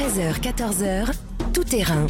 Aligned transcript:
13h, 0.00 0.40
14h, 0.40 1.12
tout 1.52 1.62
terrain. 1.62 2.06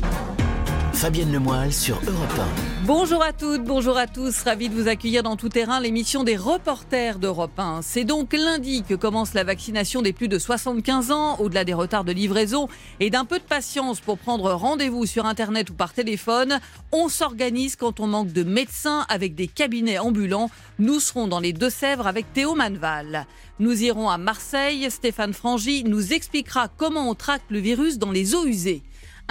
Fabienne 0.93 1.33
Lemoyle 1.33 1.73
sur 1.73 1.97
Europe 2.07 2.41
Bonjour 2.85 3.23
à 3.23 3.33
toutes, 3.33 3.63
bonjour 3.63 3.97
à 3.97 4.07
tous. 4.07 4.43
Ravi 4.43 4.69
de 4.69 4.75
vous 4.75 4.89
accueillir 4.89 5.23
dans 5.23 5.37
Tout 5.37 5.49
Terrain, 5.49 5.81
l'émission 5.81 6.25
des 6.25 6.37
reporters 6.37 7.19
d'Europe 7.19 7.59
1. 7.59 7.81
C'est 7.83 8.05
donc 8.05 8.33
lundi 8.33 8.83
que 8.83 8.95
commence 8.95 9.33
la 9.33 9.45
vaccination 9.45 10.03
des 10.03 10.13
plus 10.13 10.29
de 10.29 10.39
75 10.39 11.11
ans, 11.11 11.37
au-delà 11.39 11.65
des 11.65 11.75
retards 11.75 12.05
de 12.05 12.13
livraison 12.13 12.69
et 12.99 13.11
d'un 13.11 13.25
peu 13.25 13.39
de 13.39 13.45
patience 13.45 14.01
pour 14.01 14.19
prendre 14.19 14.51
rendez-vous 14.53 15.07
sur 15.07 15.27
Internet 15.27 15.71
ou 15.71 15.75
par 15.75 15.93
téléphone. 15.93 16.59
On 16.91 17.09
s'organise 17.09 17.77
quand 17.77 18.01
on 18.01 18.07
manque 18.07 18.33
de 18.33 18.43
médecins 18.43 19.07
avec 19.09 19.35
des 19.35 19.47
cabinets 19.47 19.99
ambulants. 19.99 20.51
Nous 20.79 21.01
serons 21.01 21.29
dans 21.29 21.41
les 21.41 21.53
Deux-Sèvres 21.53 22.07
avec 22.07 22.33
Théo 22.33 22.55
Manval. 22.55 23.27
Nous 23.61 23.85
irons 23.85 24.11
à 24.11 24.19
Marseille. 24.19 24.91
Stéphane 24.91 25.35
Frangy 25.35 25.85
nous 25.85 26.13
expliquera 26.13 26.69
comment 26.69 27.09
on 27.09 27.15
traque 27.15 27.43
le 27.51 27.61
virus 27.61 27.99
dans 27.99 28.11
les 28.11 28.35
eaux 28.35 28.47
usées. 28.47 28.83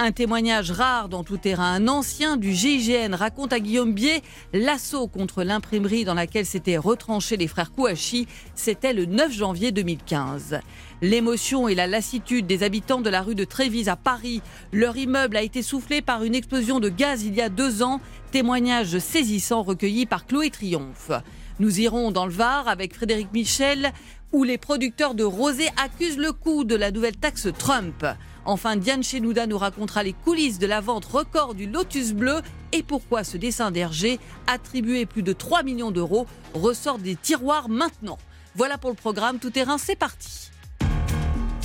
Un 0.02 0.12
témoignage 0.12 0.70
rare 0.70 1.10
dans 1.10 1.24
tout 1.24 1.36
terrain. 1.36 1.74
Un 1.74 1.86
ancien 1.86 2.38
du 2.38 2.54
GIGN 2.54 3.12
raconte 3.12 3.52
à 3.52 3.60
Guillaume 3.60 3.92
Bier 3.92 4.22
l'assaut 4.54 5.08
contre 5.08 5.42
l'imprimerie 5.42 6.06
dans 6.06 6.14
laquelle 6.14 6.46
s'étaient 6.46 6.78
retranchés 6.78 7.36
les 7.36 7.46
frères 7.46 7.70
Kouachi. 7.70 8.26
C'était 8.54 8.94
le 8.94 9.04
9 9.04 9.30
janvier 9.30 9.72
2015. 9.72 10.60
L'émotion 11.02 11.68
et 11.68 11.74
la 11.74 11.86
lassitude 11.86 12.46
des 12.46 12.62
habitants 12.62 13.02
de 13.02 13.10
la 13.10 13.20
rue 13.20 13.34
de 13.34 13.44
Trévise 13.44 13.90
à 13.90 13.96
Paris. 13.96 14.40
Leur 14.72 14.96
immeuble 14.96 15.36
a 15.36 15.42
été 15.42 15.60
soufflé 15.60 16.00
par 16.00 16.24
une 16.24 16.34
explosion 16.34 16.80
de 16.80 16.88
gaz 16.88 17.24
il 17.24 17.34
y 17.34 17.42
a 17.42 17.50
deux 17.50 17.82
ans. 17.82 18.00
Témoignage 18.30 18.98
saisissant 19.00 19.62
recueilli 19.62 20.06
par 20.06 20.24
Chloé 20.24 20.48
Triomphe. 20.48 21.10
Nous 21.58 21.78
irons 21.78 22.10
dans 22.10 22.24
le 22.24 22.32
Var 22.32 22.68
avec 22.68 22.94
Frédéric 22.94 23.34
Michel 23.34 23.92
où 24.32 24.44
les 24.44 24.58
producteurs 24.58 25.14
de 25.14 25.24
rosé 25.24 25.68
accusent 25.76 26.18
le 26.18 26.32
coût 26.32 26.64
de 26.64 26.74
la 26.76 26.90
nouvelle 26.90 27.16
taxe 27.16 27.48
Trump. 27.58 28.04
Enfin, 28.44 28.76
Diane 28.76 29.02
Chenouda 29.02 29.46
nous 29.46 29.58
racontera 29.58 30.02
les 30.02 30.12
coulisses 30.12 30.58
de 30.58 30.66
la 30.66 30.80
vente 30.80 31.04
record 31.04 31.54
du 31.54 31.66
Lotus 31.66 32.12
Bleu 32.12 32.40
et 32.72 32.82
pourquoi 32.82 33.24
ce 33.24 33.36
dessin 33.36 33.70
d'Hergé, 33.70 34.18
attribué 34.46 35.06
plus 35.06 35.22
de 35.22 35.32
3 35.32 35.62
millions 35.62 35.90
d'euros, 35.90 36.26
ressort 36.54 36.98
des 36.98 37.16
tiroirs 37.16 37.68
maintenant. 37.68 38.18
Voilà 38.54 38.78
pour 38.78 38.90
le 38.90 38.96
programme 38.96 39.38
Tout 39.38 39.50
Terrain, 39.50 39.78
c'est 39.78 39.96
parti. 39.96 40.50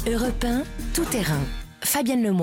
Europe 0.08 0.44
1, 0.44 0.64
Tout 0.94 1.06
Terrain. 1.06 1.42
Fabienne. 1.82 2.34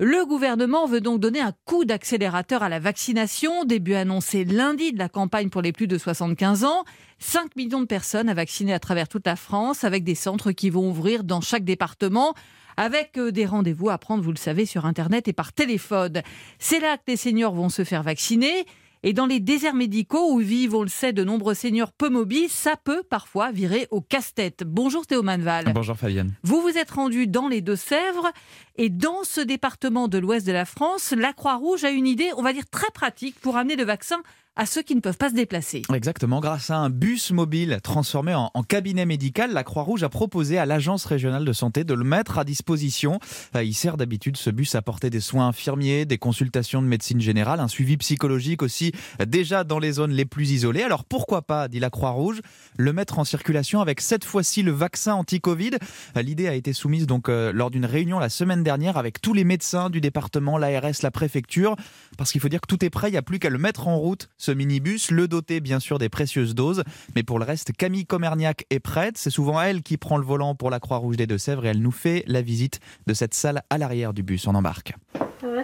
Le 0.00 0.24
gouvernement 0.24 0.86
veut 0.86 1.00
donc 1.00 1.18
donner 1.18 1.40
un 1.40 1.52
coup 1.64 1.84
d'accélérateur 1.84 2.62
à 2.62 2.68
la 2.68 2.78
vaccination. 2.78 3.64
Début 3.64 3.94
annoncé 3.94 4.44
lundi 4.44 4.92
de 4.92 4.98
la 4.98 5.08
campagne 5.08 5.48
pour 5.48 5.60
les 5.60 5.72
plus 5.72 5.88
de 5.88 5.98
75 5.98 6.62
ans. 6.62 6.84
5 7.18 7.56
millions 7.56 7.80
de 7.80 7.86
personnes 7.86 8.28
à 8.28 8.34
vacciner 8.34 8.72
à 8.72 8.78
travers 8.78 9.08
toute 9.08 9.26
la 9.26 9.34
France 9.34 9.82
avec 9.82 10.04
des 10.04 10.14
centres 10.14 10.52
qui 10.52 10.70
vont 10.70 10.88
ouvrir 10.88 11.24
dans 11.24 11.40
chaque 11.40 11.64
département 11.64 12.34
avec 12.76 13.18
euh, 13.18 13.32
des 13.32 13.44
rendez-vous 13.44 13.90
à 13.90 13.98
prendre, 13.98 14.22
vous 14.22 14.30
le 14.30 14.36
savez, 14.36 14.66
sur 14.66 14.86
Internet 14.86 15.26
et 15.26 15.32
par 15.32 15.52
téléphone. 15.52 16.22
C'est 16.60 16.78
là 16.78 16.96
que 16.96 17.02
les 17.08 17.16
seniors 17.16 17.52
vont 17.52 17.68
se 17.68 17.82
faire 17.82 18.04
vacciner. 18.04 18.66
Et 19.04 19.12
dans 19.12 19.26
les 19.26 19.38
déserts 19.38 19.74
médicaux 19.74 20.32
où 20.32 20.38
vivent, 20.38 20.74
on 20.74 20.82
le 20.82 20.88
sait, 20.88 21.12
de 21.12 21.22
nombreux 21.22 21.54
seniors 21.54 21.92
peu 21.92 22.08
mobiles, 22.08 22.48
ça 22.48 22.76
peut 22.76 23.04
parfois 23.08 23.52
virer 23.52 23.86
au 23.90 24.00
casse-tête. 24.00 24.64
Bonjour 24.66 25.06
Théo 25.06 25.22
Manval. 25.22 25.72
Bonjour 25.72 25.96
Fabienne. 25.96 26.34
Vous 26.42 26.60
vous 26.60 26.76
êtes 26.76 26.90
rendu 26.90 27.28
dans 27.28 27.46
les 27.46 27.60
Deux-Sèvres 27.60 28.32
et 28.76 28.88
dans 28.88 29.22
ce 29.22 29.40
département 29.40 30.08
de 30.08 30.18
l'ouest 30.18 30.46
de 30.46 30.52
la 30.52 30.64
France, 30.64 31.14
la 31.16 31.32
Croix-Rouge 31.32 31.84
a 31.84 31.90
une 31.90 32.08
idée, 32.08 32.30
on 32.36 32.42
va 32.42 32.52
dire, 32.52 32.68
très 32.68 32.90
pratique 32.92 33.38
pour 33.40 33.56
amener 33.56 33.76
le 33.76 33.84
vaccin 33.84 34.20
à 34.58 34.66
ceux 34.66 34.82
qui 34.82 34.96
ne 34.96 35.00
peuvent 35.00 35.16
pas 35.16 35.30
se 35.30 35.34
déplacer. 35.34 35.82
Exactement, 35.94 36.40
grâce 36.40 36.70
à 36.70 36.76
un 36.76 36.90
bus 36.90 37.30
mobile 37.30 37.78
transformé 37.82 38.34
en, 38.34 38.50
cabinet 38.68 39.06
médical, 39.06 39.52
la 39.52 39.62
Croix-Rouge 39.62 40.02
a 40.02 40.08
proposé 40.08 40.58
à 40.58 40.66
l'Agence 40.66 41.04
régionale 41.04 41.44
de 41.44 41.52
santé 41.52 41.84
de 41.84 41.94
le 41.94 42.02
mettre 42.02 42.38
à 42.38 42.44
disposition. 42.44 43.20
Euh, 43.54 43.62
il 43.62 43.72
sert 43.72 43.96
d'habitude 43.96 44.36
ce 44.36 44.50
bus 44.50 44.74
à 44.74 44.82
porter 44.82 45.10
des 45.10 45.20
soins 45.20 45.46
infirmiers, 45.48 46.04
des 46.06 46.18
consultations 46.18 46.82
de 46.82 46.88
médecine 46.88 47.20
générale, 47.20 47.60
un 47.60 47.68
suivi 47.68 47.96
psychologique 47.96 48.62
aussi 48.62 48.92
déjà 49.24 49.62
dans 49.62 49.78
les 49.78 49.92
zones 49.92 50.10
les 50.10 50.24
plus 50.24 50.50
isolées. 50.50 50.82
Alors 50.82 51.04
pourquoi 51.04 51.42
pas, 51.42 51.68
dit 51.68 51.78
la 51.78 51.90
Croix-Rouge, 51.90 52.42
le 52.76 52.92
mettre 52.92 53.20
en 53.20 53.24
circulation 53.24 53.80
avec 53.80 54.00
cette 54.00 54.24
fois-ci 54.24 54.64
le 54.64 54.72
vaccin 54.72 55.14
anti-Covid? 55.14 55.70
Euh, 56.16 56.22
l'idée 56.22 56.48
a 56.48 56.54
été 56.54 56.72
soumise 56.72 57.06
donc 57.06 57.28
euh, 57.28 57.52
lors 57.52 57.70
d'une 57.70 57.86
réunion 57.86 58.18
la 58.18 58.28
semaine 58.28 58.64
dernière 58.64 58.96
avec 58.96 59.20
tous 59.20 59.34
les 59.34 59.44
médecins 59.44 59.88
du 59.88 60.00
département, 60.00 60.58
l'ARS, 60.58 61.00
la 61.04 61.12
préfecture, 61.12 61.76
parce 62.16 62.32
qu'il 62.32 62.40
faut 62.40 62.48
dire 62.48 62.60
que 62.60 62.66
tout 62.66 62.84
est 62.84 62.90
prêt, 62.90 63.08
il 63.08 63.12
n'y 63.12 63.18
a 63.18 63.22
plus 63.22 63.38
qu'à 63.38 63.50
le 63.50 63.58
mettre 63.58 63.86
en 63.86 63.96
route 63.96 64.28
ce 64.36 64.47
minibus, 64.50 65.10
le 65.10 65.28
doter 65.28 65.60
bien 65.60 65.80
sûr 65.80 65.98
des 65.98 66.08
précieuses 66.08 66.54
doses. 66.54 66.84
Mais 67.14 67.22
pour 67.22 67.38
le 67.38 67.44
reste, 67.44 67.72
Camille 67.72 68.06
Comerniac 68.06 68.66
est 68.70 68.80
prête. 68.80 69.18
C'est 69.18 69.30
souvent 69.30 69.60
elle 69.60 69.82
qui 69.82 69.96
prend 69.96 70.16
le 70.16 70.24
volant 70.24 70.54
pour 70.54 70.70
la 70.70 70.80
Croix-Rouge 70.80 71.16
des 71.16 71.26
Deux-Sèvres 71.26 71.66
et 71.66 71.68
elle 71.68 71.82
nous 71.82 71.90
fait 71.90 72.24
la 72.26 72.42
visite 72.42 72.80
de 73.06 73.14
cette 73.14 73.34
salle 73.34 73.62
à 73.70 73.78
l'arrière 73.78 74.12
du 74.12 74.22
bus. 74.22 74.46
On 74.46 74.54
embarque. 74.54 74.94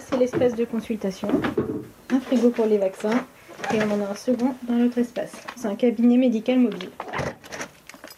C'est 0.00 0.18
l'espace 0.18 0.54
de 0.54 0.64
consultation. 0.64 1.28
Un 2.10 2.20
frigo 2.20 2.50
pour 2.50 2.66
les 2.66 2.78
vaccins 2.78 3.24
et 3.72 3.78
on 3.82 3.90
en 3.92 4.00
a 4.04 4.10
un 4.10 4.14
second 4.14 4.54
dans 4.68 4.76
l'autre 4.76 4.98
espace. 4.98 5.32
C'est 5.56 5.68
un 5.68 5.76
cabinet 5.76 6.16
médical 6.16 6.58
mobile. 6.58 6.90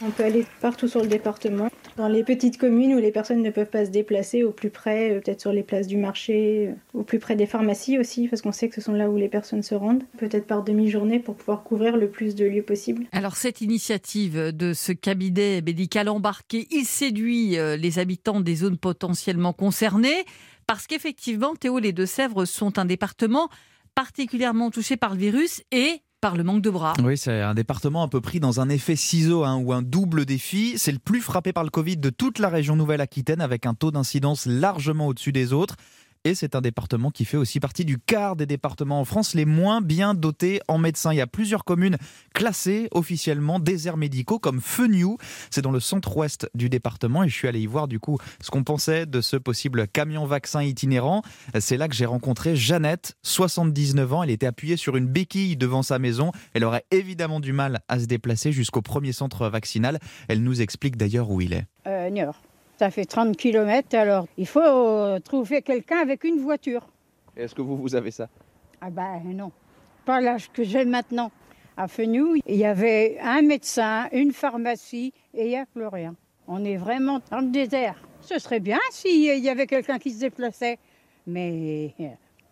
On 0.05 0.11
peut 0.11 0.25
aller 0.25 0.47
partout 0.61 0.89
sur 0.89 1.01
le 1.01 1.07
département 1.07 1.69
dans 1.97 2.09
les 2.09 2.25
petites 2.25 2.59
communes 2.59 2.95
où 2.95 2.99
les 2.99 3.11
personnes 3.11 3.43
ne 3.43 3.51
peuvent 3.51 3.71
pas 3.71 3.87
se 3.87 3.91
déplacer 3.91 4.45
au 4.45 4.51
plus 4.51 4.71
près, 4.71 5.11
euh, 5.13 5.21
peut-être 5.21 5.41
sur 5.41 5.53
les 5.53 5.63
places 5.63 5.87
du 5.87 5.97
marché, 5.97 6.69
euh, 6.69 6.99
au 6.99 7.03
plus 7.03 7.19
près 7.19 7.37
des 7.37 7.47
pharmacies 7.47 7.99
aussi, 7.99 8.29
parce 8.29 8.43
qu'on 8.43 8.53
sait 8.53 8.69
que 8.69 8.75
ce 8.75 8.81
sont 8.81 8.93
là 8.93 9.09
où 9.09 9.17
les 9.17 9.29
personnes 9.29 9.63
se 9.63 9.75
rendent, 9.75 10.03
peut-être 10.19 10.47
par 10.47 10.63
demi-journée 10.63 11.19
pour 11.19 11.37
pouvoir 11.37 11.63
couvrir 11.63 11.97
le 11.97 12.11
plus 12.11 12.35
de 12.35 12.45
lieux 12.45 12.63
possible. 12.63 13.07
Alors 13.13 13.37
cette 13.37 13.61
initiative 13.61 14.53
de 14.53 14.73
ce 14.75 14.93
cabinet 14.93 15.63
médical 15.63 16.09
embarqué, 16.09 16.67
il 16.71 16.85
séduit 16.85 17.59
euh, 17.59 17.77
les 17.77 17.99
habitants 17.99 18.41
des 18.41 18.57
zones 18.57 18.79
potentiellement 18.79 19.53
concernées, 19.53 20.25
parce 20.67 20.87
qu'effectivement, 20.87 21.55
Théo, 21.55 21.79
les 21.79 21.93
Deux-Sèvres 21.93 22.45
sont 22.45 22.79
un 22.79 22.85
département 22.85 23.49
particulièrement 23.95 24.71
touché 24.71 24.97
par 24.97 25.15
le 25.15 25.21
virus 25.21 25.63
et 25.73 26.03
par 26.21 26.37
le 26.37 26.45
manque 26.45 26.63
de 26.63 26.71
bras. 26.71 26.95
Oui, 27.03 27.17
c'est 27.17 27.41
un 27.41 27.55
département 27.55 28.03
un 28.03 28.09
peu 28.09 28.21
pris 28.21 28.41
dans 28.41 28.61
un 28.61 28.69
effet 28.69 28.97
ciseau 28.97 29.45
hein, 29.45 29.57
ou 29.57 29.73
un 29.73 29.83
double 29.83 30.25
défi. 30.25 30.75
C'est 30.77 30.93
le 30.93 30.99
plus 30.99 31.21
frappé 31.21 31.53
par 31.53 31.65
le 31.65 31.71
Covid 31.71 31.97
de 31.99 32.11
toute 32.11 32.39
la 32.39 32.49
région 32.49 32.77
Nouvelle-Aquitaine 32.77 33.41
avec 33.41 33.67
un 33.67 33.75
taux 33.75 33.91
d'incidence 33.91 34.47
largement 34.47 35.09
au-dessus 35.09 35.33
des 35.33 35.53
autres 35.53 35.77
et 36.27 36.35
c'est 36.35 36.57
un 36.57 36.61
département 36.61 37.13
qui 37.13 37.25
fait 37.25 37.37
aussi 37.37 37.61
partie 37.61 37.85
du 37.85 37.99
quart 37.99 38.35
des 38.35 38.47
départements 38.47 39.01
en 39.01 39.05
France 39.05 39.33
les 39.35 39.45
moins 39.45 39.81
bien 39.81 40.13
dotés 40.13 40.61
en 40.67 40.77
médecins. 40.77 41.13
Il 41.13 41.19
y 41.19 41.21
a 41.21 41.29
plusieurs 41.29 41.63
communes 41.63 41.99
classées 42.35 42.89
officiellement 42.91 43.61
déserts 43.61 43.97
médicaux 43.97 44.41
comme 44.41 44.61
Feniou, 44.61 45.19
c'est 45.51 45.63
dans 45.63 45.71
le 45.71 45.79
centre-ouest 45.79 46.51
du 46.57 46.69
département 46.69 47.23
et 47.23 47.29
je 47.29 47.35
suis 47.35 47.47
allé 47.47 47.61
y 47.61 47.67
voir 47.67 47.87
du 47.87 48.01
coup 48.01 48.19
ce 48.41 48.51
qu'on 48.51 48.65
pensait 48.65 49.07
de 49.07 49.21
ce 49.21 49.37
possible 49.37 49.87
camion 49.87 50.27
vaccin 50.27 50.65
itinérant. 50.65 51.23
C'est 51.61 51.77
là 51.77 51.87
que 51.87 51.95
j'ai 51.95 52.07
rencontré 52.07 52.57
Jeannette, 52.57 53.15
79 53.23 54.13
ans, 54.13 54.23
elle 54.25 54.31
était 54.31 54.47
appuyée 54.47 54.77
sur 54.77 54.97
une 54.97 55.07
béquille 55.07 55.57
devant 55.57 55.85
sa 55.85 56.01
maison, 56.01 56.33
elle 56.55 56.65
aurait 56.65 56.87
évidemment 56.91 57.39
du 57.39 57.53
mal 57.53 57.83
à 57.87 58.01
se 58.01 58.07
déplacer 58.07 58.51
jusqu'au 58.51 58.83
premier 58.83 59.13
centre 59.13 59.49
vaccinal. 59.49 60.01
Elle 60.27 60.43
nous 60.43 60.61
explique 60.61 60.97
d'ailleurs 60.97 61.31
où 61.31 61.41
il 61.41 61.53
est. 61.53 61.67
Euh, 61.87 62.11
ça 62.79 62.91
fait 62.91 63.05
30 63.05 63.37
km, 63.37 63.95
alors 63.97 64.27
il 64.37 64.47
faut 64.47 64.61
euh, 64.61 65.19
trouver 65.21 65.63
quelqu'un 65.63 65.99
avec 65.99 66.25
une 66.25 66.41
voiture. 66.41 66.87
Est-ce 67.37 67.55
que 67.55 67.63
vous, 67.63 67.77
vous 67.77 67.95
avez 67.95 68.11
ça? 68.11 68.29
Ah 68.81 68.91
ben 68.91 69.23
non, 69.25 69.53
pas 70.05 70.21
l'âge 70.21 70.51
que 70.53 70.63
j'ai 70.63 70.85
maintenant. 70.85 71.31
À 71.79 71.89
Fenou, 71.89 72.37
il 72.47 72.57
y 72.57 72.65
avait 72.65 73.19
un 73.21 73.43
médecin, 73.43 74.09
une 74.13 74.33
pharmacie 74.33 75.13
et 75.35 75.45
il 75.45 75.49
n'y 75.49 75.59
a 75.59 75.67
plus 75.67 75.87
rien. 75.87 76.15
On 76.49 76.65
est 76.65 76.77
vraiment 76.77 77.21
dans 77.31 77.41
le 77.41 77.49
désert. 77.49 77.97
Ce 78.23 78.39
serait 78.39 78.61
bien 78.61 78.79
s'il 78.91 79.45
y 79.45 79.49
avait 79.49 79.67
quelqu'un 79.67 79.99
qui 79.99 80.11
se 80.11 80.21
déplaçait, 80.21 80.79
mais 81.27 81.95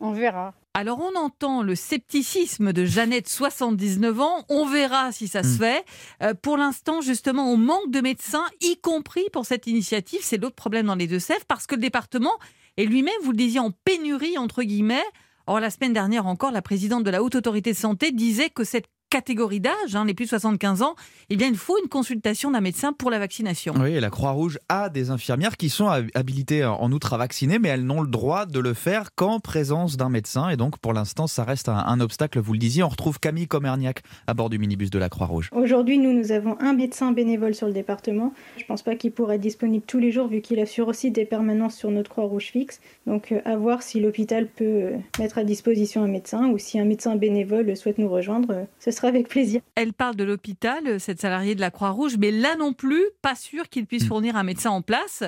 on 0.01 0.13
verra. 0.13 0.53
Alors 0.77 0.99
on 1.01 1.17
entend 1.17 1.63
le 1.63 1.77
scepticisme 1.77 2.73
de 2.73 2.85
Jeannette, 2.85 3.29
79 3.29 4.21
ans. 4.21 4.45
On 4.49 4.67
verra 4.67 5.13
si 5.13 5.29
ça 5.29 5.45
se 5.45 5.51
hmm. 5.51 5.59
fait. 5.59 5.85
Euh, 6.21 6.35
pour 6.35 6.57
l'instant, 6.57 7.01
justement, 7.01 7.49
on 7.49 7.57
manque 7.57 7.93
de 7.93 8.01
médecins, 8.01 8.45
y 8.61 8.77
compris 8.79 9.23
pour 9.33 9.47
cette 9.47 9.69
initiative. 9.69 10.19
C'est 10.23 10.37
l'autre 10.37 10.57
problème 10.57 10.87
dans 10.87 10.97
les 10.97 11.07
Deux-Sèvres, 11.07 11.45
parce 11.47 11.69
que 11.69 11.77
le 11.77 11.81
département 11.81 12.33
est 12.77 12.87
lui-même, 12.87 13.15
vous 13.23 13.31
le 13.31 13.37
disiez, 13.37 13.61
en 13.61 13.71
pénurie, 13.71 14.37
entre 14.37 14.65
guillemets. 14.65 15.05
Or, 15.47 15.61
la 15.61 15.71
semaine 15.71 15.93
dernière 15.93 16.27
encore, 16.27 16.51
la 16.51 16.63
présidente 16.63 17.05
de 17.05 17.11
la 17.11 17.23
Haute 17.23 17.37
Autorité 17.37 17.71
de 17.71 17.77
Santé 17.77 18.11
disait 18.11 18.51
que 18.51 18.65
cette 18.65 18.89
catégorie 19.15 19.61
d'âge, 19.61 19.95
hein, 19.95 20.05
les 20.05 20.13
plus 20.13 20.25
de 20.25 20.31
75 20.31 20.83
ans, 20.83 20.97
eh 21.31 21.37
bien, 21.37 21.47
il 21.47 21.57
faut 21.57 21.77
une 21.81 21.89
consultation 21.89 22.51
d'un 22.51 22.61
médecin 22.61 22.93
pour 22.93 23.13
la 23.13 23.21
vaccination. 23.21 23.73
Oui, 23.79 23.93
et 23.93 24.01
la 24.01 24.11
Croix-Rouge 24.11 24.59
a 24.69 24.89
des 24.89 25.11
infirmières 25.11 25.57
qui 25.57 25.69
sont 25.69 25.87
habilitées 25.87 26.65
en 26.65 26.91
outre 26.91 27.15
à 27.15 27.17
vacciner, 27.17 27.61
mais 27.61 27.69
elles 27.69 27.85
n'ont 27.85 28.01
le 28.01 28.09
droit 28.09 28.45
de 28.45 28.59
le 28.59 28.75
faire 28.75 29.15
qu'en 29.15 29.39
présence 29.39 29.97
d'un 29.97 30.09
médecin. 30.09 30.49
Et 30.49 30.57
donc, 30.57 30.79
pour 30.79 30.93
l'instant, 30.93 31.29
ça 31.29 31.45
reste 31.45 31.69
un, 31.69 32.01
obstacle, 32.01 32.41
vous 32.41 32.55
le 32.55 32.59
disiez. 32.59 32.83
On 32.83 32.89
retrouve 32.89 33.21
Camille 33.21 33.47
Comerniac 33.47 34.03
à 34.27 34.35
bord 34.35 34.51
du 34.51 34.59
minibus 34.59 34.91
de 34.91 34.99
la 34.99 35.09
Croix-Rouge. 35.09 35.49
Aujourd'hui, 35.53 35.99
nous, 35.99 36.13
nous 36.13 36.33
avons 36.33 36.59
un 36.61 36.73
médecin 36.73 37.13
bénévole 37.13 37.55
sur 37.55 37.69
le 37.69 37.73
département. 37.73 38.35
Je 38.57 38.63
ne 38.63 38.67
pense 38.67 38.83
pas 38.83 38.97
qu'il 38.97 39.13
pourrait 39.13 39.37
être 39.37 39.43
disponible 39.43 39.85
tous 39.87 40.01
les 40.01 40.11
jours, 40.11 40.27
vu 40.27 40.41
qu'il 40.41 40.59
assure 40.59 40.89
aussi 40.89 41.13
des 41.13 41.25
permanences 41.25 41.77
sur 41.77 41.93
notre 41.93 42.11
Croix-Rouge 42.11 42.47
fixe. 42.47 42.81
Donc, 43.07 43.31
euh, 43.31 43.41
à 43.45 43.57
voir 43.57 43.83
si 43.83 44.01
l'hôpital 44.01 44.49
peut 44.49 44.65
euh, 44.65 44.97
mettre 45.21 45.39
à 45.39 45.45
disposition 45.45 46.03
un 46.03 46.09
médecin 46.09 46.49
ou 46.49 46.59
si 46.59 46.81
un 46.81 46.85
médecin 46.85 47.15
bénévole 47.15 47.77
souhaite 47.77 47.99
nous 47.99 48.09
rejoindre. 48.09 48.51
Euh, 48.51 48.65
ce 48.81 48.91
sera 48.91 49.04
avec 49.07 49.29
plaisir. 49.29 49.61
Elle 49.75 49.93
parle 49.93 50.17
de 50.17 50.25
l'hôpital, 50.25 51.01
cette 51.01 51.21
salariée 51.21 51.55
de 51.55 51.61
la 51.61 51.71
Croix-Rouge, 51.71 52.17
mais 52.19 52.31
là 52.31 52.57
non 52.57 52.73
plus, 52.73 53.05
pas 53.23 53.35
sûr 53.35 53.69
qu'il 53.69 53.87
puisse 53.87 54.05
hmm. 54.05 54.09
fournir 54.09 54.37
un 54.37 54.43
médecin 54.43 54.71
en 54.71 54.83
place 54.83 55.25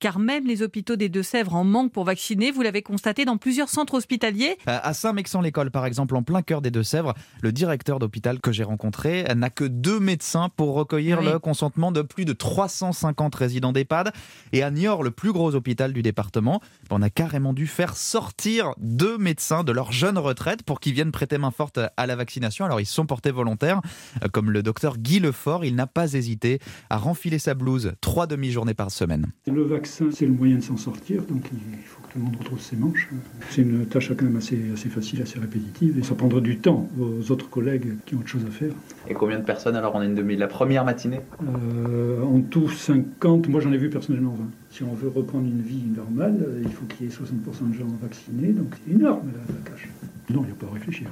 car 0.00 0.18
même 0.18 0.46
les 0.46 0.62
hôpitaux 0.62 0.96
des 0.96 1.08
Deux-Sèvres 1.08 1.54
en 1.54 1.62
manquent 1.64 1.92
pour 1.92 2.04
vacciner. 2.04 2.50
Vous 2.50 2.62
l'avez 2.62 2.82
constaté 2.82 3.24
dans 3.24 3.36
plusieurs 3.36 3.68
centres 3.68 3.94
hospitaliers. 3.94 4.56
À 4.66 4.92
Saint-Mexan-l'École, 4.94 5.70
par 5.70 5.86
exemple, 5.86 6.16
en 6.16 6.22
plein 6.22 6.42
cœur 6.42 6.62
des 6.62 6.70
Deux-Sèvres, 6.70 7.14
le 7.42 7.52
directeur 7.52 7.98
d'hôpital 7.98 8.40
que 8.40 8.50
j'ai 8.50 8.64
rencontré 8.64 9.24
n'a 9.36 9.50
que 9.50 9.64
deux 9.64 10.00
médecins 10.00 10.48
pour 10.56 10.74
recueillir 10.74 11.20
Oui. 11.20 11.26
le 11.26 11.38
consentement 11.38 11.92
de 11.92 12.02
plus 12.02 12.24
de 12.24 12.32
350 12.32 13.34
résidents 13.34 13.72
d'EHPAD. 13.72 14.12
Et 14.52 14.62
à 14.62 14.70
Niort, 14.70 15.02
le 15.02 15.10
plus 15.10 15.32
gros 15.32 15.54
hôpital 15.54 15.92
du 15.92 16.02
département, 16.02 16.60
on 16.90 17.02
a 17.02 17.10
carrément 17.10 17.52
dû 17.52 17.66
faire 17.66 17.94
sortir 17.96 18.72
deux 18.78 19.18
médecins 19.18 19.64
de 19.64 19.72
leur 19.72 19.92
jeune 19.92 20.16
retraite 20.18 20.62
pour 20.62 20.80
qu'ils 20.80 20.94
viennent 20.94 21.12
prêter 21.12 21.36
main 21.38 21.50
forte 21.50 21.78
à 21.96 22.06
la 22.06 22.16
vaccination. 22.16 22.64
Alors 22.64 22.80
ils 22.80 22.86
se 22.86 22.94
sont 22.94 23.06
portés 23.06 23.30
volontaires, 23.30 23.80
Euh, 24.24 24.28
comme 24.32 24.50
le 24.50 24.62
docteur 24.62 24.96
Guy 24.98 25.20
Lefort, 25.20 25.64
il 25.64 25.74
n'a 25.74 25.86
pas 25.86 26.14
hésité 26.14 26.58
à 26.88 26.96
renfiler 26.96 27.38
sa 27.38 27.54
blouse 27.54 27.92
trois 28.00 28.26
demi-journées 28.26 28.74
par 28.74 28.90
semaine. 28.90 29.26
Le 29.46 29.62
vaccin, 29.62 29.89
c'est 29.90 30.26
le 30.26 30.32
moyen 30.32 30.56
de 30.56 30.62
s'en 30.62 30.76
sortir, 30.76 31.22
donc 31.22 31.42
il 31.52 31.84
faut 31.84 32.00
que 32.02 32.12
tout 32.12 32.18
le 32.18 32.24
monde 32.24 32.36
retrouve 32.36 32.60
ses 32.60 32.76
manches. 32.76 33.08
C'est 33.50 33.62
une 33.62 33.86
tâche 33.86 34.10
quand 34.14 34.24
même 34.24 34.36
assez, 34.36 34.58
assez 34.72 34.88
facile, 34.88 35.22
assez 35.22 35.38
répétitive, 35.38 35.98
et 35.98 36.02
ça 36.02 36.14
prendra 36.14 36.40
du 36.40 36.58
temps 36.58 36.88
aux 36.98 37.30
autres 37.30 37.48
collègues 37.50 37.96
qui 38.06 38.14
ont 38.14 38.18
autre 38.18 38.28
chose 38.28 38.44
à 38.46 38.50
faire. 38.50 38.72
Et 39.08 39.14
combien 39.14 39.38
de 39.38 39.44
personnes 39.44 39.76
alors 39.76 39.94
on 39.94 40.00
a 40.00 40.04
une 40.04 40.14
demi 40.14 40.36
La 40.36 40.46
première 40.46 40.84
matinée? 40.84 41.20
Euh, 41.42 42.22
en 42.22 42.40
tout, 42.40 42.68
50, 42.68 43.48
moi 43.48 43.60
j'en 43.60 43.72
ai 43.72 43.78
vu 43.78 43.90
personnellement 43.90 44.34
20. 44.38 44.44
Si 44.70 44.84
on 44.84 44.94
veut 44.94 45.08
reprendre 45.08 45.46
une 45.46 45.62
vie 45.62 45.82
normale, 45.96 46.36
euh, 46.46 46.62
il 46.62 46.70
faut 46.70 46.86
qu'il 46.86 47.06
y 47.06 47.08
ait 47.08 47.12
60% 47.12 47.70
de 47.70 47.74
gens 47.74 47.86
vaccinés, 48.00 48.52
donc 48.52 48.74
c'est 48.84 48.92
énorme 48.92 49.32
la, 49.32 49.54
la 49.54 49.60
tâche. 49.70 49.88
Non, 50.30 50.42
il 50.42 50.46
n'y 50.46 50.52
a 50.52 50.54
pas 50.54 50.66
à 50.66 50.74
réfléchir. 50.74 51.08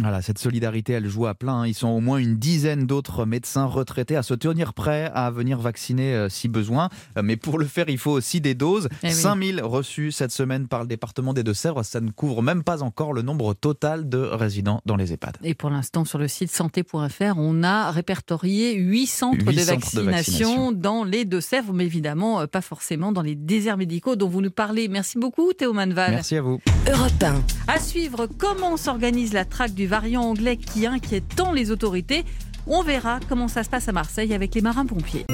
Voilà, 0.00 0.22
cette 0.22 0.38
solidarité, 0.38 0.94
elle 0.94 1.06
joue 1.06 1.26
à 1.26 1.34
plein. 1.34 1.66
Ils 1.66 1.74
sont 1.74 1.88
au 1.88 2.00
moins 2.00 2.16
une 2.16 2.36
dizaine 2.36 2.86
d'autres 2.86 3.26
médecins 3.26 3.66
retraités 3.66 4.16
à 4.16 4.22
se 4.22 4.32
tenir 4.32 4.72
prêts 4.72 5.10
à 5.14 5.30
venir 5.30 5.58
vacciner 5.58 6.14
euh, 6.14 6.28
si 6.30 6.48
besoin. 6.48 6.88
Euh, 7.18 7.22
Mais 7.22 7.36
pour 7.36 7.58
le 7.58 7.66
faire, 7.66 7.90
il 7.90 7.98
faut 7.98 8.12
aussi 8.12 8.40
des 8.40 8.54
doses. 8.54 8.88
Eh 9.02 9.08
oui. 9.08 9.12
5000 9.12 9.62
reçus 9.62 10.10
cette 10.10 10.32
semaine 10.32 10.68
par 10.68 10.80
le 10.80 10.86
département 10.86 11.34
des 11.34 11.42
Deux-Sèvres. 11.42 11.82
Ça 11.82 12.00
ne 12.00 12.10
couvre 12.10 12.40
même 12.40 12.62
pas 12.62 12.82
encore 12.82 13.12
le 13.12 13.20
nombre 13.20 13.52
total 13.52 14.08
de 14.08 14.18
résidents 14.18 14.80
dans 14.86 14.96
les 14.96 15.12
EHPAD. 15.12 15.36
Et 15.42 15.54
pour 15.54 15.68
l'instant, 15.68 16.06
sur 16.06 16.18
le 16.18 16.28
site 16.28 16.50
santé.fr, 16.50 17.34
on 17.36 17.62
a 17.62 17.90
répertorié 17.90 18.74
huit 18.76 19.06
centres, 19.06 19.44
Huit 19.44 19.56
de, 19.56 19.60
centres 19.60 19.96
de 19.96 20.00
vaccination 20.00 20.72
dans 20.72 21.04
les 21.04 21.26
Deux-Sèvres, 21.26 21.74
mais 21.74 21.84
évidemment 21.84 22.46
pas 22.46 22.62
forcément 22.62 23.01
dans 23.10 23.22
les 23.22 23.34
déserts 23.34 23.76
médicaux 23.76 24.14
dont 24.14 24.28
vous 24.28 24.40
nous 24.40 24.50
parlez. 24.52 24.86
Merci 24.86 25.18
beaucoup, 25.18 25.52
Théo 25.52 25.72
Manval. 25.72 26.12
Merci 26.12 26.36
à 26.36 26.42
vous. 26.42 26.60
Europe 26.88 27.22
1. 27.22 27.42
À 27.66 27.80
suivre, 27.80 28.28
comment 28.38 28.76
s'organise 28.76 29.32
la 29.32 29.44
traque 29.44 29.74
du 29.74 29.88
variant 29.88 30.22
anglais 30.22 30.56
qui 30.56 30.86
inquiète 30.86 31.24
tant 31.34 31.52
les 31.52 31.72
autorités? 31.72 32.24
On 32.68 32.82
verra 32.82 33.18
comment 33.28 33.48
ça 33.48 33.64
se 33.64 33.70
passe 33.70 33.88
à 33.88 33.92
Marseille 33.92 34.34
avec 34.34 34.54
les 34.54 34.60
marins-pompiers. 34.60 35.26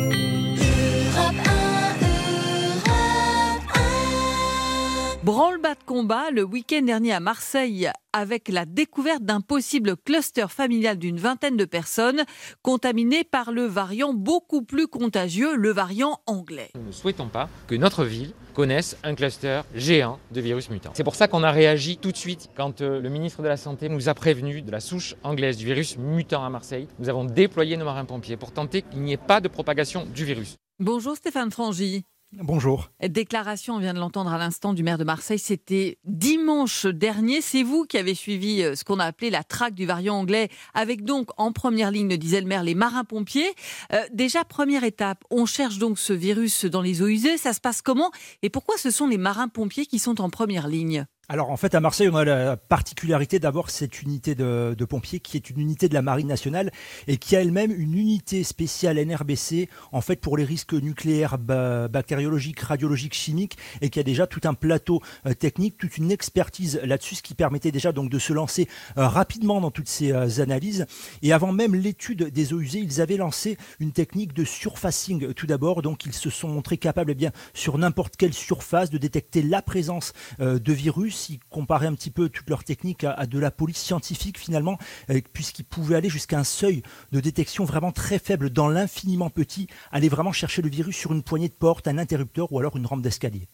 Branle-bas 5.28 5.75
de 5.75 5.84
combat 5.84 6.30
le 6.30 6.42
week-end 6.42 6.80
dernier 6.80 7.12
à 7.12 7.20
Marseille 7.20 7.90
avec 8.14 8.48
la 8.48 8.64
découverte 8.64 9.22
d'un 9.22 9.42
possible 9.42 9.94
cluster 9.94 10.46
familial 10.48 10.96
d'une 10.96 11.19
vingtaine 11.19 11.58
de 11.58 11.66
personnes 11.66 12.25
contaminées 12.62 13.25
par 13.25 13.52
le 13.52 13.66
variant 13.66 14.14
beaucoup 14.14 14.62
plus 14.62 14.86
contagieux, 14.86 15.54
le 15.54 15.70
variant 15.70 16.19
anglais. 16.25 16.70
Nous 16.76 16.86
ne 16.86 16.92
souhaitons 16.92 17.28
pas 17.28 17.50
que 17.66 17.75
notre 17.75 18.04
ville 18.04 18.32
connaisse 18.54 18.96
un 19.02 19.14
cluster 19.14 19.60
géant 19.75 20.19
de 20.30 20.40
virus 20.40 20.70
mutants. 20.70 20.92
C'est 20.94 21.04
pour 21.04 21.14
ça 21.14 21.28
qu'on 21.28 21.42
a 21.42 21.50
réagi 21.50 21.98
tout 21.98 22.10
de 22.10 22.16
suite 22.16 22.48
quand 22.56 22.81
euh, 22.81 22.98
le 22.98 23.10
ministre 23.10 23.42
de 23.42 23.48
la 23.48 23.58
Santé 23.58 23.90
nous 23.90 24.08
a 24.08 24.14
prévenu 24.14 24.62
de 24.62 24.70
la 24.70 24.81
souche 24.81 25.14
anglaise 25.24 25.58
du 25.58 25.66
virus 25.66 25.98
mutant 25.98 26.42
à 26.42 26.48
Marseille. 26.48 26.88
Nous 27.00 27.10
avons 27.10 27.24
déployé 27.24 27.76
nos 27.76 27.84
marins-pompiers 27.84 28.38
pour 28.38 28.52
tenter 28.52 28.81
qu'il 28.81 29.02
n'y 29.02 29.12
ait 29.12 29.19
pas 29.19 29.42
de 29.42 29.48
propagation 29.48 30.06
du 30.06 30.24
virus. 30.24 30.56
Bonjour 30.81 31.16
Stéphane 31.16 31.50
Frangy. 31.50 32.02
Bonjour. 32.32 32.90
Déclaration, 33.00 33.76
on 33.76 33.78
vient 33.78 33.94
de 33.94 33.98
l'entendre 33.98 34.30
à 34.30 34.36
l'instant 34.36 34.75
du 34.75 34.82
maire 34.82 34.98
de 34.98 35.04
Marseille, 35.04 35.38
c'était 35.38 35.98
dimanche 36.04 36.84
dernier. 36.84 37.40
C'est 37.40 37.62
vous 37.62 37.86
qui 37.86 37.96
avez 37.96 38.14
suivi 38.14 38.62
euh, 38.62 38.75
ce 38.75 38.84
qu'on 38.84 38.98
a 38.98 39.06
appelé 39.06 39.30
la 39.30 39.42
traque 39.42 39.72
du 39.72 39.86
variant 39.86 40.16
anglais, 40.16 40.50
avec 40.75 41.04
donc 41.04 41.30
en 41.38 41.52
première 41.52 41.90
ligne, 41.90 42.19
disait 42.19 42.42
le 42.42 42.46
maire, 42.46 42.64
les 42.64 42.75
marins-pompiers. 42.75 43.50
Euh, 43.94 44.02
déjà, 44.12 44.44
première 44.44 44.84
étape, 44.84 45.25
on 45.30 45.46
cherche 45.46 45.78
donc 45.78 45.98
ce 45.98 46.12
virus 46.12 46.66
dans 46.66 46.82
les 46.82 47.00
eaux 47.00 47.08
usées. 47.08 47.38
Ça 47.38 47.54
se 47.54 47.60
passe 47.60 47.80
comment? 47.80 48.10
Et 48.42 48.50
pourquoi 48.50 48.76
ce 48.76 48.90
sont 48.90 49.06
les 49.06 49.19
marins-pompiers 49.19 49.86
qui 49.86 49.98
sont 49.98 50.20
en 50.20 50.28
première 50.28 50.69
ligne? 50.69 51.06
Alors 51.30 51.50
en 51.50 51.58
fait 51.58 51.75
à 51.75 51.80
Marseille 51.80 52.08
on 52.10 52.16
a 52.16 52.25
la 52.25 52.56
particularité 52.56 53.38
d'avoir 53.38 53.69
cette 53.69 54.00
unité 54.00 54.34
de, 54.34 54.75
pompiers 54.88 55.20
qui 55.20 55.36
est 55.36 55.50
une 55.50 55.60
unité 55.60 55.86
de 55.90 55.92
la 55.92 56.00
Marine 56.00 56.26
nationale 56.26 56.70
et 57.06 57.19
qui 57.19 57.36
a 57.36 57.42
elle-même 57.42 57.70
une 57.70 57.98
unité 57.98 58.42
spéciale 58.44 58.96
NRBC 58.96 59.69
en 59.92 60.00
fait 60.00 60.22
pour 60.22 60.38
les 60.38 60.44
risques 60.44 60.72
nucléaires, 60.72 61.36
ba- 61.36 61.86
bactériologiques, 61.88 62.60
radiologiques, 62.60 63.12
chimiques 63.12 63.58
et 63.82 63.90
qui 63.90 64.00
a 64.00 64.04
déjà 64.04 64.26
tout 64.26 64.40
un 64.44 64.54
plateau 64.54 65.02
euh, 65.26 65.34
technique, 65.34 65.76
toute 65.76 65.98
une 65.98 66.10
expertise 66.10 66.80
là-dessus 66.82 67.16
ce 67.16 67.22
qui 67.22 67.34
permettait 67.34 67.72
déjà 67.72 67.92
donc 67.92 68.08
de 68.08 68.19
se 68.19 68.32
lancer 68.32 68.66
euh, 68.96 69.06
rapidement 69.06 69.60
dans 69.60 69.70
toutes 69.70 69.90
ces 69.90 70.12
euh, 70.12 70.40
analyses. 70.40 70.86
Et 71.20 71.34
avant 71.34 71.52
même 71.52 71.74
l'étude 71.74 72.31
des 72.31 72.54
eaux 72.54 72.60
usées 72.60 72.78
ils 72.78 73.02
avaient 73.02 73.19
lancé 73.19 73.58
une 73.81 73.92
technique 73.92 74.32
de 74.32 74.44
surfacing 74.44 75.34
tout 75.34 75.46
d'abord. 75.46 75.82
Donc 75.82 76.06
ils 76.06 76.14
se 76.14 76.31
sont 76.31 76.48
montrés 76.48 76.78
capables 76.78 77.10
eh 77.10 77.14
bien 77.14 77.32
sur 77.52 77.76
n'importe 77.76 78.16
quelle 78.16 78.32
surface 78.32 78.88
de 78.88 78.96
détecter 78.96 79.42
la 79.42 79.60
présence 79.60 80.14
de 80.38 80.72
virus 80.72 81.18
ils 81.29 81.41
comparaient 81.50 81.87
un 81.87 81.94
petit 81.94 82.11
peu 82.11 82.29
toute 82.29 82.49
leur 82.49 82.65
technique 82.65 83.05
à, 83.05 83.12
à 83.12 83.26
de 83.26 83.38
la 83.38 83.50
police 83.50 83.79
scientifique 83.79 84.38
finalement, 84.38 84.79
euh, 85.11 85.20
puisqu'ils 85.32 85.65
pouvaient 85.65 85.97
aller 85.97 86.09
jusqu'à 86.09 86.38
un 86.38 86.44
seuil 86.44 86.82
de 87.12 87.20
détection 87.20 87.65
vraiment 87.65 87.93
très 87.93 88.19
faible 88.19 88.50
dans 88.50 88.69
l'infiniment 88.69 89.31
petit, 89.31 89.67
aller 89.93 90.09
vraiment 90.09 90.32
chercher 90.32 90.62
le 90.62 90.69
virus 90.69 90.97
sur 90.97 91.12
une 91.12 91.23
poignée 91.23 91.49
de 91.49 91.55
porte, 91.55 91.88
un 91.88 91.99
interrupteur 91.99 92.53
ou 92.53 92.59
alors 92.59 92.76
une 92.76 92.87
rampe 92.87 93.03
d'escalier. 93.03 93.49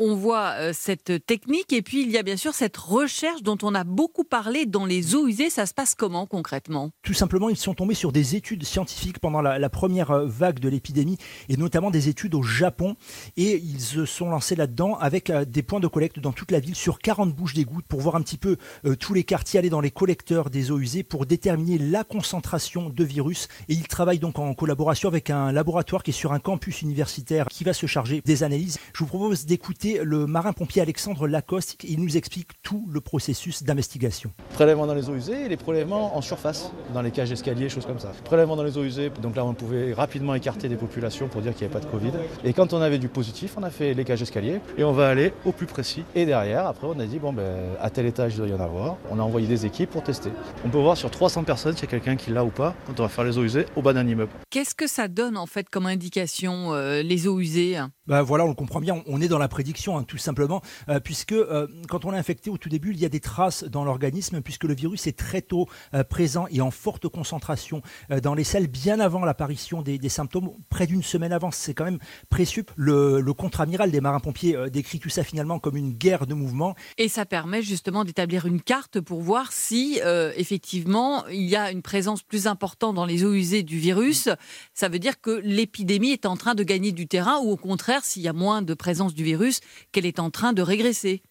On 0.00 0.14
voit 0.14 0.52
euh, 0.58 0.72
cette 0.72 1.26
technique 1.26 1.72
et 1.72 1.82
puis 1.82 2.02
il 2.02 2.10
y 2.12 2.18
a 2.18 2.22
bien 2.22 2.36
sûr 2.36 2.54
cette 2.54 2.76
recherche 2.76 3.42
dont 3.42 3.58
on 3.64 3.74
a 3.74 3.82
beaucoup 3.82 4.22
parlé 4.22 4.64
dans 4.64 4.86
les 4.86 5.16
eaux 5.16 5.26
usées. 5.26 5.50
Ça 5.50 5.66
se 5.66 5.74
passe 5.74 5.96
comment 5.96 6.24
concrètement? 6.24 6.90
Tout 7.02 7.14
simplement, 7.14 7.48
ils 7.48 7.56
sont 7.56 7.74
tombés 7.74 7.94
sur 7.94 8.12
des 8.12 8.36
études 8.36 8.62
scientifiques 8.62 9.18
pendant 9.18 9.40
la, 9.42 9.68
première 9.68 10.12
euh, 10.12 10.24
vague 10.24 10.60
de 10.60 10.68
l'épidémie 10.68 11.18
et 11.48 11.56
notamment 11.56 11.90
des 11.90 12.08
études 12.08 12.36
au 12.36 12.44
Japon. 12.44 12.94
Et 13.36 13.56
ils 13.56 13.80
se 13.80 14.04
sont 14.04 14.30
lancés 14.30 14.54
là-dedans 14.54 14.94
avec 15.00 15.30
euh, 15.30 15.44
des 15.44 15.64
points 15.64 15.80
de 15.80 15.88
collecte 15.88 16.20
dans 16.20 16.32
toute 16.32 16.52
la 16.52 16.60
ville 16.60 16.76
sur 16.76 17.00
40 17.00 17.34
bouches 17.34 17.54
d'égout 17.54 17.82
pour 17.88 18.00
voir 18.00 18.14
un 18.14 18.22
petit 18.22 18.38
peu 18.38 18.56
tous 19.00 19.14
les 19.14 19.24
quartiers 19.24 19.58
aller 19.58 19.70
dans 19.70 19.80
les 19.80 19.90
collecteurs 19.90 20.48
des 20.48 20.70
eaux 20.70 20.78
usées 20.78 21.02
pour 21.02 21.26
déterminer 21.26 21.76
la 21.76 22.04
concentration 22.04 22.88
de 22.88 23.04
virus. 23.04 23.48
Et 23.68 23.74
ils 23.74 23.88
travaillent 23.88 24.20
donc 24.20 24.38
en 24.38 24.54
collaboration 24.54 25.08
avec 25.08 25.30
un 25.30 25.50
laboratoire 25.50 26.04
qui 26.04 26.10
est 26.10 26.14
sur 26.14 26.32
un 26.32 26.38
campus 26.38 26.82
universitaire 26.82 27.46
qui 27.48 27.64
va 27.64 27.72
se 27.72 27.86
charger 27.86 28.22
des 28.24 28.44
analyses. 28.44 28.78
Je 28.92 29.00
vous 29.00 29.06
propose 29.06 29.44
d'écouter 29.44 29.87
le 29.96 30.26
marin-pompier 30.26 30.82
Alexandre 30.82 31.26
Lacoste. 31.26 31.82
Il 31.84 32.00
nous 32.02 32.16
explique 32.16 32.48
tout 32.62 32.86
le 32.90 33.00
processus 33.00 33.62
d'investigation. 33.62 34.32
Prélèvement 34.54 34.86
dans 34.86 34.94
les 34.94 35.08
eaux 35.08 35.14
usées 35.14 35.46
et 35.46 35.48
les 35.48 35.56
prélèvements 35.56 36.16
en 36.16 36.20
surface, 36.20 36.70
dans 36.92 37.02
les 37.02 37.10
cages 37.10 37.30
d'escalier, 37.30 37.68
choses 37.68 37.86
comme 37.86 37.98
ça. 37.98 38.12
Prélèvement 38.24 38.56
dans 38.56 38.62
les 38.62 38.76
eaux 38.76 38.84
usées, 38.84 39.10
donc 39.22 39.36
là 39.36 39.44
on 39.44 39.54
pouvait 39.54 39.92
rapidement 39.92 40.34
écarter 40.34 40.68
des 40.68 40.76
populations 40.76 41.28
pour 41.28 41.40
dire 41.40 41.54
qu'il 41.54 41.66
n'y 41.66 41.72
avait 41.72 41.80
pas 41.80 41.86
de 41.86 41.90
Covid. 41.90 42.12
Et 42.44 42.52
quand 42.52 42.72
on 42.72 42.80
avait 42.80 42.98
du 42.98 43.08
positif, 43.08 43.54
on 43.56 43.62
a 43.62 43.70
fait 43.70 43.94
les 43.94 44.04
cages 44.04 44.20
d'escalier 44.20 44.60
et 44.76 44.84
on 44.84 44.92
va 44.92 45.08
aller 45.08 45.32
au 45.44 45.52
plus 45.52 45.66
précis. 45.66 46.04
Et 46.14 46.26
derrière, 46.26 46.66
après 46.66 46.86
on 46.86 46.98
a 47.00 47.06
dit, 47.06 47.18
bon 47.18 47.32
ben 47.32 47.46
à 47.80 47.90
tel 47.90 48.06
étage 48.06 48.34
il 48.34 48.38
doit 48.38 48.48
y 48.48 48.54
en 48.54 48.60
avoir. 48.60 48.96
On 49.10 49.18
a 49.18 49.22
envoyé 49.22 49.46
des 49.46 49.64
équipes 49.64 49.90
pour 49.90 50.02
tester. 50.02 50.30
On 50.64 50.68
peut 50.68 50.78
voir 50.78 50.96
sur 50.96 51.10
300 51.10 51.44
personnes 51.44 51.74
s'il 51.74 51.84
y 51.84 51.88
a 51.88 51.90
quelqu'un 51.90 52.16
qui 52.16 52.30
l'a 52.30 52.44
ou 52.44 52.50
pas 52.50 52.74
quand 52.86 53.00
on 53.00 53.02
va 53.02 53.08
faire 53.08 53.24
les 53.24 53.38
eaux 53.38 53.44
usées 53.44 53.66
au 53.76 53.82
bas 53.82 53.92
d'un 53.92 54.06
immeuble. 54.06 54.32
Qu'est-ce 54.50 54.74
que 54.74 54.86
ça 54.86 55.08
donne 55.08 55.36
en 55.36 55.46
fait 55.46 55.68
comme 55.68 55.86
indication 55.86 56.74
euh, 56.74 57.02
les 57.02 57.26
eaux 57.26 57.40
usées 57.40 57.78
Bah 58.06 58.22
voilà, 58.22 58.44
on 58.44 58.48
le 58.48 58.54
comprend 58.54 58.80
bien, 58.80 59.02
on 59.06 59.20
est 59.20 59.28
dans 59.28 59.38
la 59.38 59.48
prédiction 59.48 59.77
hein, 59.86 60.04
tout 60.06 60.18
simplement, 60.18 60.62
euh, 60.88 61.00
puisque 61.00 61.32
euh, 61.32 61.66
quand 61.88 62.04
on 62.04 62.12
est 62.12 62.18
infecté 62.18 62.50
au 62.50 62.58
tout 62.58 62.68
début, 62.68 62.90
il 62.92 62.98
y 62.98 63.04
a 63.04 63.08
des 63.08 63.20
traces 63.20 63.64
dans 63.64 63.84
l'organisme, 63.84 64.40
puisque 64.40 64.64
le 64.64 64.74
virus 64.74 65.06
est 65.06 65.16
très 65.16 65.42
tôt 65.42 65.68
euh, 65.94 66.04
présent 66.04 66.46
et 66.50 66.60
en 66.60 66.70
forte 66.70 67.08
concentration 67.08 67.82
dans 68.22 68.34
les 68.34 68.44
selles 68.44 68.66
bien 68.66 69.00
avant 69.00 69.24
l'apparition 69.24 69.82
des, 69.82 70.08
symptômes, 70.08 70.50
près 70.70 70.86
d'une 70.86 71.02
semaine 71.02 71.32
avant. 71.32 71.50
C'est 71.50 71.74
quand 71.74 71.84
même 71.84 71.98
précieux. 72.28 72.64
Le, 72.76 73.20
le 73.20 73.32
contre-amiral 73.32 73.90
des 73.90 74.00
marins-pompiers 74.00 74.70
décrit 74.70 74.98
tout 74.98 75.08
ça 75.08 75.22
finalement 75.22 75.58
comme 75.58 75.76
une 75.76 75.92
guerre 75.92 76.26
de 76.26 76.34
mouvement. 76.34 76.74
Et 76.96 77.08
ça 77.08 77.24
permet 77.26 77.62
justement 77.62 78.04
d'établir 78.04 78.46
une 78.46 78.60
carte 78.60 79.00
pour 79.00 79.20
voir 79.20 79.52
si 79.52 80.00
effectivement 80.36 81.26
il 81.28 81.44
y 81.44 81.56
a 81.56 81.70
une 81.70 81.82
présence 81.82 82.22
plus 82.22 82.46
importante 82.46 82.94
dans 82.94 83.06
les 83.06 83.24
eaux 83.24 83.32
usées 83.32 83.62
du 83.62 83.78
virus. 83.78 84.28
Ça 84.74 84.88
veut 84.88 84.98
dire 84.98 85.20
que 85.20 85.40
l'épidémie 85.44 86.10
est 86.10 86.26
en 86.26 86.36
train 86.36 86.54
de 86.54 86.62
gagner 86.62 86.92
du 86.92 87.06
terrain 87.06 87.38
ou 87.42 87.50
au 87.50 87.56
contraire, 87.56 88.04
s'il 88.04 88.22
y 88.22 88.28
a 88.28 88.32
moins 88.32 88.62
de 88.62 88.74
présence 88.74 89.14
du 89.14 89.24
virus, 89.24 89.60
qu'elle 89.92 90.06
est 90.06 90.18
en 90.18 90.30
train 90.30 90.52
de 90.52 90.62
régresser. 90.62 91.22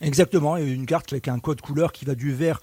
Exactement, 0.00 0.56
et 0.56 0.64
une 0.64 0.86
carte 0.86 1.12
avec 1.12 1.28
un 1.28 1.38
code 1.38 1.60
couleur 1.60 1.92
qui 1.92 2.04
va 2.04 2.14
du 2.14 2.32
vert 2.32 2.60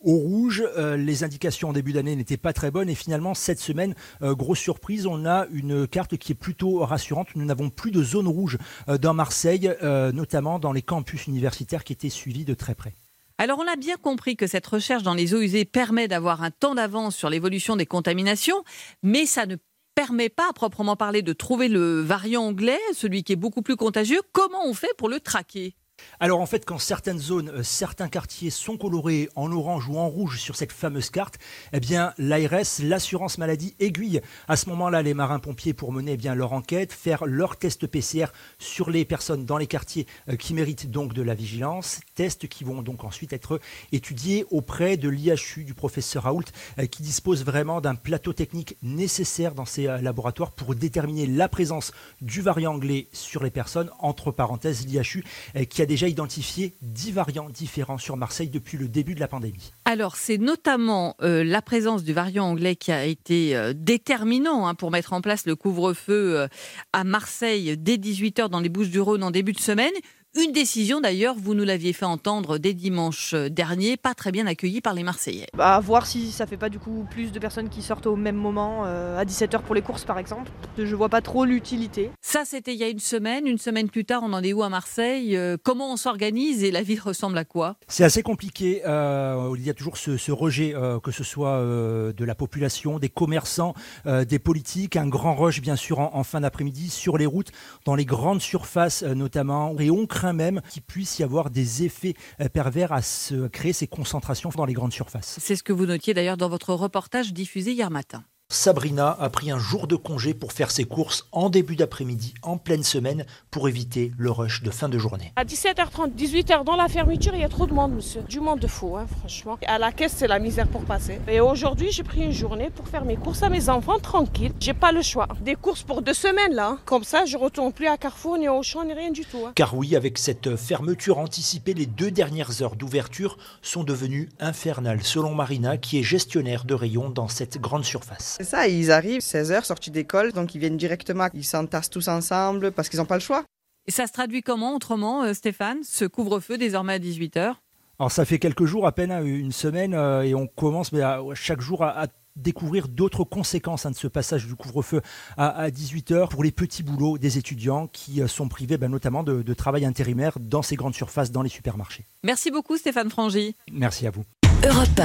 au 0.00 0.16
rouge. 0.16 0.64
Euh, 0.76 0.96
les 0.96 1.24
indications 1.24 1.68
en 1.68 1.72
début 1.72 1.92
d'année 1.92 2.14
n'étaient 2.16 2.36
pas 2.36 2.52
très 2.52 2.70
bonnes 2.70 2.88
et 2.88 2.94
finalement 2.94 3.34
cette 3.34 3.58
semaine, 3.58 3.94
euh, 4.22 4.34
grosse 4.34 4.60
surprise, 4.60 5.06
on 5.06 5.26
a 5.26 5.46
une 5.52 5.86
carte 5.86 6.16
qui 6.16 6.32
est 6.32 6.36
plutôt 6.36 6.78
rassurante. 6.84 7.28
Nous 7.34 7.44
n'avons 7.44 7.70
plus 7.70 7.90
de 7.90 8.02
zone 8.02 8.28
rouge 8.28 8.58
euh, 8.88 8.98
dans 8.98 9.14
Marseille, 9.14 9.70
notamment 9.82 10.58
dans 10.58 10.72
les 10.72 10.82
campus 10.82 11.26
universitaires 11.26 11.84
qui 11.84 11.92
étaient 11.92 12.08
suivis 12.08 12.44
de 12.44 12.54
très 12.54 12.74
près. 12.74 12.94
Alors 13.38 13.60
on 13.60 13.68
a 13.68 13.76
bien 13.76 13.96
compris 13.96 14.36
que 14.36 14.48
cette 14.48 14.66
recherche 14.66 15.04
dans 15.04 15.14
les 15.14 15.32
eaux 15.32 15.40
usées 15.40 15.64
permet 15.64 16.08
d'avoir 16.08 16.42
un 16.42 16.50
temps 16.50 16.74
d'avance 16.74 17.14
sur 17.14 17.30
l'évolution 17.30 17.76
des 17.76 17.86
contaminations, 17.86 18.64
mais 19.02 19.26
ça 19.26 19.46
ne 19.46 19.56
permet 19.98 20.28
pas 20.28 20.48
à 20.48 20.52
proprement 20.52 20.94
parler 20.94 21.22
de 21.22 21.32
trouver 21.32 21.66
le 21.66 22.00
variant 22.00 22.44
anglais, 22.44 22.78
celui 22.94 23.24
qui 23.24 23.32
est 23.32 23.36
beaucoup 23.36 23.62
plus 23.62 23.74
contagieux. 23.74 24.20
Comment 24.30 24.64
on 24.64 24.72
fait 24.72 24.94
pour 24.96 25.08
le 25.08 25.18
traquer? 25.18 25.74
Alors 26.20 26.40
en 26.40 26.46
fait, 26.46 26.64
quand 26.64 26.78
certaines 26.78 27.18
zones, 27.18 27.48
euh, 27.50 27.62
certains 27.62 28.08
quartiers 28.08 28.50
sont 28.50 28.76
colorés 28.76 29.28
en 29.36 29.52
orange 29.52 29.88
ou 29.88 29.98
en 29.98 30.08
rouge 30.08 30.40
sur 30.40 30.56
cette 30.56 30.72
fameuse 30.72 31.10
carte, 31.10 31.38
eh 31.72 31.78
bien 31.78 32.12
l'ARS, 32.18 32.80
l'assurance 32.82 33.38
maladie 33.38 33.76
aiguille. 33.78 34.20
À 34.48 34.56
ce 34.56 34.68
moment-là 34.70 35.02
les 35.02 35.14
marins-pompiers 35.14 35.74
pour 35.74 35.92
mener 35.92 36.12
eh 36.12 36.16
bien 36.16 36.34
leur 36.34 36.52
enquête, 36.52 36.92
faire 36.92 37.24
leur 37.24 37.56
test 37.56 37.86
PCR 37.86 38.26
sur 38.58 38.90
les 38.90 39.04
personnes 39.04 39.44
dans 39.44 39.58
les 39.58 39.68
quartiers 39.68 40.06
euh, 40.28 40.36
qui 40.36 40.54
méritent 40.54 40.90
donc 40.90 41.14
de 41.14 41.22
la 41.22 41.34
vigilance, 41.34 42.00
tests 42.16 42.48
qui 42.48 42.64
vont 42.64 42.82
donc 42.82 43.04
ensuite 43.04 43.32
être 43.32 43.60
étudiés 43.92 44.44
auprès 44.50 44.96
de 44.96 45.08
l'IHU 45.08 45.62
du 45.64 45.74
professeur 45.74 46.24
Raoult 46.24 46.44
euh, 46.80 46.86
qui 46.86 47.02
dispose 47.02 47.44
vraiment 47.44 47.80
d'un 47.80 47.94
plateau 47.94 48.32
technique 48.32 48.76
nécessaire 48.82 49.54
dans 49.54 49.66
ces 49.66 49.84
laboratoires 49.84 50.50
pour 50.50 50.74
déterminer 50.74 51.26
la 51.26 51.48
présence 51.48 51.92
du 52.20 52.42
variant 52.42 52.74
anglais 52.74 53.06
sur 53.12 53.44
les 53.44 53.50
personnes, 53.50 53.90
entre 54.00 54.32
parenthèses 54.32 54.86
l'IHU 54.86 55.24
qui 55.68 55.82
a 55.82 55.86
déjà 55.88 56.06
identifié 56.06 56.74
10 56.82 57.12
variants 57.12 57.48
différents 57.48 57.98
sur 57.98 58.16
Marseille 58.16 58.50
depuis 58.50 58.78
le 58.78 58.86
début 58.86 59.14
de 59.14 59.20
la 59.20 59.26
pandémie. 59.26 59.72
Alors, 59.86 60.14
c'est 60.14 60.38
notamment 60.38 61.16
euh, 61.22 61.42
la 61.42 61.62
présence 61.62 62.04
du 62.04 62.12
variant 62.12 62.44
anglais 62.44 62.76
qui 62.76 62.92
a 62.92 63.04
été 63.04 63.56
euh, 63.56 63.72
déterminant 63.74 64.68
hein, 64.68 64.74
pour 64.74 64.90
mettre 64.90 65.14
en 65.14 65.20
place 65.20 65.46
le 65.46 65.56
couvre-feu 65.56 66.38
euh, 66.38 66.48
à 66.92 67.02
Marseille 67.02 67.76
dès 67.76 67.96
18h 67.96 68.50
dans 68.50 68.60
les 68.60 68.68
Bouches 68.68 68.90
du 68.90 69.00
Rhône 69.00 69.24
en 69.24 69.30
début 69.30 69.52
de 69.52 69.60
semaine. 69.60 69.92
Une 70.36 70.52
décision 70.52 71.00
d'ailleurs, 71.00 71.34
vous 71.38 71.54
nous 71.54 71.64
l'aviez 71.64 71.94
fait 71.94 72.04
entendre 72.04 72.58
dès 72.58 72.74
dimanche 72.74 73.34
dernier, 73.34 73.96
pas 73.96 74.14
très 74.14 74.30
bien 74.30 74.46
accueillie 74.46 74.82
par 74.82 74.92
les 74.92 75.02
Marseillais. 75.02 75.46
Bah, 75.56 75.76
à 75.76 75.80
voir 75.80 76.04
si 76.04 76.32
ça 76.32 76.46
fait 76.46 76.58
pas 76.58 76.68
du 76.68 76.78
coup 76.78 77.06
plus 77.10 77.32
de 77.32 77.38
personnes 77.38 77.70
qui 77.70 77.80
sortent 77.80 78.06
au 78.06 78.14
même 78.14 78.36
moment, 78.36 78.82
euh, 78.84 79.18
à 79.18 79.24
17h 79.24 79.62
pour 79.62 79.74
les 79.74 79.80
courses 79.80 80.04
par 80.04 80.18
exemple. 80.18 80.50
Je 80.76 80.94
vois 80.94 81.08
pas 81.08 81.22
trop 81.22 81.46
l'utilité. 81.46 82.10
Ça 82.20 82.42
c'était 82.44 82.74
il 82.74 82.78
y 82.78 82.84
a 82.84 82.90
une 82.90 82.98
semaine, 82.98 83.46
une 83.46 83.56
semaine 83.56 83.88
plus 83.88 84.04
tard 84.04 84.20
on 84.22 84.34
en 84.34 84.42
est 84.42 84.52
où 84.52 84.62
à 84.62 84.68
Marseille 84.68 85.34
euh, 85.34 85.56
Comment 85.62 85.94
on 85.94 85.96
s'organise 85.96 86.62
et 86.62 86.70
la 86.70 86.82
ville 86.82 87.00
ressemble 87.04 87.38
à 87.38 87.46
quoi? 87.46 87.76
C'est 87.88 88.04
assez 88.04 88.22
compliqué, 88.22 88.82
euh, 88.86 89.54
il 89.56 89.64
y 89.64 89.70
a 89.70 89.74
toujours 89.74 89.96
ce, 89.96 90.30
rejet, 90.30 90.74
que 91.02 91.10
ce 91.10 91.24
soit 91.24 91.62
de 91.62 92.24
la 92.24 92.34
population, 92.34 92.98
des 92.98 93.08
commerçants, 93.08 93.72
des 94.04 94.38
politiques, 94.38 94.96
un 94.96 95.08
grand 95.08 95.34
rush 95.34 95.62
bien 95.62 95.76
sûr 95.76 96.00
en, 96.00 96.10
en 96.12 96.22
fin 96.22 96.42
d'après-midi 96.42 96.90
sur 96.90 97.16
les 97.16 97.26
routes, 97.26 97.50
dans 97.86 97.94
les 97.94 98.04
grandes 98.04 98.42
surfaces 98.42 99.02
notamment, 99.02 99.74
et 99.78 99.90
on 99.90 100.06
même 100.32 100.60
qu'il 100.68 100.82
puisse 100.82 101.18
y 101.18 101.22
avoir 101.22 101.50
des 101.50 101.84
effets 101.84 102.14
euh, 102.40 102.48
pervers 102.48 102.92
à 102.92 103.02
se 103.02 103.48
créer 103.48 103.72
ces 103.72 103.86
concentrations 103.86 104.50
dans 104.54 104.64
les 104.64 104.74
grandes 104.74 104.92
surfaces. 104.92 105.38
C'est 105.40 105.56
ce 105.56 105.62
que 105.62 105.72
vous 105.72 105.86
notiez 105.86 106.14
d'ailleurs 106.14 106.36
dans 106.36 106.48
votre 106.48 106.74
reportage 106.74 107.32
diffusé 107.32 107.72
hier 107.72 107.90
matin. 107.90 108.24
Sabrina 108.50 109.14
a 109.20 109.28
pris 109.28 109.50
un 109.50 109.58
jour 109.58 109.86
de 109.86 109.94
congé 109.94 110.32
pour 110.32 110.52
faire 110.52 110.70
ses 110.70 110.86
courses 110.86 111.28
en 111.32 111.50
début 111.50 111.76
d'après-midi, 111.76 112.32
en 112.40 112.56
pleine 112.56 112.82
semaine, 112.82 113.26
pour 113.50 113.68
éviter 113.68 114.10
le 114.16 114.30
rush 114.30 114.62
de 114.62 114.70
fin 114.70 114.88
de 114.88 114.98
journée. 114.98 115.34
À 115.36 115.44
17h30, 115.44 116.14
18h 116.16 116.64
dans 116.64 116.74
la 116.74 116.88
fermeture, 116.88 117.34
il 117.34 117.42
y 117.42 117.44
a 117.44 117.50
trop 117.50 117.66
de 117.66 117.74
monde, 117.74 117.92
monsieur. 117.92 118.22
Du 118.22 118.40
monde 118.40 118.58
de 118.58 118.66
fou, 118.66 118.96
hein, 118.96 119.06
franchement. 119.18 119.58
À 119.66 119.78
la 119.78 119.92
caisse, 119.92 120.14
c'est 120.16 120.26
la 120.26 120.38
misère 120.38 120.66
pour 120.66 120.82
passer. 120.86 121.20
Et 121.28 121.40
aujourd'hui, 121.40 121.92
j'ai 121.92 122.02
pris 122.02 122.22
une 122.22 122.32
journée 122.32 122.70
pour 122.70 122.88
faire 122.88 123.04
mes 123.04 123.16
courses 123.16 123.42
à 123.42 123.50
mes 123.50 123.68
enfants 123.68 123.98
tranquille. 123.98 124.52
J'ai 124.60 124.72
pas 124.72 124.92
le 124.92 125.02
choix. 125.02 125.28
Des 125.42 125.54
courses 125.54 125.82
pour 125.82 126.00
deux 126.00 126.14
semaines, 126.14 126.54
là. 126.54 126.68
Hein. 126.68 126.78
Comme 126.86 127.04
ça, 127.04 127.26
je 127.26 127.36
retourne 127.36 127.74
plus 127.74 127.86
à 127.86 127.98
Carrefour, 127.98 128.38
ni 128.38 128.48
au 128.48 128.62
champ, 128.62 128.82
ni 128.82 128.94
rien 128.94 129.10
du 129.10 129.26
tout. 129.26 129.44
Hein. 129.46 129.52
Car 129.56 129.76
oui, 129.76 129.94
avec 129.94 130.16
cette 130.16 130.56
fermeture 130.56 131.18
anticipée, 131.18 131.74
les 131.74 131.84
deux 131.84 132.10
dernières 132.10 132.62
heures 132.62 132.76
d'ouverture 132.76 133.36
sont 133.60 133.84
devenues 133.84 134.30
infernales, 134.40 135.02
selon 135.02 135.34
Marina, 135.34 135.76
qui 135.76 135.98
est 135.98 136.02
gestionnaire 136.02 136.64
de 136.64 136.72
rayons 136.72 137.10
dans 137.10 137.28
cette 137.28 137.60
grande 137.60 137.84
surface. 137.84 138.37
C'est 138.38 138.44
ça, 138.44 138.68
ils 138.68 138.92
arrivent 138.92 139.20
16h, 139.20 139.64
sortis 139.64 139.90
d'école, 139.90 140.32
donc 140.32 140.54
ils 140.54 140.58
viennent 140.60 140.76
directement, 140.76 141.28
ils 141.34 141.44
s'entassent 141.44 141.90
tous 141.90 142.06
ensemble 142.06 142.70
parce 142.70 142.88
qu'ils 142.88 143.00
n'ont 143.00 143.04
pas 143.04 143.16
le 143.16 143.20
choix. 143.20 143.42
Et 143.88 143.90
ça 143.90 144.06
se 144.06 144.12
traduit 144.12 144.42
comment 144.42 144.76
autrement, 144.76 145.24
euh, 145.24 145.34
Stéphane, 145.34 145.78
ce 145.82 146.04
couvre-feu 146.04 146.56
désormais 146.56 146.94
à 146.94 146.98
18h 146.98 147.54
alors 148.00 148.12
ça 148.12 148.24
fait 148.24 148.38
quelques 148.38 148.64
jours, 148.64 148.86
à 148.86 148.92
peine 148.92 149.10
hein, 149.10 149.24
une 149.24 149.50
semaine, 149.50 149.92
euh, 149.92 150.22
et 150.22 150.32
on 150.32 150.46
commence 150.46 150.92
mais 150.92 151.02
chaque 151.34 151.60
jour 151.60 151.82
à, 151.82 152.06
découvrir 152.36 152.86
d'autres 152.86 153.24
conséquences 153.24 153.86
hein, 153.86 153.90
de 153.90 153.96
ce 153.96 154.06
passage 154.06 154.46
du 154.46 154.54
couvre-feu 154.54 155.00
à, 155.36 155.68
18h 155.70 156.28
pour 156.28 156.44
les 156.44 156.52
petits 156.52 156.84
boulots 156.84 157.18
des 157.18 157.38
étudiants 157.38 157.88
qui 157.88 158.22
euh, 158.22 158.28
sont 158.28 158.46
privés 158.48 158.78
ben, 158.78 158.88
notamment 158.88 159.24
de, 159.24 159.42
de, 159.42 159.54
travail 159.54 159.84
intérimaire 159.84 160.38
dans 160.38 160.62
ces 160.62 160.76
grandes 160.76 160.94
surfaces, 160.94 161.32
dans 161.32 161.42
les 161.42 161.48
supermarchés. 161.48 162.04
Merci 162.22 162.52
beaucoup 162.52 162.76
Stéphane 162.76 163.10
Frangy. 163.10 163.56
Merci 163.72 164.06
à 164.06 164.12
vous. 164.12 164.22
Europe 164.66 165.00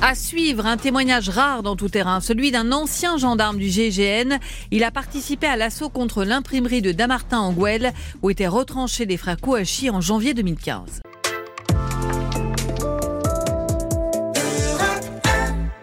À 0.00 0.14
suivre, 0.14 0.64
un 0.64 0.76
témoignage 0.76 1.28
rare 1.28 1.64
dans 1.64 1.74
tout 1.74 1.88
terrain, 1.88 2.20
celui 2.20 2.52
d'un 2.52 2.70
ancien 2.70 3.16
gendarme 3.16 3.58
du 3.58 3.66
GGN. 3.66 4.38
Il 4.70 4.84
a 4.84 4.92
participé 4.92 5.48
à 5.48 5.56
l'assaut 5.56 5.88
contre 5.88 6.22
l'imprimerie 6.22 6.82
de 6.82 6.92
Damartin 6.92 7.40
en 7.40 7.52
Gouel, 7.52 7.92
où 8.22 8.30
étaient 8.30 8.46
retranchés 8.46 9.04
les 9.04 9.16
frères 9.16 9.40
Kouachi 9.40 9.90
en 9.90 10.00
janvier 10.00 10.34
2015. 10.34 11.00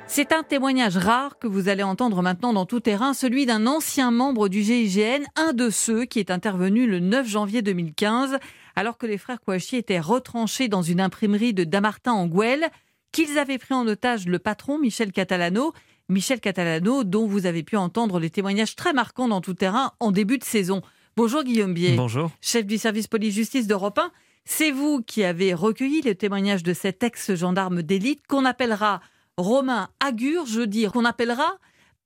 C'est 0.07 0.31
un 0.31 0.43
témoignage 0.43 0.95
rare 0.95 1.39
que 1.39 1.47
vous 1.47 1.67
allez 1.67 1.83
entendre 1.83 2.21
maintenant 2.21 2.53
dans 2.53 2.65
tout 2.65 2.79
terrain, 2.79 3.13
celui 3.13 3.45
d'un 3.45 3.67
ancien 3.67 4.11
membre 4.11 4.47
du 4.47 4.63
GIGN, 4.63 5.23
un 5.35 5.51
de 5.51 5.69
ceux 5.69 6.05
qui 6.05 6.19
est 6.19 6.31
intervenu 6.31 6.87
le 6.87 6.99
9 6.99 7.27
janvier 7.27 7.61
2015, 7.61 8.37
alors 8.77 8.97
que 8.97 9.07
les 9.07 9.17
frères 9.17 9.41
Kouachi 9.41 9.75
étaient 9.75 9.99
retranchés 9.99 10.69
dans 10.69 10.81
une 10.81 11.01
imprimerie 11.01 11.53
de 11.53 11.65
Damartin 11.65 12.13
en 12.13 12.25
Gouel 12.25 12.69
qu'ils 13.11 13.37
avaient 13.37 13.57
pris 13.57 13.73
en 13.73 13.87
otage 13.87 14.27
le 14.27 14.39
patron 14.39 14.77
Michel 14.77 15.11
Catalano. 15.11 15.73
Michel 16.09 16.39
Catalano, 16.39 17.03
dont 17.03 17.27
vous 17.27 17.45
avez 17.45 17.61
pu 17.61 17.77
entendre 17.77 18.19
les 18.19 18.31
témoignages 18.31 18.75
très 18.75 18.93
marquants 18.93 19.27
dans 19.27 19.41
tout 19.41 19.53
terrain 19.53 19.91
en 19.99 20.11
début 20.11 20.39
de 20.39 20.43
saison. 20.43 20.81
Bonjour 21.15 21.43
Guillaume 21.43 21.73
Bier. 21.73 21.95
Bonjour. 21.95 22.31
Chef 22.41 22.65
du 22.65 22.77
service 22.77 23.07
police-justice 23.07 23.67
d'Europe 23.67 23.99
1. 23.99 24.11
C'est 24.45 24.71
vous 24.71 25.03
qui 25.05 25.23
avez 25.23 25.53
recueilli 25.53 26.01
le 26.01 26.15
témoignage 26.15 26.63
de 26.63 26.73
cet 26.73 27.03
ex-gendarme 27.03 27.83
d'élite 27.83 28.25
qu'on 28.27 28.45
appellera 28.45 29.01
Romain 29.37 29.89
Agur, 29.99 30.47
je 30.47 30.61
veux 30.61 30.67
dire, 30.67 30.91
qu'on 30.91 31.05
appellera 31.05 31.57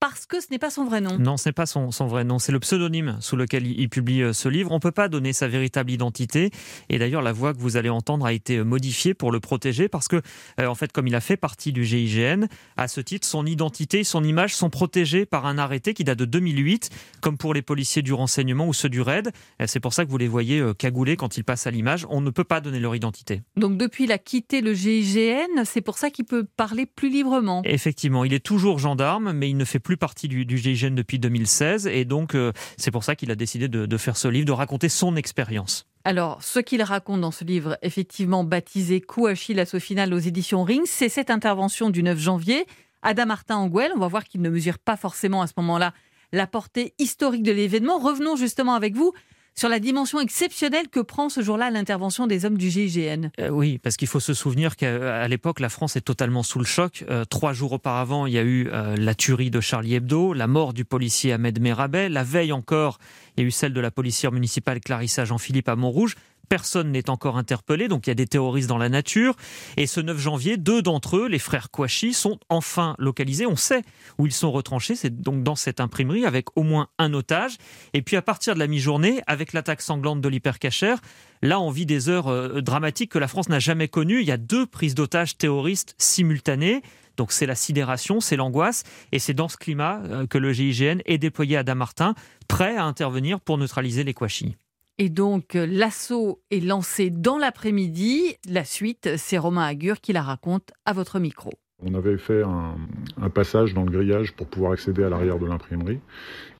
parce 0.03 0.25
que 0.25 0.41
ce 0.41 0.47
n'est 0.51 0.59
pas 0.59 0.69
son 0.69 0.83
vrai 0.83 0.99
nom. 0.99 1.17
Non, 1.17 1.37
ce 1.37 1.47
n'est 1.47 1.53
pas 1.53 1.65
son, 1.65 1.87
vrai 1.87 2.25
nom. 2.25 2.37
C'est 2.37 2.51
le 2.51 2.59
pseudonyme 2.59 3.15
sous 3.21 3.37
lequel 3.37 3.65
il, 3.65 3.87
publie 3.87 4.21
euh, 4.21 4.33
ce 4.33 4.49
livre. 4.49 4.69
On 4.71 4.75
ne 4.75 4.81
peut 4.81 4.91
pas 4.91 5.07
donner 5.07 5.31
sa 5.31 5.47
véritable 5.47 5.91
identité. 5.91 6.51
Et 6.89 6.99
d'ailleurs, 6.99 7.21
la 7.21 7.31
voix 7.31 7.53
que 7.53 7.59
vous 7.59 7.77
allez 7.77 7.87
entendre 7.87 8.25
a 8.25 8.33
été 8.33 8.57
euh, 8.57 8.65
modifiée 8.65 9.13
pour 9.13 9.31
le 9.31 9.39
protéger 9.39 9.87
parce 9.87 10.09
que, 10.09 10.21
euh, 10.59 10.67
en 10.67 10.75
fait, 10.75 10.91
comme 10.91 11.07
il 11.07 11.15
a 11.15 11.21
fait 11.21 11.37
partie 11.37 11.71
du 11.71 11.85
GIGN, 11.85 12.47
à 12.75 12.89
ce 12.89 12.99
titre, 12.99 13.25
son 13.25 13.45
identité 13.45 14.01
et 14.01 14.03
son 14.03 14.25
image 14.25 14.53
sont 14.53 14.69
protégées 14.69 15.25
par 15.25 15.45
un 15.45 15.57
arrêté 15.57 15.93
qui 15.93 16.03
date 16.03 16.19
de 16.19 16.25
2008, 16.25 16.89
comme 17.21 17.37
pour 17.37 17.53
les 17.53 17.61
policiers 17.61 18.01
du 18.01 18.11
renseignement 18.11 18.67
ou 18.67 18.73
ceux 18.73 18.89
du 18.89 18.99
RAID. 18.99 19.31
C'est 19.67 19.79
pour 19.79 19.93
ça 19.93 20.03
que 20.03 20.11
vous 20.11 20.17
les 20.17 20.27
voyez 20.27 20.61
cagoulés 20.77 21.15
quand 21.15 21.37
ils 21.37 21.45
passent 21.45 21.65
à 21.65 21.71
l'image. 21.71 22.05
On 22.09 22.19
ne 22.19 22.29
peut 22.29 22.43
pas 22.43 22.59
donner 22.59 22.81
leur 22.81 22.93
identité. 22.93 23.41
Donc, 23.55 23.77
depuis 23.77 24.03
il 24.03 24.11
a 24.11 24.17
quitté 24.17 24.59
le 24.59 24.73
GIGN, 24.73 25.63
c'est 25.63 25.79
pour 25.79 25.97
ça 25.97 26.09
qu'il 26.09 26.25
peut 26.25 26.43
parler 26.43 26.85
plus 26.85 27.09
librement. 27.09 27.61
Effectivement, 27.63 28.25
il 28.25 28.33
est 28.33 28.43
toujours 28.43 28.79
gendarme, 28.79 29.31
mais 29.31 29.49
il 29.49 29.55
ne 29.55 29.63
fait 29.63 29.79
plus 29.79 29.92
partie 29.97 30.27
du, 30.27 30.45
du 30.45 30.57
GIGN 30.57 30.95
depuis 30.95 31.19
2016 31.19 31.87
et 31.87 32.05
donc 32.05 32.35
euh, 32.35 32.51
c'est 32.77 32.91
pour 32.91 33.03
ça 33.03 33.15
qu'il 33.15 33.31
a 33.31 33.35
décidé 33.35 33.67
de, 33.67 33.97
faire 33.97 34.17
ce 34.17 34.27
livre, 34.27 34.45
de 34.45 34.51
raconter 34.51 34.89
son 34.89 35.15
expérience. 35.15 35.87
Alors, 36.03 36.43
ce 36.43 36.59
qu'il 36.59 36.81
raconte 36.81 37.21
dans 37.21 37.31
ce 37.31 37.45
livre, 37.45 37.77
effectivement 37.81 38.43
baptisé 38.43 38.99
Kouachi, 38.99 39.53
l'assaut 39.53 39.79
final 39.79 40.13
aux 40.13 40.19
éditions 40.19 40.63
Rings, 40.63 40.85
c'est 40.85 41.09
cette 41.09 41.29
intervention 41.29 41.89
du 41.89 42.03
9 42.03 42.19
janvier. 42.19 42.65
Adam 43.01 43.25
Martin 43.25 43.55
Anguel, 43.57 43.91
on 43.95 43.99
va 43.99 44.07
voir 44.07 44.25
qu'il 44.25 44.41
ne 44.41 44.49
mesure 44.49 44.79
pas 44.79 44.97
forcément 44.97 45.41
à 45.41 45.47
ce 45.47 45.53
moment-là 45.57 45.93
la 46.33 46.47
portée 46.47 46.93
historique 46.99 47.43
de 47.43 47.51
l'événement. 47.51 47.99
Revenons 47.99 48.35
justement 48.35 48.73
avec 48.73 48.95
vous 48.95 49.13
sur 49.55 49.69
la 49.69 49.79
dimension 49.79 50.19
exceptionnelle 50.19 50.87
que 50.89 50.99
prend 50.99 51.29
ce 51.29 51.41
jour-là 51.41 51.69
l'intervention 51.69 52.27
des 52.27 52.45
hommes 52.45 52.57
du 52.57 52.69
GIGN. 52.69 53.29
Euh, 53.39 53.49
oui, 53.49 53.77
parce 53.77 53.97
qu'il 53.97 54.07
faut 54.07 54.19
se 54.19 54.33
souvenir 54.33 54.75
qu'à 54.75 55.27
l'époque, 55.27 55.59
la 55.59 55.69
France 55.69 55.95
est 55.95 56.01
totalement 56.01 56.43
sous 56.43 56.59
le 56.59 56.65
choc. 56.65 57.05
Euh, 57.09 57.25
trois 57.25 57.53
jours 57.53 57.73
auparavant, 57.73 58.25
il 58.25 58.33
y 58.33 58.37
a 58.37 58.43
eu 58.43 58.69
euh, 58.71 58.95
la 58.97 59.15
tuerie 59.15 59.51
de 59.51 59.61
Charlie 59.61 59.95
Hebdo, 59.95 60.33
la 60.33 60.47
mort 60.47 60.73
du 60.73 60.85
policier 60.85 61.33
Ahmed 61.33 61.59
Merabet. 61.61 62.09
La 62.09 62.23
veille 62.23 62.51
encore, 62.51 62.99
il 63.35 63.41
y 63.41 63.43
a 63.43 63.47
eu 63.47 63.51
celle 63.51 63.73
de 63.73 63.81
la 63.81 63.91
policière 63.91 64.31
municipale 64.31 64.79
Clarissa 64.79 65.25
Jean-Philippe 65.25 65.69
à 65.69 65.75
Montrouge. 65.75 66.15
Personne 66.49 66.91
n'est 66.91 67.09
encore 67.09 67.37
interpellé, 67.37 67.87
donc 67.87 68.05
il 68.05 68.09
y 68.09 68.11
a 68.11 68.15
des 68.15 68.27
terroristes 68.27 68.69
dans 68.69 68.77
la 68.77 68.89
nature. 68.89 69.35
Et 69.77 69.87
ce 69.87 69.99
9 69.99 70.17
janvier, 70.17 70.57
deux 70.57 70.81
d'entre 70.81 71.17
eux, 71.17 71.27
les 71.27 71.39
frères 71.39 71.71
Kouachi, 71.71 72.13
sont 72.13 72.39
enfin 72.49 72.95
localisés. 72.99 73.45
On 73.45 73.55
sait 73.55 73.81
où 74.17 74.25
ils 74.25 74.33
sont 74.33 74.51
retranchés, 74.51 74.95
c'est 74.95 75.21
donc 75.21 75.43
dans 75.43 75.55
cette 75.55 75.79
imprimerie 75.79 76.25
avec 76.25 76.55
au 76.57 76.63
moins 76.63 76.89
un 76.99 77.13
otage. 77.13 77.57
Et 77.93 78.01
puis 78.01 78.17
à 78.17 78.21
partir 78.21 78.53
de 78.53 78.59
la 78.59 78.67
mi-journée, 78.67 79.21
avec 79.25 79.53
l'attaque 79.53 79.81
sanglante 79.81 80.21
de 80.21 80.29
l'hypercachère, 80.29 80.99
là 81.41 81.59
on 81.59 81.71
vit 81.71 81.85
des 81.85 82.09
heures 82.09 82.27
euh, 82.27 82.61
dramatiques 82.61 83.11
que 83.11 83.19
la 83.19 83.27
France 83.27 83.49
n'a 83.49 83.59
jamais 83.59 83.87
connues. 83.87 84.21
Il 84.21 84.27
y 84.27 84.31
a 84.31 84.37
deux 84.37 84.65
prises 84.65 84.95
d'otages 84.95 85.37
terroristes 85.37 85.95
simultanées. 85.97 86.81
Donc 87.17 87.31
c'est 87.31 87.45
la 87.45 87.55
sidération, 87.55 88.19
c'est 88.19 88.35
l'angoisse, 88.35 88.83
et 89.11 89.19
c'est 89.19 89.33
dans 89.33 89.47
ce 89.47 89.57
climat 89.57 90.01
euh, 90.05 90.25
que 90.25 90.37
le 90.37 90.51
GIGN 90.51 90.99
est 91.05 91.19
déployé 91.19 91.57
à 91.57 91.63
Damartin, 91.63 92.15
prêt 92.47 92.75
à 92.75 92.85
intervenir 92.85 93.39
pour 93.39 93.57
neutraliser 93.57 94.03
les 94.03 94.13
Kouachi. 94.13 94.55
Et 94.97 95.09
donc, 95.09 95.55
euh, 95.55 95.65
l'assaut 95.65 96.41
est 96.51 96.59
lancé 96.59 97.09
dans 97.09 97.37
l'après-midi. 97.37 98.35
La 98.47 98.63
suite, 98.63 99.17
c'est 99.17 99.37
Romain 99.37 99.65
Agur 99.65 100.01
qui 100.01 100.13
la 100.13 100.21
raconte 100.21 100.71
à 100.85 100.93
votre 100.93 101.19
micro. 101.19 101.51
On 101.85 101.95
avait 101.95 102.17
fait 102.17 102.43
un, 102.43 102.75
un, 103.21 103.29
passage 103.29 103.73
dans 103.73 103.83
le 103.83 103.91
grillage 103.91 104.33
pour 104.33 104.47
pouvoir 104.47 104.73
accéder 104.73 105.03
à 105.03 105.09
l'arrière 105.09 105.39
de 105.39 105.45
l'imprimerie. 105.45 105.99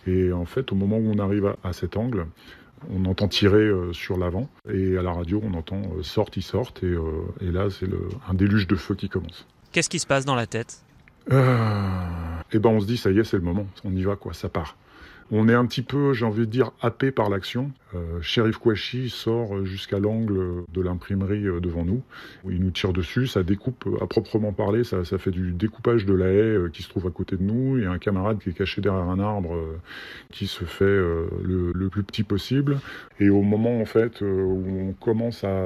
Et 0.07 0.33
en 0.33 0.45
fait, 0.45 0.71
au 0.71 0.75
moment 0.75 0.97
où 0.97 1.11
on 1.13 1.19
arrive 1.19 1.45
à, 1.45 1.55
à 1.63 1.71
cet 1.73 1.95
angle, 1.95 2.25
on 2.89 3.05
entend 3.05 3.27
tirer 3.27 3.57
euh, 3.57 3.93
sur 3.93 4.17
l'avant 4.17 4.49
et 4.71 4.97
à 4.97 5.01
la 5.01 5.11
radio 5.11 5.41
on 5.43 5.53
entend 5.53 5.81
euh, 5.97 6.03
sortent, 6.03 6.37
ils 6.37 6.43
sortent 6.43 6.83
et, 6.83 6.87
euh, 6.87 7.01
et 7.41 7.51
là 7.51 7.69
c'est 7.69 7.87
un 8.27 8.33
déluge 8.33 8.67
de 8.67 8.75
feu 8.75 8.95
qui 8.95 9.09
commence. 9.09 9.47
Qu'est-ce 9.71 9.89
qui 9.89 9.99
se 9.99 10.07
passe 10.07 10.25
dans 10.25 10.35
la 10.35 10.47
tête? 10.47 10.83
Et 11.31 12.59
ben 12.59 12.69
on 12.69 12.79
se 12.81 12.85
dit 12.85 12.97
ça 12.97 13.11
y 13.11 13.19
est 13.19 13.23
c'est 13.23 13.37
le 13.37 13.43
moment, 13.43 13.65
on 13.83 13.95
y 13.95 14.03
va 14.03 14.15
quoi, 14.15 14.33
ça 14.33 14.49
part. 14.49 14.75
On 15.35 15.49
est 15.49 15.53
un 15.55 15.65
petit 15.65 15.81
peu, 15.81 16.13
j'ai 16.13 16.25
envie 16.25 16.41
de 16.41 16.45
dire, 16.45 16.73
happé 16.79 17.09
par 17.09 17.27
l'action. 17.27 17.71
Euh, 17.95 18.21
Sheriff 18.21 18.57
Kouachi 18.59 19.09
sort 19.09 19.65
jusqu'à 19.65 19.97
l'angle 19.97 20.63
de 20.71 20.79
l'imprimerie 20.79 21.47
euh, 21.47 21.59
devant 21.59 21.83
nous. 21.83 22.03
Il 22.47 22.63
nous 22.63 22.69
tire 22.69 22.93
dessus, 22.93 23.25
ça 23.25 23.41
découpe 23.41 23.89
à 23.99 24.05
proprement 24.05 24.53
parler, 24.53 24.83
ça, 24.83 25.03
fait 25.03 25.31
du 25.31 25.51
découpage 25.51 26.05
de 26.05 26.13
la 26.13 26.27
haie 26.27 26.37
euh, 26.37 26.69
qui 26.69 26.83
se 26.83 26.89
trouve 26.89 27.07
à 27.07 27.09
côté 27.09 27.35
de 27.35 27.41
nous. 27.41 27.79
Il 27.79 27.83
y 27.83 27.87
a 27.87 27.89
un 27.89 27.97
camarade 27.97 28.37
qui 28.37 28.51
est 28.51 28.53
caché 28.53 28.79
derrière 28.79 29.05
un 29.05 29.19
arbre 29.19 29.55
euh, 29.55 29.79
qui 30.29 30.45
se 30.45 30.65
fait 30.65 30.85
euh, 30.85 31.25
le, 31.43 31.89
plus 31.89 32.03
petit 32.03 32.21
possible. 32.21 32.77
Et 33.19 33.31
au 33.31 33.41
moment 33.41 33.81
où 33.81 33.85
on 34.21 34.93
commence 34.99 35.43
à, 35.43 35.65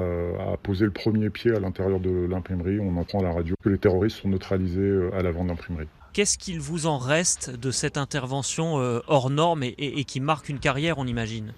à 0.50 0.56
poser 0.62 0.86
le 0.86 0.92
premier 0.92 1.28
pied 1.28 1.54
à 1.54 1.60
l'intérieur 1.60 2.00
de 2.00 2.26
l'imprimerie, 2.26 2.80
on 2.80 2.96
entend 2.96 3.20
à 3.20 3.24
la 3.24 3.32
radio 3.32 3.54
que 3.62 3.68
les 3.68 3.78
terroristes 3.78 4.16
sont 4.16 4.30
neutralisés 4.30 5.10
à 5.12 5.22
l'avant 5.22 5.44
de 5.44 5.48
l'imprimerie. 5.50 5.88
Qu'est-ce 6.18 6.36
qu'il 6.36 6.58
vous 6.58 6.86
en 6.86 6.98
reste 6.98 7.54
de 7.54 7.70
cette 7.70 7.96
intervention 7.96 8.80
euh, 8.80 8.98
hors 9.06 9.30
norme 9.30 9.62
et, 9.62 10.02
qui 10.02 10.18
marque 10.18 10.48
une 10.48 10.58
carrière, 10.58 10.98
on 10.98 11.06
imagine? 11.06 11.52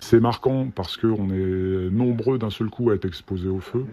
C'est 0.00 0.18
marquant 0.18 0.68
parce 0.74 0.96
qu'on 0.96 1.28
est 1.28 1.90
nombreux 1.90 2.38
d'un 2.38 2.48
seul 2.48 2.70
coup 2.70 2.88
à 2.88 2.94
être 2.94 3.04
exposés 3.04 3.50
au 3.50 3.60
feu. 3.60 3.84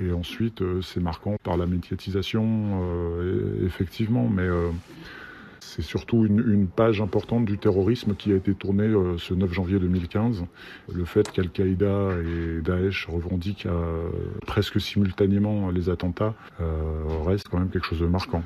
Et 0.00 0.10
ensuite, 0.10 0.60
euh, 0.62 0.82
c'est 0.82 0.98
marquant 0.98 1.36
par 1.44 1.56
la 1.56 1.66
médiatisation, 1.66 2.82
euh, 2.82 3.64
effectivement, 3.64 4.28
mais 4.28 4.48
c'est 5.60 5.82
surtout 5.82 6.26
une, 6.26 6.66
page 6.66 7.00
importante 7.00 7.44
du 7.44 7.58
terrorisme 7.58 8.16
qui 8.16 8.32
a 8.32 8.34
été 8.34 8.54
tournée 8.54 8.92
ce 9.18 9.34
9 9.34 9.52
janvier 9.52 9.78
2015. 9.78 10.46
Le 10.92 11.04
fait 11.04 11.30
qu'Al-Qaïda 11.30 12.08
et 12.24 12.60
Daesh 12.60 13.06
revendiquent 13.06 13.68
presque 14.48 14.80
simultanément 14.80 15.70
les 15.70 15.90
attentats 15.90 16.34
reste 17.24 17.46
quand 17.48 17.60
même 17.60 17.70
quelque 17.70 17.86
chose 17.86 18.00
de 18.00 18.06
marquant 18.06 18.42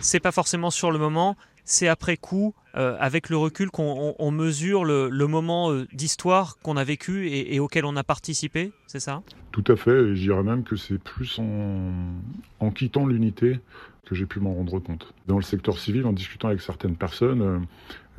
c'est 0.00 0.20
pas 0.20 0.32
forcément 0.32 0.70
sur 0.70 0.90
le 0.90 0.98
moment, 0.98 1.36
c'est 1.64 1.88
après 1.88 2.16
coup, 2.16 2.54
euh, 2.76 2.96
avec 2.98 3.28
le 3.28 3.36
recul, 3.36 3.70
qu'on 3.70 3.84
on, 3.84 4.14
on 4.18 4.30
mesure 4.30 4.84
le, 4.84 5.10
moment 5.26 5.70
euh, 5.70 5.86
d'histoire 5.92 6.56
qu'on 6.62 6.76
a 6.76 6.84
vécu 6.84 7.28
et, 7.28 7.60
auquel 7.60 7.84
on 7.84 7.94
a 7.96 8.04
participé, 8.04 8.72
c'est 8.86 9.00
ça? 9.00 9.22
Tout 9.52 9.64
à 9.68 9.76
fait, 9.76 10.14
je 10.14 10.20
dirais 10.20 10.42
même 10.42 10.64
que 10.64 10.76
c'est 10.76 10.98
plus 10.98 11.38
en, 11.38 11.92
en 12.60 12.70
quittant 12.70 13.06
l'unité 13.06 13.60
que 14.06 14.14
j'ai 14.14 14.24
pu 14.24 14.40
m'en 14.40 14.54
rendre 14.54 14.78
compte. 14.78 15.12
Dans 15.26 15.36
le 15.36 15.42
secteur 15.42 15.78
civil, 15.78 16.06
en 16.06 16.12
discutant 16.12 16.48
avec 16.48 16.62
certaines 16.62 16.96
personnes, 16.96 17.42
euh, 17.42 17.58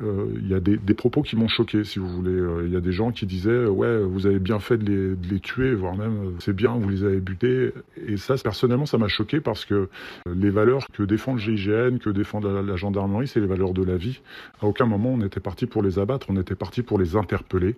il 0.00 0.06
euh, 0.06 0.26
y 0.48 0.54
a 0.54 0.60
des, 0.60 0.94
propos 0.94 1.22
qui 1.22 1.36
m'ont 1.36 1.48
choqué, 1.48 1.84
si 1.84 1.98
vous 1.98 2.08
voulez. 2.08 2.32
Il 2.32 2.38
euh, 2.38 2.68
y 2.68 2.76
a 2.76 2.80
des 2.80 2.92
gens 2.92 3.10
qui 3.10 3.26
disaient 3.26 3.66
ouais, 3.66 3.98
vous 4.02 4.26
avez 4.26 4.38
bien 4.38 4.58
fait 4.58 4.78
de 4.78 4.84
les, 4.84 5.16
de 5.16 5.28
les 5.28 5.40
tuer, 5.40 5.74
voire 5.74 5.96
même 5.96 6.36
c'est 6.38 6.54
bien, 6.54 6.74
vous 6.74 6.88
les 6.88 7.04
avez 7.04 7.20
butés. 7.20 7.72
Et 8.06 8.16
ça, 8.16 8.34
personnellement, 8.42 8.86
ça 8.86 8.98
m'a 8.98 9.08
choqué 9.08 9.40
parce 9.40 9.64
que 9.64 9.88
les 10.26 10.50
valeurs 10.50 10.86
que 10.92 11.02
défend 11.02 11.34
le 11.34 11.38
GIGN, 11.38 11.98
que 11.98 12.10
défend 12.10 12.40
la, 12.40 12.76
gendarmerie, 12.76 13.28
c'est 13.28 13.40
les 13.40 13.46
valeurs 13.46 13.74
de 13.74 13.84
la 13.84 13.96
vie. 13.96 14.20
À 14.62 14.66
aucun 14.66 14.86
moment 14.86 15.10
on 15.10 15.20
était 15.20 15.40
parti 15.40 15.66
pour 15.66 15.82
les 15.82 15.98
abattre, 15.98 16.26
on 16.30 16.36
était 16.36 16.54
parti 16.54 16.82
pour 16.82 16.98
les 16.98 17.16
interpeller. 17.16 17.76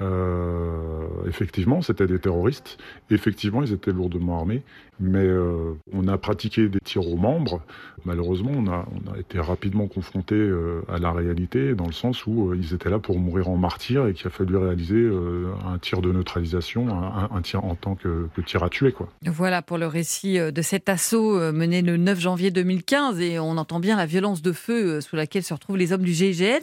Euh, 0.00 1.06
effectivement, 1.28 1.82
c'était 1.82 2.06
des 2.06 2.18
terroristes. 2.18 2.78
Effectivement, 3.10 3.62
ils 3.62 3.72
étaient 3.72 3.92
lourdement 3.92 4.38
armés. 4.38 4.62
Mais 5.00 5.24
euh, 5.24 5.74
on 5.92 6.08
a 6.08 6.18
pratiqué 6.18 6.68
des 6.68 6.80
tirs 6.80 7.08
aux 7.08 7.16
membres. 7.16 7.62
Malheureusement, 8.04 8.52
on 8.54 8.66
a, 8.68 8.86
on 8.92 9.12
a 9.12 9.18
été 9.18 9.38
rapidement 9.38 9.86
confronté 9.86 10.34
euh, 10.34 10.82
à 10.88 10.98
la 10.98 11.12
réalité, 11.12 11.61
dans 11.74 11.86
le 11.86 11.92
sens 11.92 12.26
où 12.26 12.50
euh, 12.50 12.56
ils 12.56 12.74
étaient 12.74 12.90
là 12.90 12.98
pour 12.98 13.18
mourir 13.18 13.48
en 13.48 13.56
martyr 13.56 14.06
et 14.06 14.14
qu'il 14.14 14.26
a 14.26 14.30
fallu 14.30 14.56
réaliser 14.56 14.96
euh, 14.96 15.52
un 15.66 15.78
tir 15.78 16.00
de 16.02 16.12
neutralisation, 16.12 16.88
un, 16.88 17.42
tir 17.42 17.64
en 17.64 17.74
tant 17.74 17.94
que, 17.94 18.28
que, 18.34 18.40
tir 18.40 18.62
à 18.62 18.68
tuer. 18.68 18.92
Quoi. 18.92 19.08
Voilà 19.22 19.62
pour 19.62 19.78
le 19.78 19.86
récit 19.86 20.38
de 20.38 20.62
cet 20.62 20.88
assaut 20.88 21.38
mené 21.52 21.82
le 21.82 21.96
9 21.96 22.20
janvier 22.20 22.50
2015. 22.50 23.20
Et 23.20 23.38
on 23.38 23.56
entend 23.56 23.80
bien 23.80 23.96
la 23.96 24.06
violence 24.06 24.42
de 24.42 24.52
feu 24.52 25.00
sous 25.00 25.16
laquelle 25.16 25.42
se 25.42 25.54
retrouvent 25.54 25.76
les 25.76 25.92
hommes 25.92 26.02
du 26.02 26.12
GIGN. 26.12 26.60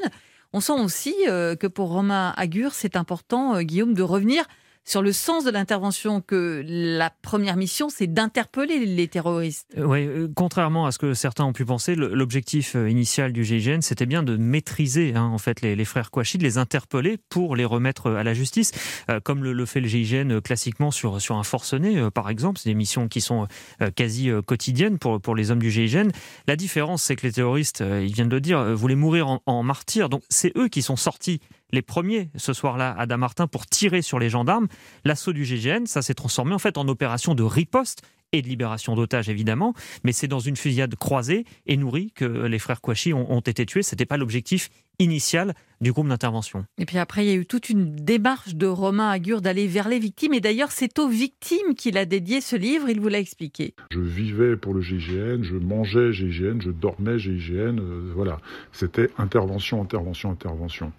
On 0.51 0.61
sent 0.61 0.79
aussi 0.79 1.15
euh, 1.27 1.55
que 1.55 1.67
pour 1.67 1.89
Romain 1.89 2.33
Agur, 2.35 2.73
c'est 2.73 2.95
important, 2.95 3.55
euh, 3.55 3.61
Guillaume, 3.61 3.93
de 3.93 4.01
revenir 4.01 4.45
sur 4.89 5.01
le 5.01 5.11
sens 5.11 5.43
de 5.43 5.51
l'intervention, 5.51 6.21
que 6.21 6.63
la 6.67 7.11
première 7.11 7.57
mission, 7.57 7.89
c'est 7.89 8.07
d'interpeller 8.07 8.85
les 8.85 9.07
terroristes. 9.07 9.67
Oui, 9.77 10.05
euh, 10.05 10.27
contrairement 10.35 10.87
à 10.87 10.91
ce 10.91 10.97
que 10.97 11.13
certains 11.13 11.45
ont 11.45 11.53
pu 11.53 11.63
penser, 11.63 11.95
l'objectif 11.95 12.75
euh, 12.75 12.89
initial 12.89 13.31
du 13.31 13.43
GIGN, 13.43 13.81
c'était 13.81 14.07
bien 14.07 14.23
de 14.23 14.35
maîtriser 14.35 15.13
hein, 15.15 15.25
en 15.25 15.37
fait 15.37 15.61
les, 15.61 15.85
frères 15.85 16.09
Kouachi, 16.09 16.39
de 16.39 16.43
les 16.43 16.57
interpeller 16.57 17.17
pour 17.29 17.55
les 17.55 17.65
remettre 17.65 18.11
à 18.11 18.23
la 18.23 18.33
justice, 18.33 18.71
euh, 19.11 19.19
comme 19.19 19.43
le, 19.43 19.53
le, 19.53 19.65
fait 19.65 19.79
le 19.79 19.87
GIGN 19.87 20.31
euh, 20.31 20.41
classiquement 20.41 20.89
sur, 20.89 21.21
sur 21.21 21.35
un 21.35 21.43
forcené, 21.43 21.97
euh, 21.97 22.09
par 22.09 22.29
exemple. 22.29 22.59
C'est 22.59 22.69
des 22.69 22.75
missions 22.75 23.07
qui 23.07 23.21
sont 23.21 23.47
euh, 23.81 23.91
quasi 23.91 24.31
quotidiennes 24.45 24.97
pour, 24.97 25.21
pour 25.21 25.35
les 25.35 25.51
hommes 25.51 25.59
du 25.59 25.69
GIGN. 25.69 26.09
La 26.47 26.55
différence, 26.55 27.03
c'est 27.03 27.15
que 27.15 27.27
les 27.27 27.33
terroristes, 27.33 27.81
ils 27.81 28.11
viennent 28.11 28.29
de 28.29 28.35
le 28.35 28.41
dire, 28.41 28.75
voulaient 28.75 28.95
mourir 28.95 29.27
en, 29.27 29.41
en 29.45 29.61
martyrs. 29.61 30.09
Donc 30.09 30.23
c'est 30.29 30.55
eux 30.57 30.67
qui 30.67 30.81
sont 30.81 30.95
sortis 30.95 31.39
les 31.71 31.81
premiers 31.81 32.29
ce 32.35 32.53
soir-là 32.53 32.95
à 32.97 33.05
Damartin 33.05 33.47
pour 33.47 33.67
tirer 33.67 34.01
sur 34.01 34.19
les 34.19 34.29
gendarmes. 34.29 34.67
L'assaut 35.05 35.33
du 35.33 35.43
GGN, 35.43 35.85
ça 35.85 36.01
s'est 36.01 36.13
transformé 36.13 36.53
en 36.53 36.59
fait 36.59 36.77
en 36.77 36.87
opération 36.87 37.35
de 37.35 37.43
riposte 37.43 38.01
et 38.31 38.41
de 38.41 38.47
libération 38.47 38.95
d'otages 38.95 39.29
évidemment, 39.29 39.73
mais 40.03 40.11
c'est 40.11 40.27
dans 40.27 40.39
une 40.39 40.55
fusillade 40.55 40.95
croisée 40.95 41.45
et 41.65 41.77
nourrie 41.77 42.11
que 42.13 42.25
les 42.25 42.59
frères 42.59 42.81
Kouachi 42.81 43.13
ont, 43.13 43.31
ont 43.31 43.39
été 43.39 43.65
tués. 43.65 43.81
C'était 43.81 44.05
pas 44.05 44.17
l'objectif 44.17 44.69
initial 44.99 45.53
du 45.81 45.93
groupe 45.93 46.09
d'intervention. 46.09 46.65
Et 46.77 46.85
puis 46.85 46.97
après, 46.97 47.25
il 47.25 47.29
y 47.29 47.31
a 47.31 47.35
eu 47.35 47.45
toute 47.45 47.69
une 47.69 47.95
démarche 47.95 48.55
de 48.55 48.67
Romain 48.67 49.09
Agur 49.09 49.41
d'aller 49.41 49.65
vers 49.65 49.87
les 49.87 49.99
victimes. 49.99 50.33
Et 50.33 50.41
d'ailleurs, 50.41 50.71
c'est 50.71 50.99
aux 50.99 51.07
victimes 51.07 51.73
qu'il 51.75 51.97
a 51.97 52.05
dédié 52.05 52.41
ce 52.41 52.57
livre, 52.57 52.89
il 52.89 52.99
vous 52.99 53.07
l'a 53.07 53.19
expliqué. 53.19 53.73
Je 53.91 53.99
vivais 53.99 54.57
pour 54.57 54.73
le 54.73 54.81
GIGN, 54.81 55.41
je 55.43 55.55
mangeais 55.55 56.11
GIGN, 56.11 56.59
je 56.59 56.71
dormais 56.71 57.17
GIGN. 57.17 57.79
Euh, 57.79 58.11
voilà, 58.13 58.39
c'était 58.73 59.09
intervention, 59.17 59.81
intervention, 59.81 60.31
intervention. 60.31 60.91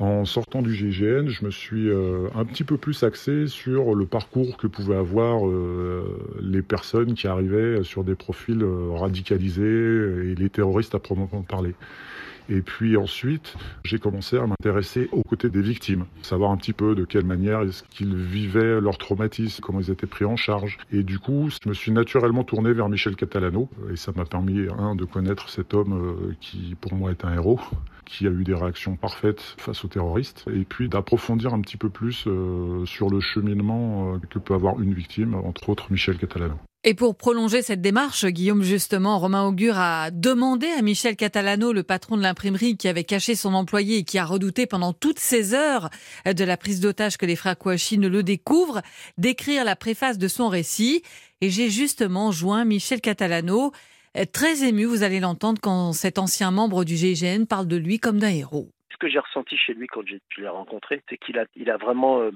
En 0.00 0.24
sortant 0.24 0.60
du 0.60 0.74
GIGN, 0.74 1.28
je 1.28 1.44
me 1.44 1.50
suis 1.52 1.88
euh, 1.88 2.26
un 2.34 2.44
petit 2.44 2.64
peu 2.64 2.76
plus 2.76 3.04
axé 3.04 3.46
sur 3.46 3.94
le 3.94 4.06
parcours 4.06 4.56
que 4.56 4.66
pouvaient 4.66 4.96
avoir 4.96 5.46
euh, 5.46 6.38
les 6.42 6.62
personnes 6.62 7.14
qui 7.14 7.28
arrivaient 7.28 7.84
sur 7.84 8.02
des 8.02 8.16
profils 8.16 8.60
euh, 8.60 8.90
radicalisés 8.90 9.62
et 9.62 10.34
les 10.34 10.50
terroristes 10.50 10.96
à 10.96 10.98
proprement 10.98 11.42
parler. 11.42 11.74
Et 12.48 12.60
puis 12.60 12.96
ensuite, 12.96 13.56
j'ai 13.84 13.98
commencé 13.98 14.36
à 14.36 14.46
m'intéresser 14.46 15.08
aux 15.12 15.22
côtés 15.22 15.48
des 15.48 15.62
victimes, 15.62 16.06
savoir 16.22 16.50
un 16.50 16.56
petit 16.56 16.72
peu 16.72 16.94
de 16.94 17.04
quelle 17.04 17.24
manière 17.24 17.62
est-ce 17.62 17.82
qu'ils 17.84 18.14
vivaient 18.14 18.80
leur 18.80 18.98
traumatisme, 18.98 19.62
comment 19.62 19.80
ils 19.80 19.90
étaient 19.90 20.06
pris 20.06 20.24
en 20.24 20.36
charge. 20.36 20.78
Et 20.92 21.02
du 21.02 21.18
coup, 21.18 21.48
je 21.50 21.68
me 21.68 21.74
suis 21.74 21.92
naturellement 21.92 22.44
tourné 22.44 22.72
vers 22.72 22.88
Michel 22.88 23.16
Catalano, 23.16 23.68
et 23.90 23.96
ça 23.96 24.12
m'a 24.14 24.24
permis, 24.24 24.66
un, 24.78 24.94
de 24.94 25.04
connaître 25.04 25.48
cet 25.48 25.74
homme 25.74 25.92
euh, 25.92 26.34
qui, 26.40 26.76
pour 26.80 26.94
moi, 26.94 27.10
est 27.10 27.24
un 27.24 27.34
héros 27.34 27.60
qui 28.04 28.26
a 28.26 28.30
eu 28.30 28.44
des 28.44 28.54
réactions 28.54 28.96
parfaites 28.96 29.54
face 29.58 29.84
aux 29.84 29.88
terroristes, 29.88 30.44
et 30.52 30.64
puis 30.64 30.88
d'approfondir 30.88 31.54
un 31.54 31.60
petit 31.60 31.78
peu 31.78 31.88
plus 31.88 32.24
euh, 32.26 32.84
sur 32.84 33.08
le 33.08 33.20
cheminement 33.20 34.14
euh, 34.14 34.18
que 34.30 34.38
peut 34.38 34.54
avoir 34.54 34.80
une 34.80 34.92
victime, 34.92 35.34
entre 35.34 35.70
autres 35.70 35.90
Michel 35.90 36.18
Catalano. 36.18 36.58
Et 36.86 36.92
pour 36.92 37.16
prolonger 37.16 37.62
cette 37.62 37.80
démarche, 37.80 38.26
Guillaume, 38.26 38.62
justement, 38.62 39.18
Romain 39.18 39.46
Augure 39.46 39.78
a 39.78 40.10
demandé 40.10 40.66
à 40.66 40.82
Michel 40.82 41.16
Catalano, 41.16 41.72
le 41.72 41.82
patron 41.82 42.18
de 42.18 42.22
l'imprimerie 42.22 42.76
qui 42.76 42.88
avait 42.88 43.04
caché 43.04 43.34
son 43.34 43.54
employé 43.54 43.96
et 43.96 44.04
qui 44.04 44.18
a 44.18 44.26
redouté 44.26 44.66
pendant 44.66 44.92
toutes 44.92 45.18
ces 45.18 45.54
heures 45.54 45.88
de 46.26 46.44
la 46.44 46.58
prise 46.58 46.80
d'otage 46.80 47.16
que 47.16 47.24
les 47.24 47.38
Kouachi 47.58 47.96
ne 47.96 48.06
le 48.06 48.22
découvrent, 48.22 48.82
d'écrire 49.16 49.64
la 49.64 49.76
préface 49.76 50.18
de 50.18 50.28
son 50.28 50.50
récit. 50.50 51.02
Et 51.40 51.48
j'ai 51.48 51.70
justement 51.70 52.32
joint 52.32 52.66
Michel 52.66 53.00
Catalano, 53.00 53.72
très 54.34 54.62
ému, 54.68 54.84
vous 54.84 55.02
allez 55.02 55.20
l'entendre, 55.20 55.62
quand 55.62 55.94
cet 55.94 56.18
ancien 56.18 56.50
membre 56.50 56.84
du 56.84 56.96
GIGN 56.96 57.46
parle 57.46 57.66
de 57.66 57.76
lui 57.76 57.98
comme 57.98 58.18
d'un 58.18 58.28
héros. 58.28 58.68
Ce 58.92 58.98
que 58.98 59.08
j'ai 59.08 59.20
ressenti 59.20 59.56
chez 59.56 59.72
lui 59.72 59.86
quand 59.86 60.02
je 60.06 60.42
l'ai 60.42 60.48
rencontré, 60.48 61.02
c'est 61.08 61.16
qu'il 61.16 61.38
a, 61.38 61.46
il 61.56 61.70
a 61.70 61.78
vraiment... 61.78 62.20
Euh 62.20 62.30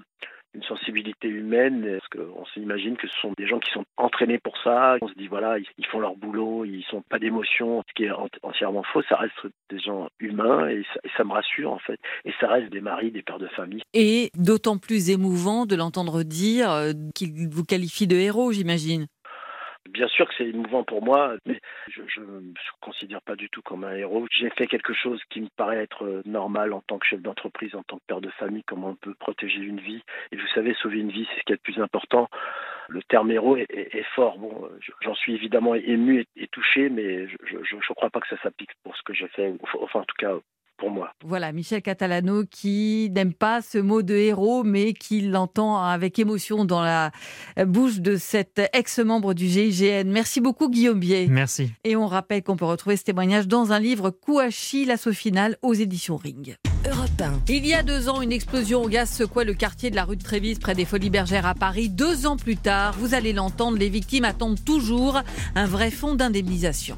une 0.54 0.62
sensibilité 0.62 1.28
humaine, 1.28 1.98
parce 1.98 2.08
qu'on 2.08 2.44
s'imagine 2.46 2.96
que 2.96 3.06
ce 3.08 3.18
sont 3.20 3.32
des 3.36 3.46
gens 3.46 3.58
qui 3.58 3.70
sont 3.72 3.84
entraînés 3.96 4.38
pour 4.38 4.56
ça. 4.62 4.96
On 5.00 5.08
se 5.08 5.14
dit, 5.14 5.28
voilà, 5.28 5.58
ils 5.58 5.86
font 5.86 6.00
leur 6.00 6.16
boulot, 6.16 6.64
ils 6.64 6.84
sont 6.90 7.02
pas 7.02 7.18
d'émotion, 7.18 7.82
ce 7.88 7.94
qui 7.94 8.04
est 8.04 8.10
entièrement 8.42 8.82
faux. 8.82 9.02
Ça 9.08 9.16
reste 9.16 9.34
des 9.70 9.78
gens 9.78 10.08
humains 10.20 10.68
et 10.68 10.84
ça, 11.16 11.24
me 11.24 11.32
rassure, 11.32 11.72
en 11.72 11.78
fait. 11.78 11.98
Et 12.24 12.32
ça 12.40 12.48
reste 12.48 12.70
des 12.72 12.80
maris, 12.80 13.10
des 13.10 13.22
pères 13.22 13.38
de 13.38 13.48
famille. 13.48 13.82
Et 13.94 14.30
d'autant 14.36 14.78
plus 14.78 15.10
émouvant 15.10 15.66
de 15.66 15.76
l'entendre 15.76 16.22
dire 16.22 16.70
euh, 16.70 16.92
qu'il 17.14 17.48
vous 17.50 17.64
qualifie 17.64 18.06
de 18.06 18.16
héros, 18.16 18.52
j'imagine. 18.52 19.06
Bien 19.92 20.08
sûr 20.08 20.28
que 20.28 20.34
c'est 20.36 20.46
émouvant 20.48 20.84
pour 20.84 21.02
moi, 21.02 21.34
mais 21.46 21.60
je 21.88 22.20
ne 22.20 22.26
me 22.26 22.54
considère 22.80 23.22
pas 23.22 23.36
du 23.36 23.48
tout 23.48 23.62
comme 23.62 23.84
un 23.84 23.94
héros. 23.94 24.26
J'ai 24.30 24.50
fait 24.50 24.66
quelque 24.66 24.92
chose 24.92 25.20
qui 25.30 25.40
me 25.40 25.48
paraît 25.56 25.82
être 25.82 26.22
normal 26.26 26.72
en 26.72 26.82
tant 26.82 26.98
que 26.98 27.06
chef 27.06 27.20
d'entreprise, 27.22 27.74
en 27.74 27.82
tant 27.82 27.96
que 27.96 28.04
père 28.06 28.20
de 28.20 28.30
famille, 28.30 28.64
comment 28.64 28.90
on 28.90 28.94
peut 28.96 29.14
protéger 29.14 29.60
une 29.60 29.80
vie. 29.80 30.02
Et 30.30 30.36
vous 30.36 30.46
savez, 30.54 30.74
sauver 30.74 30.98
une 30.98 31.10
vie, 31.10 31.26
c'est 31.30 31.40
ce 31.40 31.44
qui 31.44 31.52
est 31.52 31.56
le 31.56 31.72
plus 31.72 31.80
important. 31.80 32.28
le 32.88 33.02
terme 33.02 33.30
héros 33.30 33.56
est, 33.56 33.70
est, 33.70 34.06
fort. 34.14 34.38
Bon, 34.38 34.68
j'en 35.00 35.14
suis 35.14 35.34
évidemment 35.34 35.74
ému 35.74 36.20
et, 36.20 36.42
et 36.42 36.48
touché, 36.48 36.88
mais 36.90 37.26
je 37.28 37.76
ne 37.76 37.94
crois 37.94 38.10
pas 38.10 38.20
que 38.20 38.28
ça 38.28 38.40
s'applique 38.42 38.70
pour 38.82 38.96
ce 38.96 39.02
que 39.02 39.14
j'ai 39.14 39.28
fait, 39.28 39.54
enfin 39.80 40.00
en 40.00 40.04
tout 40.04 40.16
cas 40.18 40.34
pour 40.78 40.90
moi. 40.90 41.10
Voilà, 41.24 41.52
Michel 41.52 41.82
Catalano 41.82 42.44
qui 42.50 43.10
n'aime 43.14 43.34
pas 43.34 43.60
ce 43.60 43.78
mot 43.78 44.02
de 44.02 44.14
héros, 44.14 44.64
mais 44.64 44.94
qui 44.94 45.20
l'entend 45.20 45.82
avec 45.82 46.18
émotion 46.18 46.64
dans 46.64 46.82
la 46.82 47.10
bouche 47.66 48.00
de 48.00 48.16
cet 48.16 48.60
ex-membre 48.72 49.34
du 49.34 49.46
GIGN. 49.46 50.04
Merci 50.06 50.40
beaucoup 50.40 50.70
Guillaume 50.70 51.00
Bier. 51.00 51.26
Merci. 51.28 51.72
Et 51.84 51.96
on 51.96 52.06
rappelle 52.06 52.42
qu'on 52.42 52.56
peut 52.56 52.64
retrouver 52.64 52.96
ce 52.96 53.04
témoignage 53.04 53.48
dans 53.48 53.72
un 53.72 53.80
livre 53.80 54.10
Kouachi, 54.10 54.84
l'assaut 54.84 55.12
final 55.12 55.56
aux 55.62 55.74
éditions 55.74 56.16
Ring. 56.16 56.56
Europe 56.88 57.20
1. 57.20 57.42
Il 57.48 57.66
y 57.66 57.74
a 57.74 57.82
deux 57.82 58.08
ans, 58.08 58.22
une 58.22 58.32
explosion 58.32 58.82
au 58.82 58.88
gaz 58.88 59.10
secouait 59.10 59.44
le 59.44 59.54
quartier 59.54 59.90
de 59.90 59.96
la 59.96 60.04
rue 60.04 60.16
de 60.16 60.22
Trévise 60.22 60.58
près 60.58 60.74
des 60.74 60.84
Folies 60.84 61.10
Bergères 61.10 61.46
à 61.46 61.54
Paris. 61.54 61.88
Deux 61.88 62.26
ans 62.26 62.36
plus 62.36 62.56
tard, 62.56 62.94
vous 62.98 63.14
allez 63.14 63.32
l'entendre, 63.32 63.76
les 63.78 63.88
victimes 63.88 64.24
attendent 64.24 64.64
toujours 64.64 65.20
un 65.54 65.66
vrai 65.66 65.90
fonds 65.90 66.14
d'indemnisation. 66.14 66.96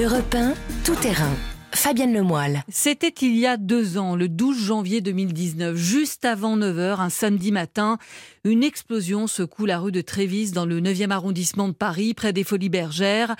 Europe 0.00 0.32
1, 0.32 0.54
tout 0.84 0.94
terrain. 0.94 1.34
Fabienne 1.72 2.14
Lemoyle. 2.14 2.62
C'était 2.68 3.12
il 3.20 3.36
y 3.36 3.48
a 3.48 3.56
deux 3.56 3.98
ans, 3.98 4.14
le 4.14 4.28
12 4.28 4.56
janvier 4.66 5.00
2019, 5.00 5.74
juste 5.74 6.24
avant 6.24 6.56
9h, 6.56 7.00
un 7.00 7.08
samedi 7.08 7.50
matin. 7.50 7.98
Une 8.44 8.62
explosion 8.62 9.26
secoue 9.26 9.66
la 9.66 9.80
rue 9.80 9.90
de 9.90 10.00
Trévise 10.00 10.52
dans 10.52 10.66
le 10.66 10.80
9e 10.80 11.10
arrondissement 11.10 11.66
de 11.66 11.72
Paris, 11.72 12.14
près 12.14 12.32
des 12.32 12.44
Folies 12.44 12.68
Bergères. 12.68 13.34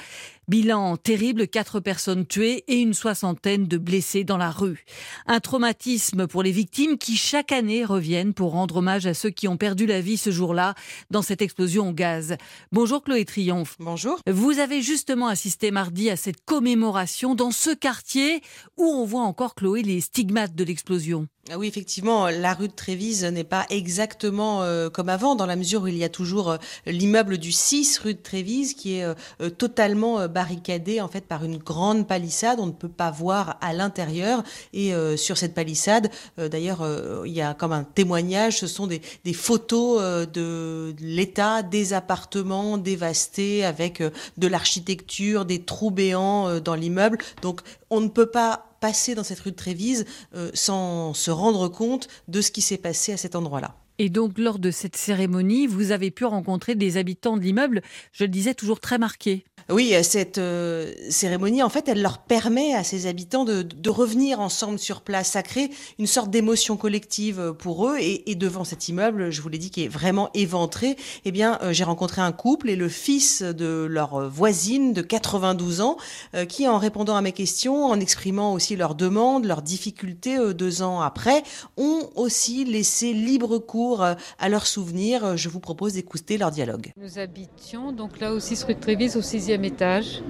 Bilan 0.49 0.97
terrible, 0.97 1.47
quatre 1.47 1.79
personnes 1.79 2.27
tuées 2.27 2.65
et 2.69 2.81
une 2.81 2.95
soixantaine 2.95 3.67
de 3.67 3.77
blessés 3.77 4.25
dans 4.25 4.39
la 4.39 4.51
rue. 4.51 4.87
Un 5.27 5.41
traumatisme 5.41 6.27
pour 6.27 6.43
les 6.43 6.53
victimes 6.53 6.97
qui 6.97 7.19
chaque 7.19 7.53
année 7.53 7.85
reviennent 7.85 8.33
pour 8.33 8.53
rendre 8.53 8.77
hommage 8.77 9.07
à 9.07 9.13
ceux 9.13 9.29
qui 9.29 9.47
ont 9.47 9.59
perdu 9.59 9.85
la 9.85 10.01
vie 10.01 10.17
ce 10.17 10.31
jour-là 10.31 10.75
dans 11.11 11.21
cette 11.21 11.43
explosion 11.43 11.91
au 11.91 11.93
gaz. 11.93 12.37
Bonjour 12.73 13.03
Chloé 13.03 13.27
Triomphe. 13.27 13.77
Bonjour. 13.79 14.19
Vous 14.27 14.59
avez 14.59 14.81
justement 14.81 15.27
assisté 15.27 15.71
mardi 15.71 16.09
à 16.09 16.17
cette 16.17 16.43
commémoration 16.47 17.35
dans 17.35 17.51
ce 17.51 17.75
quartier 17.75 18.41
où 18.79 18.85
on 18.85 19.05
voit 19.05 19.25
encore 19.25 19.55
Chloé 19.55 19.83
les 19.83 20.01
stigmates 20.01 20.55
de 20.55 20.65
l'explosion. 20.65 21.29
Ah 21.51 21.57
oui, 21.57 21.67
effectivement, 21.67 22.29
la 22.29 22.53
rue 22.53 22.69
de 22.69 22.75
Trévise 22.75 23.25
n'est 23.25 23.43
pas 23.43 23.65
exactement 23.71 24.63
euh, 24.63 24.91
comme 24.91 25.09
avant, 25.09 25.35
dans 25.35 25.47
la 25.47 25.57
mesure 25.57 25.85
où 25.85 25.87
il 25.87 25.97
y 25.97 26.05
a 26.05 26.11
toujours 26.11 26.51
euh, 26.51 26.57
l'immeuble 26.85 27.39
du 27.39 27.53
6 27.53 28.01
rue 28.01 28.13
de 28.13 28.21
Trévise 28.21 28.75
qui 28.75 28.97
est 28.97 29.05
euh, 29.05 29.49
totalement 29.49 30.29
barricadé 30.29 31.01
en 31.01 31.09
fait 31.09 31.25
par 31.25 31.45
une 31.45 31.57
grande 31.57 32.07
palissade. 32.07 32.61
On 32.61 32.67
ne 32.67 32.73
peut 32.73 32.91
pas 32.91 33.11
voir 33.11 33.57
à 33.63 33.73
l'intérieur. 33.73 34.43
Et 34.75 34.93
sur 35.17 35.39
cette 35.39 35.55
palissade, 35.55 36.11
d'ailleurs, 36.37 36.87
il 37.25 37.33
y 37.33 37.41
a 37.41 37.55
comme 37.55 37.73
un 37.73 37.85
témoignage. 37.85 38.59
Ce 38.59 38.67
sont 38.67 38.87
des, 38.87 39.01
des 39.25 39.33
photos 39.33 40.27
de 40.29 40.95
l'état 41.01 41.63
des 41.63 41.93
appartements 41.93 42.79
dévastés 42.79 43.65
avec 43.65 44.03
de 44.03 44.49
l'architecture, 44.49 45.45
des 45.45 45.63
trous 45.63 45.91
béants 45.91 46.61
dans 46.61 46.75
l'immeuble. 46.75 47.19
Donc, 47.43 47.61
on 47.91 48.01
ne 48.01 48.09
peut 48.09 48.31
pas 48.31 48.68
passer 48.81 49.15
dans 49.15 49.25
cette 49.25 49.41
rue 49.41 49.51
de 49.51 49.57
Trévise 49.57 50.05
euh, 50.35 50.51
sans 50.55 51.15
se 51.15 51.31
rendre 51.31 51.69
compte 51.69 52.09
de 52.29 52.41
ce 52.41 52.51
qui 52.51 52.61
s'est 52.61 52.79
passé 52.79 53.13
à 53.13 53.17
cet 53.17 53.35
endroit-là. 53.35 53.75
Et 53.99 54.11
donc, 54.11 54.39
lors 54.39 54.59
de 54.59 54.71
cette 54.71 54.97
cérémonie, 54.97 55.67
vous 55.67 55.91
avez 55.91 56.11
pu 56.11 56.25
rencontrer 56.25 56.75
des 56.77 56.97
habitants 56.97 57.37
de 57.37 57.43
l'immeuble, 57.43 57.83
je 58.13 58.25
le 58.25 58.29
disais, 58.29 58.55
toujours 58.55 58.79
très 58.79 58.99
marqués. 58.99 59.45
Oui, 59.71 59.93
euh, 59.93 60.03
cette 60.03 60.39
euh, 60.39 60.95
cérémonie, 61.11 61.63
en 61.63 61.69
fait, 61.69 61.89
elle 61.89 62.01
leur 62.01 62.19
permet 62.19 62.75
à 62.75 62.85
ces 62.85 63.07
habitants 63.07 63.45
de, 63.45 63.91
revenir 63.91 64.41
ensemble 64.41 64.79
sur 64.79 65.01
place. 65.01 65.33
Ça 65.33 65.43
crée 65.43 65.71
une 65.99 66.07
sorte 66.07 66.31
d'émotion 66.31 66.77
collective 66.77 67.55
pour 67.59 67.89
eux. 67.89 67.97
Et, 67.99 68.35
devant 68.35 68.65
cet 68.65 68.89
immeuble, 68.89 69.31
je 69.31 69.43
vous 69.43 69.49
l'ai 69.49 69.59
dit, 69.59 69.71
qui 69.71 69.85
est 69.85 69.89
vraiment 69.89 70.31
éventré, 70.33 70.97
eh 71.25 71.33
bien, 71.33 71.59
euh, 71.63 71.73
j'ai 71.73 71.85
rencontré 71.85 72.23
un 72.23 72.33
couple 72.33 72.71
et 72.71 72.77
le 72.77 72.89
fils 72.89 73.43
de 73.43 73.87
leur 73.91 74.31
voisine 74.31 74.93
de 74.93 75.03
92 75.03 75.81
ans, 75.81 75.97
euh, 76.35 76.45
qui, 76.45 76.69
en 76.69 76.79
répondant 76.79 77.17
à 77.17 77.21
mes 77.21 77.33
questions, 77.33 77.87
en 77.87 77.99
exprimant 77.99 78.53
aussi 78.53 78.77
leurs 78.77 78.95
demandes, 78.95 79.45
leurs 79.45 79.63
difficultés 79.63 80.39
deux 80.55 80.83
ans 80.83 81.01
après, 81.01 81.43
ont 81.77 82.09
aussi 82.15 82.65
laissé 82.65 83.13
libre 83.13 83.59
cours 83.59 83.88
à 83.97 84.49
leurs 84.49 84.67
souvenirs. 84.67 85.37
Je 85.37 85.49
vous 85.49 85.61
propose 85.61 85.95
d'écouter 85.95 86.39
leur 86.39 86.51
dialogue. 86.51 86.93
Nous 86.97 87.19
habitions 87.19 87.93
donc 87.93 88.21
là 88.21 88.33
aussi 88.33 88.57
rue 88.67 88.75
de 88.75 88.81
Trévise 88.81 89.17
au 89.17 89.23
sixième 89.23 89.65
étage. 89.65 90.23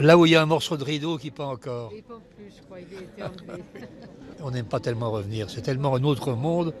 Là 0.00 0.18
où 0.18 0.26
il 0.26 0.32
y 0.32 0.36
a 0.36 0.42
un 0.42 0.46
morceau 0.46 0.76
de 0.76 0.84
rideau 0.84 1.18
qui 1.18 1.30
pend 1.30 1.52
encore. 1.52 1.92
Il 1.94 2.02
pend 2.02 2.20
plus, 2.36 2.52
je 2.56 2.62
crois, 2.62 2.78
il 2.80 2.96
a 2.96 3.00
été 3.00 3.22
enlevé. 3.22 3.62
On 4.42 4.50
n'aime 4.50 4.66
pas 4.66 4.80
tellement 4.80 5.10
revenir, 5.10 5.48
c'est 5.48 5.62
tellement 5.62 5.94
un 5.94 6.02
autre 6.04 6.32
monde. 6.32 6.74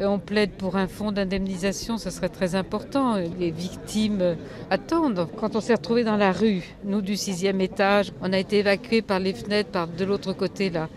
Et 0.00 0.04
on 0.06 0.18
plaide 0.18 0.50
pour 0.50 0.76
un 0.76 0.88
fonds 0.88 1.12
d'indemnisation, 1.12 1.98
ce 1.98 2.10
serait 2.10 2.28
très 2.28 2.56
important. 2.56 3.14
Les 3.38 3.52
victimes 3.52 4.36
attendent. 4.68 5.28
Quand 5.38 5.54
on 5.54 5.60
s'est 5.60 5.74
retrouvé 5.74 6.02
dans 6.02 6.16
la 6.16 6.32
rue, 6.32 6.64
nous 6.84 7.00
du 7.00 7.16
sixième 7.16 7.60
étage, 7.60 8.12
on 8.20 8.32
a 8.32 8.38
été 8.38 8.58
évacués 8.58 9.02
par 9.02 9.20
les 9.20 9.32
fenêtres, 9.32 9.70
par 9.70 9.86
de 9.86 10.04
l'autre 10.04 10.32
côté 10.32 10.70
là. 10.70 10.88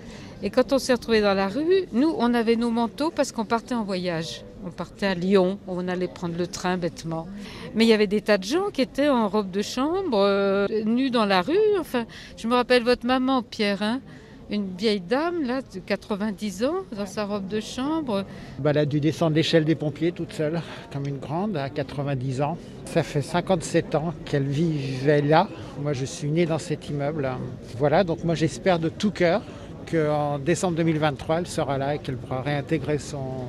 Et 0.41 0.49
quand 0.49 0.73
on 0.73 0.79
s'est 0.79 0.93
retrouvé 0.93 1.21
dans 1.21 1.33
la 1.33 1.47
rue, 1.47 1.85
nous, 1.93 2.13
on 2.17 2.33
avait 2.33 2.55
nos 2.55 2.71
manteaux 2.71 3.11
parce 3.11 3.31
qu'on 3.31 3.45
partait 3.45 3.75
en 3.75 3.83
voyage. 3.83 4.43
On 4.67 4.71
partait 4.71 5.05
à 5.05 5.13
Lyon, 5.13 5.59
on 5.65 5.87
allait 5.87 6.09
prendre 6.09 6.37
le 6.37 6.45
train 6.45 6.77
bêtement. 6.77 7.25
Mais 7.73 7.85
il 7.85 7.87
y 7.87 7.93
avait 7.93 8.05
des 8.05 8.19
tas 8.19 8.37
de 8.37 8.43
gens 8.43 8.69
qui 8.73 8.81
étaient 8.81 9.07
en 9.07 9.29
robe 9.29 9.49
de 9.49 9.61
chambre, 9.61 10.17
euh, 10.17 10.67
nus 10.83 11.09
dans 11.09 11.25
la 11.25 11.41
rue. 11.41 11.55
Enfin, 11.79 12.05
je 12.35 12.47
me 12.49 12.53
rappelle 12.53 12.83
votre 12.83 13.05
maman, 13.05 13.43
Pierre, 13.43 13.81
hein 13.81 14.01
une 14.49 14.75
vieille 14.77 15.01
dame 15.01 15.43
là 15.43 15.61
de 15.61 15.79
90 15.79 16.63
ans 16.63 16.85
dans 16.95 17.05
sa 17.05 17.25
robe 17.25 17.47
de 17.47 17.59
chambre. 17.59 18.25
Bah, 18.59 18.71
elle 18.71 18.77
a 18.79 18.85
dû 18.85 18.99
descendre 18.99 19.35
l'échelle 19.35 19.65
des 19.65 19.75
pompiers 19.75 20.11
toute 20.11 20.33
seule, 20.33 20.61
comme 20.91 21.05
une 21.05 21.19
grande, 21.19 21.57
à 21.57 21.69
90 21.69 22.41
ans. 22.41 22.57
Ça 22.85 23.03
fait 23.03 23.21
57 23.21 23.95
ans 23.95 24.13
qu'elle 24.25 24.47
vivait 24.47 25.21
là. 25.21 25.47
Moi, 25.81 25.93
je 25.93 26.05
suis 26.05 26.29
né 26.29 26.45
dans 26.45 26.59
cet 26.59 26.89
immeuble. 26.89 27.29
Voilà, 27.77 28.03
donc 28.03 28.23
moi, 28.23 28.35
j'espère 28.35 28.79
de 28.79 28.89
tout 28.89 29.11
cœur 29.11 29.41
qu'en 29.89 30.39
décembre 30.39 30.77
2023, 30.77 31.39
elle 31.39 31.47
sera 31.47 31.77
là 31.77 31.95
et 31.95 31.99
qu'elle 31.99 32.17
pourra 32.17 32.41
réintégrer 32.41 32.97
son, 32.99 33.45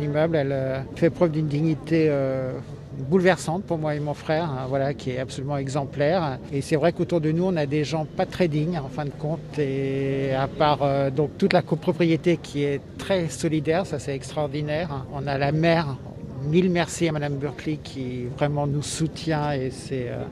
immeuble. 0.00 0.36
Elle 0.36 0.52
euh, 0.52 0.80
fait 0.96 1.10
preuve 1.10 1.32
d'une 1.32 1.48
dignité 1.48 2.06
euh, 2.08 2.52
bouleversante 2.98 3.64
pour 3.64 3.78
moi 3.78 3.94
et 3.94 4.00
mon 4.00 4.14
frère, 4.14 4.44
hein, 4.44 4.66
voilà, 4.68 4.94
qui 4.94 5.10
est 5.10 5.18
absolument 5.18 5.56
exemplaire. 5.56 6.38
Et 6.52 6.60
c'est 6.60 6.76
vrai 6.76 6.92
qu'autour 6.92 7.20
de 7.20 7.32
nous, 7.32 7.44
on 7.44 7.56
a 7.56 7.66
des 7.66 7.84
gens 7.84 8.04
pas 8.04 8.26
très 8.26 8.48
dignes, 8.48 8.78
en 8.78 8.88
fin 8.88 9.04
de 9.04 9.10
compte. 9.10 9.58
Et 9.58 10.32
à 10.34 10.46
part 10.46 10.80
euh, 10.82 11.10
donc 11.10 11.36
toute 11.38 11.52
la 11.52 11.62
copropriété 11.62 12.36
qui 12.36 12.64
est 12.64 12.80
très 12.98 13.28
solidaire, 13.28 13.86
ça 13.86 13.98
c'est 13.98 14.14
extraordinaire. 14.14 15.04
On 15.12 15.26
a 15.26 15.38
la 15.38 15.52
mère. 15.52 15.96
Mille 16.44 16.70
merci 16.70 17.08
à 17.08 17.12
Madame 17.12 17.36
Berkeley 17.36 17.78
qui 17.82 18.24
vraiment 18.36 18.66
nous 18.66 18.82
soutient 18.82 19.52
et 19.52 19.70
c'est 19.70 20.08
euh, 20.08 20.24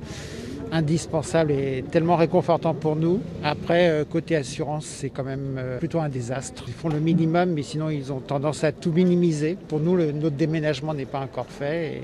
indispensable 0.72 1.52
et 1.52 1.84
tellement 1.90 2.16
réconfortant 2.16 2.74
pour 2.74 2.96
nous. 2.96 3.20
Après, 3.42 3.88
euh, 3.88 4.04
côté 4.04 4.36
assurance, 4.36 4.86
c'est 4.86 5.10
quand 5.10 5.24
même 5.24 5.56
euh, 5.58 5.78
plutôt 5.78 6.00
un 6.00 6.08
désastre. 6.08 6.64
Ils 6.68 6.74
font 6.74 6.88
le 6.88 7.00
minimum, 7.00 7.50
mais 7.50 7.62
sinon 7.62 7.90
ils 7.90 8.12
ont 8.12 8.20
tendance 8.20 8.64
à 8.64 8.72
tout 8.72 8.92
minimiser. 8.92 9.56
Pour 9.68 9.80
nous, 9.80 9.96
notre 9.96 10.36
déménagement 10.36 10.94
n'est 10.94 11.06
pas 11.06 11.20
encore 11.20 11.46
fait. 11.46 12.02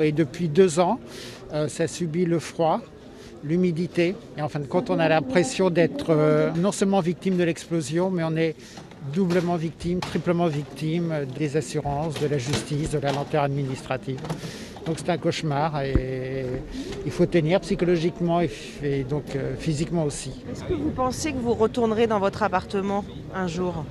Et, 0.00 0.12
depuis 0.12 0.48
deux 0.48 0.78
ans, 0.78 0.98
euh, 1.52 1.68
ça 1.68 1.86
subit 1.86 2.24
le 2.24 2.38
froid, 2.38 2.80
l'humidité. 3.44 4.14
Et 4.36 4.42
en 4.42 4.48
fin 4.48 4.60
de 4.60 4.66
compte, 4.66 4.90
on 4.90 4.98
a 4.98 5.08
l'impression 5.08 5.70
d'être 5.70 6.52
non 6.56 6.72
seulement 6.72 7.00
victime 7.00 7.36
de 7.36 7.44
l'explosion, 7.44 8.10
mais 8.10 8.22
on 8.24 8.36
est 8.36 8.54
doublement 9.12 9.56
victime, 9.56 10.00
triplement 10.00 10.46
victime 10.46 11.26
des 11.38 11.56
assurances, 11.56 12.18
de 12.20 12.26
la 12.26 12.38
justice, 12.38 12.90
de 12.90 12.98
la 12.98 13.12
lenteur 13.12 13.42
administrative. 13.44 14.20
Donc 14.86 14.98
c'est 14.98 15.10
un 15.10 15.18
cauchemar 15.18 15.82
et 15.82 16.46
il 17.04 17.10
faut 17.10 17.26
tenir 17.26 17.60
psychologiquement 17.60 18.40
et, 18.40 19.04
donc 19.08 19.34
euh, 19.34 19.56
physiquement 19.58 20.04
aussi. 20.04 20.30
Est-ce 20.50 20.62
que 20.62 20.74
vous 20.74 20.90
pensez 20.90 21.32
que 21.32 21.38
vous 21.38 21.54
retournerez 21.54 22.06
dans 22.06 22.20
votre 22.20 22.44
appartement 22.44 23.04
un 23.34 23.48
jour? 23.48 23.84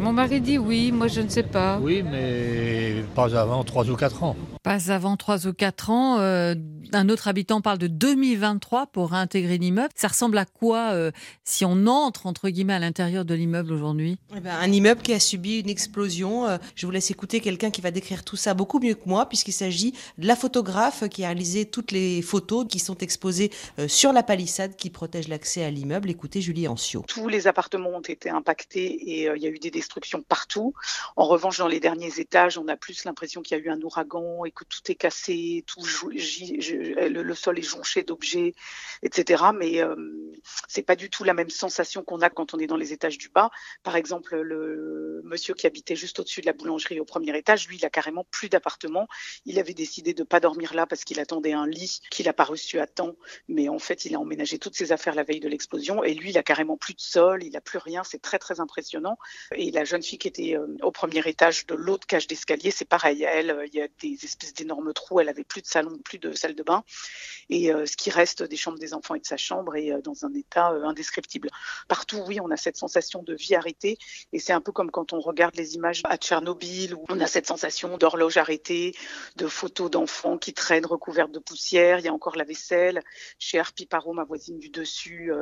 Mon 0.00 0.12
mari 0.12 0.40
dit 0.40 0.56
oui, 0.56 0.90
moi 0.90 1.08
je 1.08 1.20
ne 1.20 1.28
sais 1.28 1.42
pas. 1.42 1.78
Oui, 1.82 2.02
mais 2.02 3.04
pas 3.14 3.36
avant 3.36 3.62
3 3.62 3.90
ou 3.90 3.96
4 3.96 4.22
ans. 4.22 4.36
Pas 4.62 4.90
avant 4.90 5.16
3 5.16 5.46
ou 5.46 5.52
4 5.52 5.90
ans. 5.90 6.18
Euh, 6.18 6.54
un 6.92 7.08
autre 7.08 7.28
habitant 7.28 7.60
parle 7.60 7.78
de 7.78 7.86
2023 7.86 8.88
pour 8.88 9.10
réintégrer 9.10 9.58
l'immeuble. 9.58 9.90
Ça 9.94 10.08
ressemble 10.08 10.38
à 10.38 10.44
quoi 10.44 10.90
euh, 10.92 11.10
si 11.44 11.64
on 11.64 11.86
entre, 11.86 12.26
entre 12.26 12.48
guillemets, 12.48 12.74
à 12.74 12.78
l'intérieur 12.78 13.24
de 13.24 13.34
l'immeuble 13.34 13.72
aujourd'hui? 13.72 14.18
Eh 14.36 14.40
ben, 14.40 14.54
Un 14.60 14.70
immeuble 14.70 15.02
qui 15.02 15.14
a 15.14 15.20
subi 15.20 15.60
une 15.60 15.70
explosion. 15.70 16.46
Euh, 16.46 16.58
je 16.74 16.84
vous 16.84 16.92
laisse 16.92 17.10
écouter 17.10 17.40
quelqu'un 17.40 17.70
qui 17.70 17.80
va 17.80 17.90
décrire 17.90 18.24
tout 18.24 18.36
ça 18.36 18.54
beaucoup 18.54 18.80
mieux 18.80 18.94
que 18.94 19.08
moi, 19.08 19.28
puisqu'il 19.28 19.52
s'agit 19.52 19.92
de 20.18 20.26
la 20.26 20.36
photographe 20.36 21.08
qui 21.08 21.24
a 21.24 21.28
réalisé 21.28 21.66
toutes 21.66 21.92
les 21.92 22.20
photos 22.22 22.66
qui 22.66 22.78
sont 22.78 22.96
exposées 22.98 23.50
euh, 23.78 23.86
sur 23.86 24.12
la 24.12 24.22
palissade 24.22 24.74
qui 24.76 24.90
protège 24.90 25.28
l'accès 25.28 25.62
à 25.62 25.70
l'immeuble. 25.70 26.10
Écoutez 26.10 26.40
Julie 26.40 26.66
Ancio. 26.66 27.04
Tous 27.06 27.28
les 27.28 27.46
appartements 27.46 27.90
ont 27.90 28.00
été 28.00 28.30
impactés 28.30 29.12
et 29.12 29.28
euh, 29.28 29.36
il 29.36 29.42
y 29.42 29.46
a 29.46 29.50
eu 29.50 29.58
des 29.58 29.70
destructions 29.70 30.22
partout. 30.22 30.74
En 31.16 31.26
revanche, 31.26 31.58
dans 31.58 31.68
les 31.68 31.80
derniers 31.80 32.18
étages, 32.18 32.58
on 32.58 32.66
a 32.66 32.76
plus 32.76 33.04
l'impression 33.04 33.42
qu'il 33.42 33.56
y 33.56 33.60
a 33.60 33.62
eu 33.62 33.68
un 33.68 33.80
ouragan 33.82 34.44
que 34.50 34.64
tout 34.64 34.80
est 34.90 34.94
cassé, 34.94 35.64
tout 35.66 35.80
le, 35.80 37.34
sol 37.34 37.58
est 37.58 37.62
jonché 37.62 38.02
d'objets, 38.02 38.54
etc. 39.02 39.44
Mais 39.54 39.82
euh, 39.82 39.96
c'est 40.68 40.82
pas 40.82 40.96
du 40.96 41.10
tout 41.10 41.24
la 41.24 41.34
même 41.34 41.50
sensation 41.50 42.02
qu'on 42.02 42.20
a 42.20 42.30
quand 42.30 42.54
on 42.54 42.58
est 42.58 42.66
dans 42.66 42.76
les 42.76 42.92
étages 42.92 43.18
du 43.18 43.28
bas. 43.28 43.50
Par 43.82 43.96
exemple, 43.96 44.36
le 44.36 45.20
monsieur 45.24 45.54
qui 45.54 45.66
habitait 45.66 45.96
juste 45.96 46.18
au-dessus 46.20 46.40
de 46.40 46.46
la 46.46 46.52
boulangerie 46.52 47.00
au 47.00 47.04
premier 47.04 47.36
étage, 47.36 47.68
lui, 47.68 47.76
il 47.76 47.84
a 47.84 47.90
carrément 47.90 48.24
plus 48.30 48.48
d'appartement. 48.48 49.08
Il 49.44 49.58
avait 49.58 49.74
décidé 49.74 50.14
de 50.14 50.22
pas 50.22 50.40
dormir 50.40 50.74
là 50.74 50.86
parce 50.86 51.04
qu'il 51.04 51.20
attendait 51.20 51.52
un 51.52 51.66
lit 51.66 52.00
qu'il 52.10 52.26
n'a 52.26 52.32
pas 52.32 52.44
reçu 52.44 52.78
à 52.80 52.86
temps. 52.86 53.16
Mais 53.48 53.68
en 53.68 53.78
fait, 53.78 54.04
il 54.04 54.14
a 54.14 54.20
emménagé 54.20 54.58
toutes 54.58 54.76
ses 54.76 54.92
affaires 54.92 55.14
la 55.14 55.24
veille 55.24 55.40
de 55.40 55.48
l'explosion 55.48 56.04
et 56.04 56.14
lui, 56.14 56.30
il 56.30 56.38
a 56.38 56.42
carrément 56.42 56.76
plus 56.76 56.94
de 56.94 57.00
sol, 57.00 57.42
il 57.42 57.56
a 57.56 57.60
plus 57.60 57.78
rien. 57.78 58.04
C'est 58.04 58.22
très 58.22 58.38
très 58.38 58.60
impressionnant. 58.60 59.18
Et 59.54 59.70
la 59.70 59.84
jeune 59.84 60.02
fille 60.02 60.18
qui 60.18 60.28
était 60.28 60.56
euh, 60.56 60.66
au 60.82 60.92
premier 60.92 61.26
étage 61.26 61.66
de 61.66 61.74
l'autre 61.74 62.06
cage 62.06 62.26
d'escalier, 62.26 62.70
c'est 62.70 62.84
pareil. 62.84 63.22
Elle, 63.22 63.50
euh, 63.50 63.66
il 63.66 63.74
y 63.74 63.80
a 63.80 63.88
des 64.00 64.24
d'énormes 64.56 64.92
trous. 64.92 65.20
Elle 65.20 65.28
avait 65.28 65.44
plus 65.44 65.62
de 65.62 65.66
salon, 65.66 65.98
plus 66.04 66.18
de 66.18 66.32
salle 66.32 66.54
de 66.54 66.62
bain. 66.62 66.84
Et 67.50 67.72
euh, 67.72 67.86
ce 67.86 67.96
qui 67.96 68.10
reste 68.10 68.42
des 68.42 68.56
chambres 68.56 68.78
des 68.78 68.94
enfants 68.94 69.14
et 69.14 69.20
de 69.20 69.26
sa 69.26 69.36
chambre 69.36 69.76
est 69.76 70.02
dans 70.02 70.24
un 70.24 70.32
état 70.34 70.68
indescriptible. 70.68 71.48
Partout, 71.88 72.22
oui, 72.26 72.40
on 72.40 72.50
a 72.50 72.56
cette 72.56 72.76
sensation 72.76 73.22
de 73.22 73.34
vie 73.34 73.54
arrêtée. 73.54 73.98
Et 74.32 74.38
c'est 74.38 74.52
un 74.52 74.60
peu 74.60 74.72
comme 74.72 74.90
quand 74.90 75.12
on 75.12 75.20
regarde 75.20 75.56
les 75.56 75.74
images 75.74 76.02
à 76.04 76.16
Tchernobyl, 76.16 76.94
où 76.94 77.04
on 77.08 77.20
a 77.20 77.26
cette 77.26 77.46
sensation 77.46 77.96
d'horloge 77.98 78.36
arrêtée, 78.36 78.94
de 79.36 79.46
photos 79.46 79.90
d'enfants 79.90 80.38
qui 80.38 80.52
traînent 80.52 80.86
recouvertes 80.86 81.32
de 81.32 81.38
poussière. 81.38 81.98
Il 81.98 82.04
y 82.04 82.08
a 82.08 82.12
encore 82.12 82.36
la 82.36 82.44
vaisselle. 82.44 83.02
Chez 83.38 83.58
Harpy 83.58 83.86
Paro, 83.86 84.12
ma 84.12 84.24
voisine 84.24 84.58
du 84.58 84.70
dessus, 84.70 85.32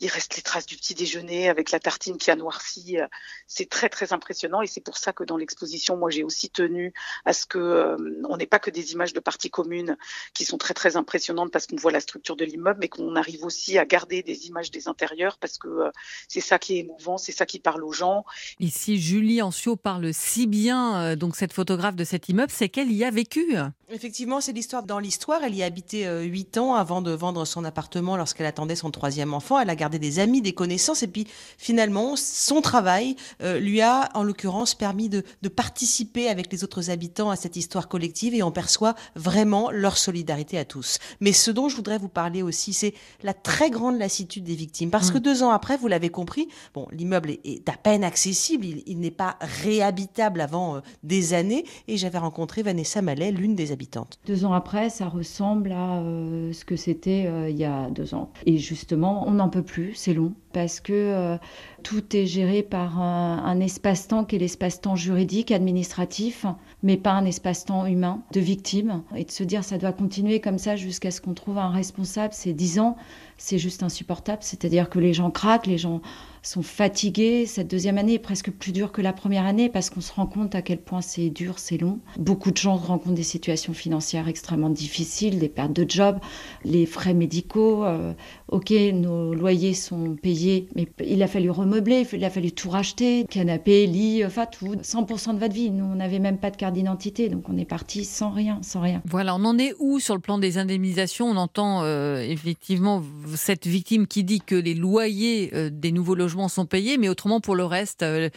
il 0.00 0.08
reste 0.08 0.36
les 0.36 0.42
traces 0.42 0.66
du 0.66 0.76
petit 0.76 0.94
déjeuner 0.94 1.48
avec 1.48 1.70
la 1.70 1.80
tartine 1.80 2.18
qui 2.18 2.30
a 2.30 2.36
noirci. 2.36 2.98
C'est 3.46 3.68
très, 3.68 3.88
très 3.88 4.12
impressionnant. 4.12 4.62
Et 4.62 4.66
c'est 4.66 4.80
pour 4.80 4.96
ça 4.96 5.12
que 5.12 5.24
dans 5.24 5.36
l'exposition, 5.36 5.96
moi, 5.96 6.10
j'ai 6.10 6.22
aussi 6.22 6.50
tenu 6.50 6.92
à 7.24 7.32
ce 7.32 7.46
que 7.46 7.58
euh, 7.58 7.96
n'ait 8.38 8.46
pas 8.46 8.58
que 8.58 8.70
des 8.70 8.92
images 8.92 9.12
de 9.12 9.20
parties 9.20 9.50
communes 9.50 9.96
qui 10.34 10.44
sont 10.44 10.58
très, 10.58 10.74
très 10.74 10.96
impressionnantes 10.96 11.50
parce 11.52 11.66
qu'on 11.66 11.76
voit 11.76 11.92
la 11.92 12.00
structure 12.00 12.36
de 12.36 12.44
l'immeuble, 12.44 12.78
mais 12.80 12.88
qu'on 12.88 13.16
arrive 13.16 13.44
aussi 13.44 13.78
à 13.78 13.84
garder 13.84 14.22
des 14.22 14.46
images 14.46 14.70
des 14.70 14.88
intérieurs 14.88 15.38
parce 15.38 15.58
que 15.58 15.68
euh, 15.68 15.90
c'est 16.28 16.40
ça 16.40 16.58
qui 16.58 16.76
est 16.76 16.80
émouvant, 16.80 17.18
c'est 17.18 17.32
ça 17.32 17.46
qui 17.46 17.58
parle 17.58 17.84
aux 17.84 17.92
gens. 17.92 18.24
Ici, 18.60 19.00
Julie 19.00 19.42
Ancio 19.42 19.76
parle 19.76 20.12
si 20.14 20.46
bien, 20.46 21.02
euh, 21.02 21.16
donc 21.16 21.36
cette 21.36 21.52
photographe 21.52 21.96
de 21.96 22.04
cet 22.04 22.28
immeuble, 22.28 22.52
c'est 22.54 22.68
qu'elle 22.68 22.92
y 22.92 23.04
a 23.04 23.10
vécu. 23.10 23.56
Effectivement, 23.90 24.40
c'est 24.40 24.52
l'histoire 24.52 24.82
dans 24.82 24.98
l'histoire. 24.98 25.42
Elle 25.42 25.54
y 25.54 25.62
a 25.62 25.66
habité 25.66 26.06
huit 26.24 26.58
ans 26.58 26.74
avant 26.74 27.00
de 27.00 27.10
vendre 27.10 27.44
son 27.44 27.64
appartement 27.64 28.16
lorsqu'elle 28.16 28.46
attendait 28.46 28.76
son 28.76 28.90
troisième 28.90 29.32
enfant. 29.32 29.58
Elle 29.58 29.70
a 29.70 29.76
gardé 29.76 29.98
des 29.98 30.18
amis, 30.18 30.42
des 30.42 30.52
connaissances, 30.52 31.02
et 31.02 31.08
puis 31.08 31.26
finalement, 31.56 32.16
son 32.16 32.60
travail 32.60 33.16
lui 33.40 33.80
a, 33.80 34.10
en 34.14 34.22
l'occurrence, 34.22 34.74
permis 34.74 35.08
de, 35.08 35.22
de, 35.42 35.48
participer 35.48 36.28
avec 36.28 36.52
les 36.52 36.64
autres 36.64 36.90
habitants 36.90 37.30
à 37.30 37.36
cette 37.36 37.56
histoire 37.56 37.88
collective 37.88 38.27
et 38.34 38.42
on 38.42 38.50
perçoit 38.50 38.94
vraiment 39.14 39.70
leur 39.70 39.98
solidarité 39.98 40.58
à 40.58 40.64
tous. 40.64 40.98
Mais 41.20 41.32
ce 41.32 41.50
dont 41.50 41.68
je 41.68 41.76
voudrais 41.76 41.98
vous 41.98 42.08
parler 42.08 42.42
aussi, 42.42 42.72
c'est 42.72 42.94
la 43.22 43.34
très 43.34 43.70
grande 43.70 43.98
lassitude 43.98 44.44
des 44.44 44.54
victimes. 44.54 44.90
Parce 44.90 45.10
que 45.10 45.18
mm. 45.18 45.22
deux 45.22 45.42
ans 45.42 45.50
après, 45.50 45.76
vous 45.76 45.88
l'avez 45.88 46.10
compris, 46.10 46.48
bon, 46.74 46.86
l'immeuble 46.92 47.30
est, 47.44 47.68
à 47.68 47.76
peine 47.76 48.04
accessible, 48.04 48.66
il, 48.86 48.98
n'est 48.98 49.10
pas 49.10 49.36
réhabitable 49.40 50.40
avant 50.40 50.76
euh, 50.76 50.80
des 51.02 51.34
années 51.34 51.64
et 51.86 51.96
j'avais 51.96 52.18
rencontré 52.18 52.62
Vanessa 52.62 53.02
Mallet, 53.02 53.30
l'une 53.30 53.54
des 53.54 53.72
habitantes. 53.72 54.18
Deux 54.26 54.44
ans 54.44 54.52
après, 54.52 54.90
ça 54.90 55.08
ressemble 55.08 55.72
à 55.72 55.98
euh, 55.98 56.52
ce 56.52 56.64
que 56.64 56.76
c'était 56.76 57.26
euh, 57.26 57.48
il 57.48 57.56
y 57.56 57.64
a 57.64 57.90
deux 57.90 58.14
ans. 58.14 58.30
Et 58.46 58.58
justement, 58.58 59.26
on 59.26 59.32
n'en 59.32 59.48
peut 59.48 59.62
plus, 59.62 59.94
c'est 59.94 60.14
long 60.14 60.34
parce 60.52 60.80
que 60.80 60.92
euh, 60.92 61.36
tout 61.82 62.16
est 62.16 62.26
géré 62.26 62.62
par 62.62 63.00
un, 63.00 63.60
espace-temps 63.60 64.24
qui 64.24 64.36
est 64.36 64.38
l'espace-temps 64.38 64.96
juridique, 64.96 65.50
administratif, 65.50 66.46
mais 66.82 66.96
pas 66.96 67.12
un 67.12 67.24
espace-temps 67.24 67.86
humain 67.86 68.22
de 68.32 68.40
victime. 68.40 69.02
Et 69.16 69.24
de 69.24 69.30
se 69.30 69.42
dire 69.44 69.64
ça 69.64 69.78
doit 69.78 69.92
continuer 69.92 70.40
comme 70.40 70.58
ça 70.58 70.76
jusqu'à 70.76 71.10
ce 71.10 71.20
qu'on 71.20 71.34
trouve 71.34 71.58
un 71.58 71.70
responsable, 71.70 72.34
c'est 72.34 72.52
dix 72.52 72.78
ans, 72.78 72.96
c'est 73.38 73.58
juste 73.58 73.82
insupportable. 73.82 74.42
C'est-à-dire 74.42 74.90
que 74.90 74.98
les 74.98 75.14
gens 75.14 75.30
craquent, 75.30 75.66
les 75.66 75.78
gens 75.78 76.02
sont 76.42 76.62
fatigués. 76.62 77.46
Cette 77.46 77.68
deuxième 77.68 77.98
année 77.98 78.14
est 78.14 78.18
presque 78.18 78.50
plus 78.50 78.72
dure 78.72 78.92
que 78.92 79.02
la 79.02 79.12
première 79.12 79.46
année 79.46 79.68
parce 79.68 79.90
qu'on 79.90 80.00
se 80.00 80.12
rend 80.12 80.26
compte 80.26 80.54
à 80.54 80.62
quel 80.62 80.78
point 80.78 81.00
c'est 81.00 81.30
dur, 81.30 81.58
c'est 81.58 81.78
long. 81.78 82.00
Beaucoup 82.18 82.50
de 82.50 82.56
gens 82.56 82.76
rencontrent 82.76 83.14
des 83.14 83.22
situations 83.22 83.74
financières 83.74 84.28
extrêmement 84.28 84.70
difficiles, 84.70 85.38
des 85.38 85.48
pertes 85.48 85.72
de 85.72 85.88
job, 85.88 86.18
les 86.64 86.86
frais 86.86 87.14
médicaux. 87.14 87.84
Euh, 87.84 88.12
ok, 88.48 88.70
nos 88.92 89.34
loyers 89.34 89.74
sont 89.74 90.16
payés, 90.16 90.68
mais 90.74 90.88
il 91.04 91.22
a 91.22 91.26
fallu 91.26 91.50
remeubler, 91.50 92.06
il 92.12 92.24
a 92.24 92.30
fallu 92.30 92.52
tout 92.52 92.70
racheter, 92.70 93.24
canapé, 93.28 93.86
lit, 93.86 94.24
enfin 94.24 94.46
tout, 94.46 94.74
100% 94.76 95.34
de 95.34 95.38
votre 95.38 95.54
vie. 95.54 95.70
Nous, 95.70 95.84
on 95.84 95.96
n'avait 95.96 96.18
même 96.18 96.38
pas 96.38 96.50
de 96.50 96.56
carte 96.56 96.74
d'identité, 96.74 97.28
donc 97.28 97.48
on 97.48 97.56
est 97.58 97.64
parti 97.64 98.04
sans 98.04 98.30
rien, 98.30 98.58
sans 98.62 98.80
rien. 98.80 99.02
Voilà, 99.04 99.34
on 99.34 99.44
en 99.44 99.58
est 99.58 99.74
où 99.78 100.00
sur 100.00 100.14
le 100.14 100.20
plan 100.20 100.38
des 100.38 100.58
indemnisations? 100.58 101.26
On 101.26 101.36
entend 101.36 101.82
euh, 101.82 102.20
effectivement 102.20 103.02
cette 103.36 103.66
victime 103.66 104.06
qui 104.06 104.24
dit 104.24 104.40
que 104.40 104.54
les 104.54 104.74
loyers 104.74 105.50
euh, 105.54 105.70
des 105.72 105.92
nouveaux 105.92 106.14
logements 106.14 106.48
sont 106.48 106.66
payés, 106.66 106.98
mais 106.98 107.08
autrement 107.08 107.40
pour 107.40 107.54
le 107.54 107.64
reste, 107.64 108.02
euh, 108.02 108.30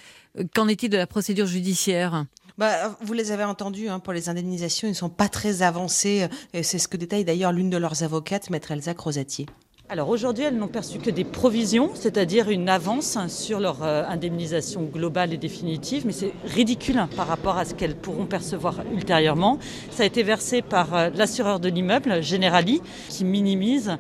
qu'en 0.56 0.68
est-il 0.68 0.90
de 0.90 0.98
la 0.98 1.08
procédure 1.08 1.46
judiciaire? 1.46 2.26
Bah, 2.58 2.98
vous 3.02 3.14
les 3.14 3.32
avez 3.32 3.44
entendus, 3.44 3.90
hein, 3.90 4.00
pour 4.00 4.14
les 4.14 4.30
indemnisations, 4.30 4.88
ils 4.88 4.92
ne 4.92 4.96
sont 4.96 5.10
pas 5.10 5.30
très 5.30 5.62
avancés. 5.62 6.28
C'est 6.54 6.78
ce 6.78 6.88
que 6.88 6.98
détaille 6.98 7.26
d'ailleurs 7.26 7.52
l'une 7.52 7.70
de 7.70 7.78
leurs 7.78 8.04
avocates, 8.04 8.50
maître 8.50 8.72
Elsa 8.72 8.94
Crozatier. 8.94 9.48
Alors 9.92 10.08
aujourd'hui, 10.08 10.46
elles 10.46 10.56
n'ont 10.56 10.70
perçu 10.70 11.00
que 11.00 11.10
des 11.10 11.26
provisions, 11.26 11.92
c'est-à-dire 11.96 12.50
une 12.50 12.70
avance 12.70 13.18
sur 13.28 13.60
leur 13.60 13.84
euh, 13.84 14.06
indemnisation 14.08 14.84
globale 14.84 15.34
et 15.34 15.38
définitive, 15.38 16.04
mais 16.06 16.14
c'est 16.14 16.32
ridicule 16.46 17.06
par 17.18 17.28
rapport 17.28 17.58
à 17.58 17.66
ce 17.66 17.74
qu'elles 17.74 17.98
pourront 17.98 18.26
percevoir 18.26 18.84
ultérieurement. 18.94 19.60
Ça 19.90 20.04
a 20.04 20.06
été 20.06 20.24
versé 20.24 20.62
par 20.62 20.96
euh, 20.96 21.10
l'assureur 21.14 21.60
de 21.60 21.68
l'immeuble, 21.68 22.24
Generali, 22.24 22.82
qui 23.10 23.26
minimise, 23.26 23.98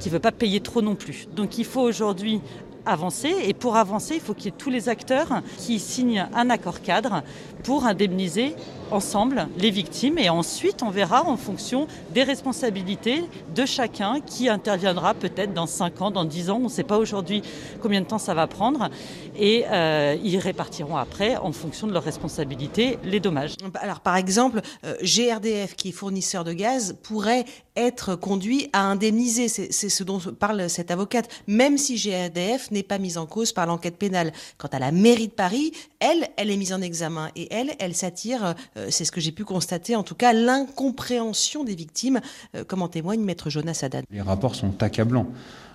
qui 0.00 0.08
ne 0.08 0.12
veut 0.12 0.18
pas 0.18 0.32
payer 0.32 0.58
trop 0.58 0.82
non 0.82 0.96
plus. 0.96 1.28
Donc 1.36 1.58
il 1.58 1.64
faut 1.64 1.82
aujourd'hui 1.82 2.40
avancer. 2.86 3.32
Et 3.44 3.54
pour 3.54 3.76
avancer, 3.76 4.14
il 4.14 4.20
faut 4.20 4.34
qu'il 4.34 4.46
y 4.46 4.48
ait 4.48 4.58
tous 4.58 4.70
les 4.70 4.88
acteurs 4.88 5.42
qui 5.58 5.78
signent 5.78 6.26
un 6.34 6.50
accord 6.50 6.82
cadre 6.82 7.22
pour 7.62 7.84
indemniser 7.84 8.54
ensemble 8.90 9.48
les 9.56 9.70
victimes. 9.70 10.18
Et 10.18 10.28
ensuite 10.28 10.82
on 10.82 10.90
verra 10.90 11.24
en 11.24 11.36
fonction 11.36 11.86
des 12.12 12.22
responsabilités 12.22 13.24
de 13.54 13.64
chacun 13.66 14.20
qui 14.20 14.48
interviendra 14.48 15.14
peut-être 15.14 15.54
dans 15.54 15.66
5 15.66 16.02
ans, 16.02 16.10
dans 16.10 16.24
10 16.24 16.50
ans, 16.50 16.56
on 16.60 16.64
ne 16.64 16.68
sait 16.68 16.84
pas 16.84 16.98
aujourd'hui 16.98 17.42
combien 17.80 18.00
de 18.00 18.06
temps 18.06 18.18
ça 18.18 18.34
va 18.34 18.46
prendre. 18.46 18.90
Et 19.36 19.64
euh, 19.70 20.16
ils 20.22 20.38
répartiront 20.38 20.96
après 20.96 21.36
en 21.36 21.52
fonction 21.52 21.86
de 21.86 21.92
leurs 21.92 22.02
responsabilités 22.02 22.98
les 23.04 23.20
dommages. 23.20 23.54
Alors 23.74 24.00
par 24.00 24.16
exemple, 24.16 24.60
euh, 24.84 24.94
GRDF 25.02 25.74
qui 25.76 25.90
est 25.90 25.92
fournisseur 25.92 26.44
de 26.44 26.52
gaz 26.52 26.96
pourrait 27.02 27.44
être 27.76 28.14
conduit 28.14 28.68
à 28.72 28.82
indemniser, 28.82 29.48
c'est 29.48 29.70
ce 29.70 30.04
dont 30.04 30.18
parle 30.18 30.68
cette 30.68 30.90
avocate, 30.90 31.28
même 31.46 31.78
si 31.78 31.96
GRDF 31.96 32.70
n'est 32.70 32.82
pas 32.82 32.98
mise 32.98 33.16
en 33.16 33.26
cause 33.26 33.52
par 33.52 33.66
l'enquête 33.66 33.96
pénale. 33.96 34.32
Quant 34.58 34.68
à 34.72 34.78
la 34.78 34.92
mairie 34.92 35.28
de 35.28 35.32
Paris, 35.32 35.72
elle, 35.98 36.28
elle 36.36 36.50
est 36.50 36.56
mise 36.56 36.72
en 36.72 36.82
examen. 36.82 37.30
Et 37.36 37.48
elle, 37.50 37.72
elle 37.78 37.94
s'attire 37.94 38.54
euh, 38.76 38.86
c'est 38.90 39.04
ce 39.04 39.12
que 39.12 39.20
j'ai 39.20 39.32
pu 39.32 39.44
constater, 39.44 39.96
en 39.96 40.02
tout 40.02 40.14
cas, 40.14 40.32
l'incompréhension 40.32 41.64
des 41.64 41.74
victimes, 41.74 42.20
euh, 42.54 42.64
comme 42.64 42.82
en 42.82 42.88
témoigne 42.88 43.20
Maître 43.20 43.50
Jonas 43.50 43.80
Haddad. 43.82 44.04
Les 44.10 44.20
rapports 44.20 44.54
sont 44.54 44.82
accablants. 44.82 45.26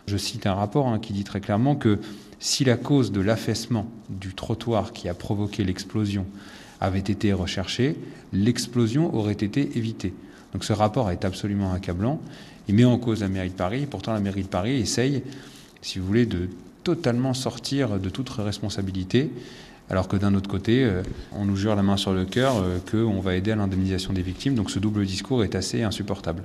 Je 0.08 0.18
cite 0.18 0.46
un 0.46 0.54
rapport 0.54 0.88
hein, 0.88 1.00
qui 1.00 1.14
dit 1.14 1.24
très 1.24 1.42
clairement 1.42 1.76
que 1.76 2.00
si 2.40 2.64
la 2.64 2.78
cause 2.78 3.12
de 3.12 3.22
l'affaissement 3.22 3.88
du 4.10 4.34
trottoir 4.34 4.94
qui 4.94 5.10
a 5.10 5.14
provoqué 5.14 5.64
l'explosion 5.64 6.26
avait 6.80 7.00
été 7.00 7.34
recherchée, 7.34 7.96
l'explosion 8.34 9.16
aurait 9.16 9.34
été 9.34 9.78
évitée. 9.78 10.14
Donc 10.54 10.64
ce 10.64 10.74
rapport 10.74 11.10
est 11.10 11.26
absolument 11.26 11.74
accablant. 11.74 12.20
Il 12.68 12.76
met 12.76 12.86
en 12.86 12.98
cause 12.98 13.22
la 13.22 13.30
mairie 13.30 13.50
de 13.50 13.56
Paris. 13.56 13.88
Pourtant, 13.90 14.14
la 14.14 14.20
mairie 14.20 14.44
de 14.44 14.48
Paris 14.48 14.76
essaye, 14.76 15.24
si 15.82 16.00
vous 16.00 16.06
voulez, 16.06 16.26
de 16.26 16.50
totalement 16.84 17.34
sortir 17.34 18.00
de 18.00 18.10
toute 18.10 18.30
responsabilité 18.30 19.32
alors 19.90 20.08
que 20.08 20.18
d'un 20.18 20.34
autre 20.34 20.50
côté, 20.50 20.84
euh, 20.84 21.04
on 21.32 21.46
nous 21.46 21.56
jure 21.56 21.76
la 21.76 21.84
main 21.84 21.98
sur 21.98 22.14
le 22.14 22.26
cœur 22.26 22.56
euh, 22.58 22.80
qu'on 22.90 23.20
va 23.20 23.36
aider 23.36 23.52
à 23.52 23.56
l'indemnisation 23.56 24.14
des 24.14 24.22
victimes. 24.22 24.56
Donc 24.56 24.72
ce 24.72 24.80
double 24.80 25.06
discours 25.06 25.44
est 25.44 25.56
assez 25.56 25.84
insupportable. 25.84 26.44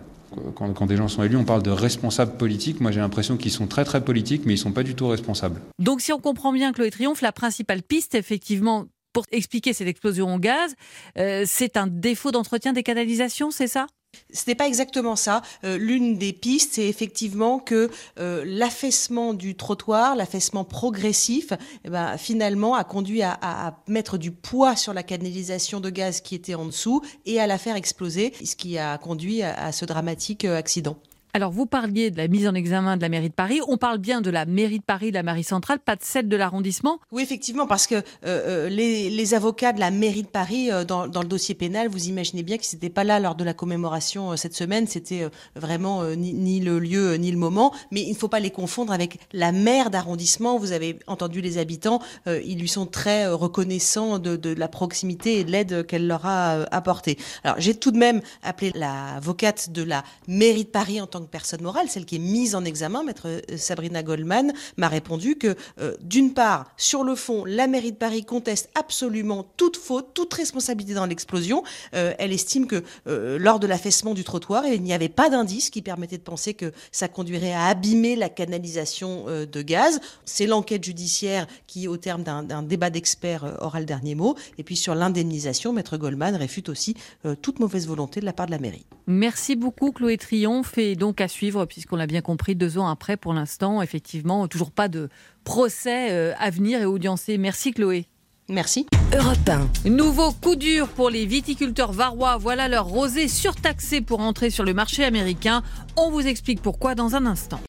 Quand, 0.54 0.86
des 0.86 0.96
gens 0.96 1.08
sont 1.08 1.24
élus, 1.24 1.36
on 1.36 1.44
parle 1.44 1.62
de 1.62 1.72
responsables 1.72 2.36
politiques. 2.36 2.80
Moi, 2.80 2.92
j'ai 2.92 3.00
l'impression 3.00 3.36
qu'ils 3.36 3.50
sont 3.50 3.66
très 3.66 3.84
très 3.84 4.04
politiques, 4.04 4.42
mais 4.46 4.52
ils 4.52 4.58
ne 4.58 4.62
sont 4.62 4.70
pas 4.70 4.84
du 4.84 4.94
tout 4.94 5.08
responsables. 5.08 5.60
Donc 5.80 6.00
si 6.00 6.12
on 6.12 6.20
comprend 6.20 6.52
bien, 6.52 6.72
Chloé 6.72 6.92
Triomphe, 6.92 7.20
la 7.20 7.32
principale 7.32 7.82
piste, 7.82 8.14
effectivement, 8.14 8.86
pour 9.12 9.24
expliquer 9.32 9.72
cette 9.72 9.88
explosion 9.88 10.32
au 10.32 10.38
gaz, 10.38 10.74
euh, 11.18 11.42
c'est 11.46 11.76
un 11.76 11.88
défaut 11.88 12.30
d'entretien 12.30 12.72
des 12.72 12.84
canalisations, 12.84 13.50
c'est 13.50 13.66
ça? 13.66 13.86
Ce 14.32 14.44
n'est 14.46 14.54
pas 14.54 14.66
exactement 14.66 15.16
ça. 15.16 15.42
Euh, 15.64 15.76
l'une 15.76 16.16
des 16.16 16.32
pistes, 16.32 16.74
c'est 16.74 16.86
effectivement 16.86 17.58
que 17.58 17.90
euh, 18.18 18.44
l'affaissement 18.46 19.34
du 19.34 19.56
trottoir, 19.56 20.16
l'affaissement 20.16 20.64
progressif, 20.64 21.52
eh 21.84 21.90
ben, 21.90 22.16
finalement 22.16 22.74
a 22.74 22.84
conduit 22.84 23.22
à, 23.22 23.76
mettre 23.86 24.18
du 24.18 24.30
poids 24.30 24.76
sur 24.76 24.94
la 24.94 25.02
canalisation 25.02 25.80
de 25.80 25.90
gaz 25.90 26.20
qui 26.20 26.34
était 26.34 26.54
en 26.54 26.66
dessous 26.66 27.02
et 27.26 27.40
à 27.40 27.46
la 27.46 27.58
faire 27.58 27.76
exploser, 27.76 28.32
ce 28.44 28.56
qui 28.56 28.78
a 28.78 28.98
conduit 28.98 29.42
à, 29.42 29.72
ce 29.72 29.84
dramatique 29.84 30.44
euh, 30.44 30.56
accident. 30.56 30.96
Alors, 31.32 31.52
vous 31.52 31.66
parliez 31.66 32.10
de 32.10 32.16
la 32.16 32.26
mise 32.26 32.48
en 32.48 32.54
examen 32.54 32.96
de 32.96 33.02
la 33.02 33.08
mairie 33.08 33.28
de 33.28 33.34
Paris. 33.34 33.60
On 33.68 33.76
parle 33.76 33.98
bien 33.98 34.20
de 34.20 34.30
la 34.30 34.46
mairie 34.46 34.80
de 34.80 34.84
Paris, 34.84 35.10
de 35.10 35.14
la 35.14 35.22
mairie 35.22 35.44
centrale, 35.44 35.78
pas 35.78 35.94
de 35.94 36.02
celle 36.02 36.28
de 36.28 36.36
l'arrondissement 36.36 36.98
Oui, 37.12 37.22
effectivement, 37.22 37.68
parce 37.68 37.86
que 37.86 37.94
euh, 37.94 38.02
euh, 38.24 38.68
les, 38.68 39.34
avocats 39.34 39.72
de 39.72 39.78
la 39.78 39.92
mairie 39.92 40.24
de 40.24 40.28
Paris, 40.28 40.72
euh, 40.72 40.84
dans, 40.84 41.04
le 41.06 41.28
dossier 41.28 41.54
pénal, 41.54 41.86
vous 41.86 42.08
imaginez 42.08 42.42
bien 42.42 42.58
qu'ils 42.58 42.76
n'étaient 42.76 42.90
pas 42.90 43.04
là 43.04 43.20
lors 43.20 43.36
de 43.36 43.44
la 43.44 43.54
commémoration 43.54 44.36
cette 44.36 44.56
semaine. 44.56 44.88
C'était 44.88 45.28
vraiment 45.54 46.04
ni, 46.16 46.58
le 46.58 46.80
lieu 46.80 47.14
ni 47.14 47.30
le 47.30 47.38
moment. 47.38 47.72
Mais 47.92 48.02
il 48.02 48.10
ne 48.10 48.16
faut 48.16 48.28
pas 48.28 48.40
les 48.40 48.50
confondre 48.50 48.92
avec 48.92 49.20
la 49.32 49.52
maire 49.52 49.90
d'arrondissement. 49.90 50.58
Vous 50.58 50.72
avez 50.72 50.98
entendu 51.06 51.40
les 51.40 51.58
habitants. 51.58 52.00
ils 52.26 52.58
lui 52.58 52.68
sont 52.68 52.86
très 52.86 53.28
reconnaissants 53.28 54.18
de, 54.18 54.34
de, 54.34 54.52
la 54.52 54.66
proximité 54.66 55.38
et 55.38 55.44
de 55.44 55.52
l'aide 55.52 55.86
qu'elle 55.86 56.08
leur 56.08 56.26
a 56.26 56.62
apportée. 56.72 57.18
Alors, 57.44 57.56
j'ai 57.60 57.74
tout 57.74 57.92
de 57.92 57.98
même 57.98 58.20
appelé 58.42 58.72
l'avocate 58.74 59.70
de 59.70 59.84
la 59.84 60.02
mairie 60.26 60.64
de 60.64 60.70
Paris 60.70 61.00
en 61.00 61.06
tant 61.06 61.19
personne 61.26 61.62
morale, 61.62 61.88
celle 61.88 62.04
qui 62.04 62.16
est 62.16 62.20
mise 62.20 62.54
en 62.54 62.64
examen, 62.64 63.02
maître 63.02 63.26
euh, 63.26 63.40
Sabrina 63.56 64.02
Goldman, 64.02 64.52
m'a 64.76 64.88
répondu 64.88 65.36
que, 65.36 65.54
euh, 65.80 65.96
d'une 66.00 66.32
part, 66.34 66.72
sur 66.76 67.04
le 67.04 67.14
fond, 67.14 67.44
la 67.44 67.66
mairie 67.66 67.92
de 67.92 67.96
Paris 67.96 68.24
conteste 68.24 68.70
absolument 68.74 69.46
toute 69.56 69.76
faute, 69.76 70.08
toute 70.14 70.32
responsabilité 70.34 70.94
dans 70.94 71.06
l'explosion. 71.06 71.62
Euh, 71.94 72.14
elle 72.18 72.32
estime 72.32 72.66
que 72.66 72.82
lors 73.06 73.60
de 73.60 73.66
l'affaissement 73.66 74.14
du 74.14 74.24
trottoir, 74.24 74.66
il 74.66 74.82
n'y 74.82 74.92
avait 74.92 75.08
pas 75.08 75.30
d'indice 75.30 75.70
qui 75.70 75.82
permettait 75.82 76.18
de 76.18 76.22
penser 76.22 76.54
que 76.54 76.72
ça 76.92 77.08
conduirait 77.08 77.52
à 77.52 77.66
abîmer 77.66 78.16
la 78.16 78.28
canalisation 78.28 79.26
de 79.26 79.62
gaz. 79.62 80.00
C'est 80.24 80.46
l'enquête 80.46 80.84
judiciaire 80.84 81.46
qui, 81.66 81.88
au 81.88 81.96
terme 81.96 82.22
d'un 82.22 82.62
débat 82.62 82.90
d'experts, 82.90 83.56
aura 83.60 83.80
le 83.80 83.86
dernier 83.86 84.14
mot. 84.14 84.36
Et 84.58 84.62
puis 84.62 84.76
sur 84.76 84.94
l'indemnisation, 84.94 85.72
maître 85.72 85.96
Goldman 85.96 86.36
réfute 86.36 86.68
aussi 86.68 86.94
toute 87.42 87.60
mauvaise 87.60 87.86
volonté 87.86 88.20
de 88.20 88.24
la 88.24 88.32
part 88.32 88.46
de 88.46 88.52
la 88.52 88.58
mairie. 88.58 88.86
Merci 89.06 89.56
beaucoup 89.56 89.90
Chloé 89.90 90.16
Triomphe 90.16 90.78
et 90.78 90.94
donc 90.94 91.09
à 91.18 91.28
suivre, 91.28 91.64
puisqu'on 91.64 91.96
l'a 91.96 92.06
bien 92.06 92.20
compris, 92.20 92.54
deux 92.54 92.78
ans 92.78 92.88
après, 92.88 93.16
pour 93.16 93.32
l'instant, 93.32 93.82
effectivement, 93.82 94.46
toujours 94.48 94.70
pas 94.70 94.88
de 94.88 95.08
procès 95.44 96.12
euh, 96.12 96.32
à 96.38 96.50
venir 96.50 96.80
et 96.80 96.86
audiencé. 96.86 97.38
Merci 97.38 97.72
Chloé. 97.72 98.06
Merci. 98.48 98.86
Europe 99.16 99.50
Nouveau 99.84 100.32
coup 100.32 100.56
dur 100.56 100.88
pour 100.88 101.08
les 101.08 101.24
viticulteurs 101.24 101.92
varois. 101.92 102.36
Voilà 102.36 102.68
leur 102.68 102.86
rosé 102.86 103.28
surtaxé 103.28 104.00
pour 104.00 104.20
entrer 104.20 104.50
sur 104.50 104.64
le 104.64 104.74
marché 104.74 105.04
américain. 105.04 105.62
On 105.96 106.10
vous 106.10 106.26
explique 106.26 106.60
pourquoi 106.60 106.96
dans 106.96 107.14
un 107.14 107.26
instant. 107.26 107.60